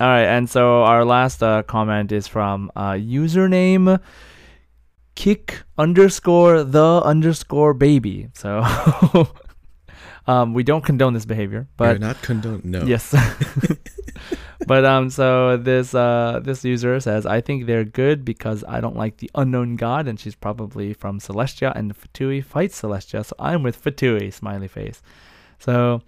[0.00, 4.00] All right, and so our last uh, comment is from uh, username
[5.14, 8.28] kick underscore the underscore baby.
[8.34, 8.62] So
[10.26, 12.62] um, we don't condone this behavior, But but not condone.
[12.64, 12.84] No.
[12.84, 13.14] yes.
[14.66, 18.96] but um, so this uh this user says I think they're good because I don't
[18.96, 23.62] like the unknown god, and she's probably from Celestia, and Fatui fights Celestia, so I'm
[23.62, 24.32] with Fatui.
[24.32, 25.02] Smiley face.
[25.58, 26.02] So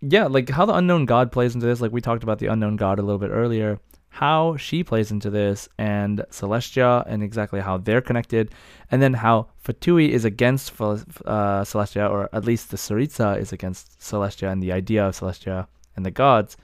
[0.00, 2.76] yeah, like how the unknown god plays into this, like we talked about the unknown
[2.76, 3.78] god a little bit earlier,
[4.14, 8.52] how she plays into this and Celestia and exactly how they're connected,
[8.92, 13.98] and then how Fatui is against uh, Celestia, or at least the Tsaritsa is against
[13.98, 15.66] Celestia and the idea of Celestia
[15.96, 16.56] and the gods.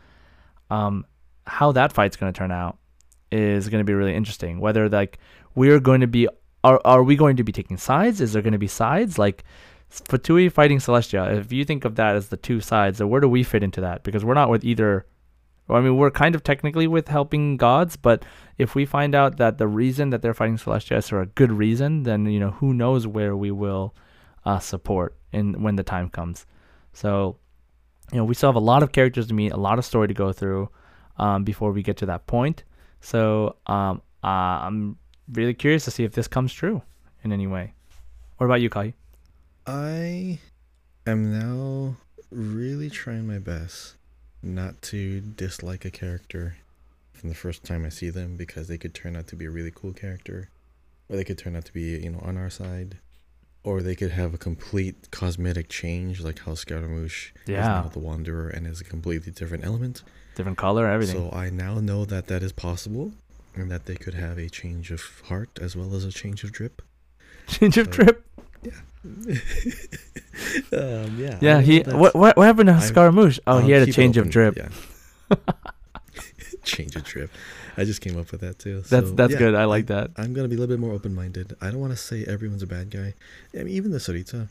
[0.71, 1.05] Um,
[1.45, 2.79] how that fight's going to turn out
[3.33, 4.61] is going to be really interesting.
[4.61, 5.19] Whether like
[5.57, 6.29] we're going to be
[6.63, 8.21] are are we going to be taking sides?
[8.21, 9.43] Is there going to be sides like
[9.91, 11.37] Fatui fighting Celestia?
[11.37, 13.81] If you think of that as the two sides, then where do we fit into
[13.81, 14.05] that?
[14.05, 15.05] Because we're not with either
[15.75, 18.25] I mean, we're kind of technically with helping gods, but
[18.59, 22.03] if we find out that the reason that they're fighting Celestias are a good reason,
[22.05, 23.95] then you know who knows where we will
[24.45, 26.47] uh, support in when the time comes.
[26.93, 27.37] So,
[28.13, 30.09] you know, we still have a lot of characters to meet, a lot of story
[30.09, 30.71] to go through
[31.19, 32.65] um, before we get to that point.
[33.01, 34.99] So, um, uh, I'm
[35.33, 36.83] really curious to see if this comes true
[37.23, 37.75] in any way.
[38.37, 38.95] What about you, Kahi?
[39.67, 40.41] I
[41.07, 41.97] am now
[42.31, 43.97] really trying my best
[44.43, 46.57] not to dislike a character
[47.13, 49.51] from the first time I see them because they could turn out to be a
[49.51, 50.49] really cool character,
[51.09, 52.99] or they could turn out to be you know on our side,
[53.63, 58.49] or they could have a complete cosmetic change like how Scaramouche is now the Wanderer
[58.49, 60.03] and is a completely different element.
[60.35, 61.17] Different color, everything.
[61.31, 63.13] So I now know that that is possible,
[63.55, 66.53] and that they could have a change of heart as well as a change of
[66.53, 66.83] drip.
[67.49, 68.27] Change of so- trip.
[70.73, 71.39] Um, yeah.
[71.41, 71.81] Yeah, he.
[71.81, 73.39] What, what what happened to Scaramouche?
[73.47, 74.57] Oh, he I'll had a change of drip.
[74.57, 75.37] Yeah.
[76.65, 77.31] change of drip.
[77.77, 78.83] I just came up with that too.
[78.83, 79.55] That's So, that's yeah, good.
[79.55, 80.11] I like that.
[80.17, 81.57] I'm gonna be a little bit more open minded.
[81.61, 83.15] I don't want to say everyone's a bad guy.
[83.55, 84.49] I mean, even the Tsaritsa.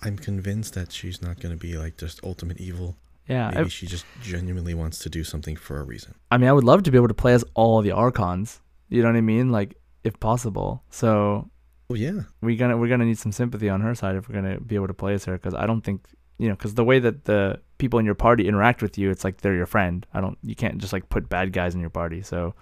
[0.00, 2.96] I'm convinced that she's not gonna be like just ultimate evil.
[3.28, 3.50] Yeah.
[3.52, 6.14] Maybe I, she just genuinely wants to do something for a reason.
[6.30, 8.60] I mean, I would love to be able to play as all the archons.
[8.88, 9.50] You know what I mean?
[9.50, 10.82] Like, if possible.
[10.90, 11.50] So
[11.90, 14.60] Oh yeah, We're gonna we're gonna need some sympathy on her side if we're gonna
[14.60, 16.04] be able to play as her because I don't think
[16.36, 19.24] you know because the way that the people in your party interact with you, it's
[19.24, 20.06] like they're your friend.
[20.12, 22.20] I don't you can't just like put bad guys in your party.
[22.20, 22.54] So,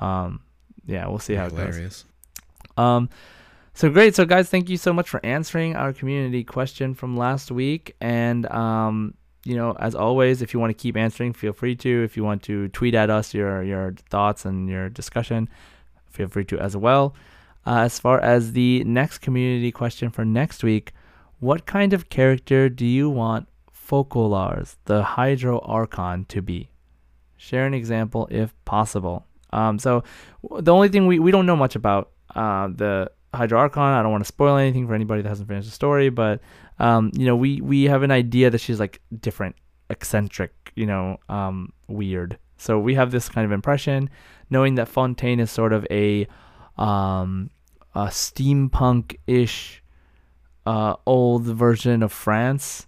[0.00, 0.40] um,
[0.84, 1.76] yeah, we'll see how it goes.
[2.76, 3.08] Um,
[3.72, 4.16] so great.
[4.16, 7.94] So guys, thank you so much for answering our community question from last week.
[8.00, 9.14] And um,
[9.44, 12.02] you know, as always, if you want to keep answering, feel free to.
[12.02, 15.48] If you want to tweet at us your your thoughts and your discussion,
[16.10, 17.14] feel free to as well.
[17.66, 20.92] Uh, as far as the next community question for next week,
[21.40, 26.70] what kind of character do you want Focalors, the Hydro Archon, to be?
[27.36, 29.26] Share an example if possible.
[29.52, 30.04] Um, so
[30.60, 33.82] the only thing we, we don't know much about uh, the Hydro Archon.
[33.82, 36.40] I don't want to spoil anything for anybody that hasn't finished the story, but
[36.78, 39.56] um, you know, we we have an idea that she's like different,
[39.90, 42.38] eccentric, you know, um, weird.
[42.58, 44.08] So we have this kind of impression,
[44.50, 46.26] knowing that Fontaine is sort of a
[46.78, 47.50] um,
[47.96, 49.82] a steampunk-ish
[50.66, 52.86] uh, old version of France.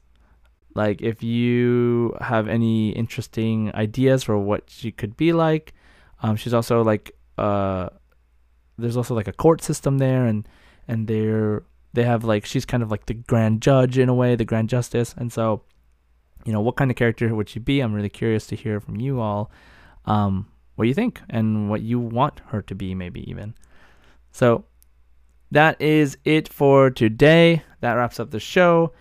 [0.74, 5.72] Like, if you have any interesting ideas for what she could be like,
[6.22, 7.88] um, she's also like uh,
[8.76, 10.46] there's also like a court system there, and
[10.86, 11.64] and they're
[11.94, 14.68] they have like she's kind of like the grand judge in a way, the grand
[14.68, 15.62] justice, and so
[16.44, 17.80] you know what kind of character would she be?
[17.80, 19.50] I'm really curious to hear from you all,
[20.04, 23.54] um, what you think and what you want her to be, maybe even.
[24.32, 24.64] So
[25.50, 27.62] that is it for today.
[27.80, 28.92] That wraps up the show.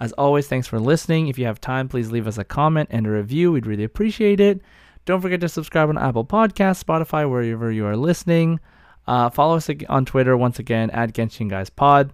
[0.00, 1.28] As always, thanks for listening.
[1.28, 3.52] If you have time, please leave us a comment and a review.
[3.52, 4.60] We'd really appreciate it.
[5.04, 8.58] Don't forget to subscribe on Apple Podcasts, Spotify, wherever you are listening.
[9.06, 12.12] Uh, follow us on Twitter once again at Genshin Guys Pod.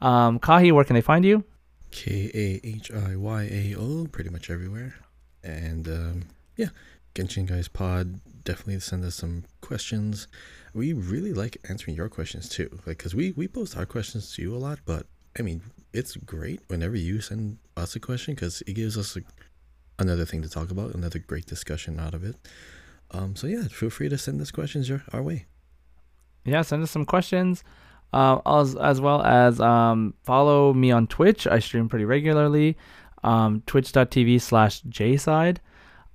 [0.00, 1.44] Um, Kahi, where can they find you?
[1.90, 4.94] K A H I Y A O, pretty much everywhere.
[5.42, 6.22] And um,
[6.56, 6.68] yeah,
[7.14, 10.28] Genshin Guys Pod, definitely send us some questions.
[10.76, 14.42] We really like answering your questions too, like because we we post our questions to
[14.42, 14.78] you a lot.
[14.84, 15.06] But
[15.38, 15.62] I mean,
[15.92, 19.22] it's great whenever you send us a question because it gives us a,
[19.98, 22.36] another thing to talk about, another great discussion out of it.
[23.10, 25.46] Um, so yeah, feel free to send us questions your our way.
[26.44, 27.64] yeah, send us some questions.
[28.12, 31.46] Uh, as, as well as um, follow me on Twitch.
[31.46, 32.76] I stream pretty regularly.
[33.24, 35.58] Um, Twitch.tv slash JSide.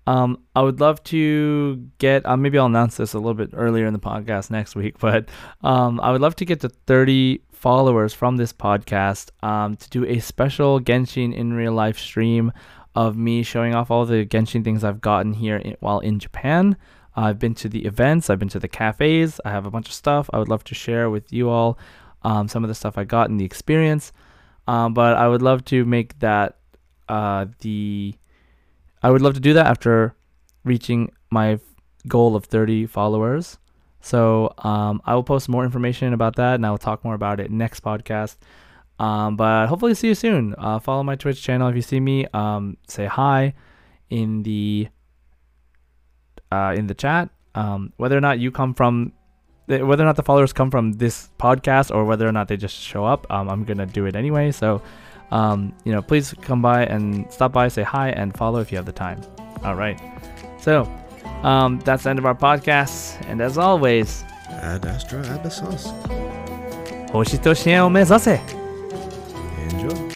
[0.07, 3.85] Um, I would love to get, uh, maybe I'll announce this a little bit earlier
[3.85, 5.29] in the podcast next week, but
[5.61, 10.05] um, I would love to get to 30 followers from this podcast um, to do
[10.05, 12.51] a special Genshin in real life stream
[12.95, 16.75] of me showing off all the Genshin things I've gotten here in, while in Japan.
[17.15, 19.93] I've been to the events, I've been to the cafes, I have a bunch of
[19.93, 21.77] stuff I would love to share with you all.
[22.23, 24.13] Um, some of the stuff I got in the experience,
[24.67, 26.57] um, but I would love to make that
[27.09, 28.15] uh, the.
[29.03, 30.15] I would love to do that after
[30.63, 31.59] reaching my
[32.07, 33.57] goal of 30 followers.
[34.01, 37.39] So um, I will post more information about that, and I will talk more about
[37.39, 38.37] it next podcast.
[38.99, 40.55] Um, but hopefully, see you soon.
[40.57, 42.25] Uh, follow my Twitch channel if you see me.
[42.33, 43.53] Um, say hi
[44.09, 44.87] in the
[46.51, 47.29] uh, in the chat.
[47.55, 49.13] Um, whether or not you come from,
[49.67, 52.57] th- whether or not the followers come from this podcast or whether or not they
[52.57, 54.51] just show up, um, I'm gonna do it anyway.
[54.51, 54.81] So,
[55.31, 58.77] um, you know, please come by and stop by, say hi, and follow if you
[58.77, 59.21] have the time.
[59.63, 59.99] All right.
[60.59, 60.83] So
[61.43, 63.23] um, that's the end of our podcast.
[63.27, 65.85] And as always, Ad Astra Abyssos.
[69.69, 70.11] Enjoy.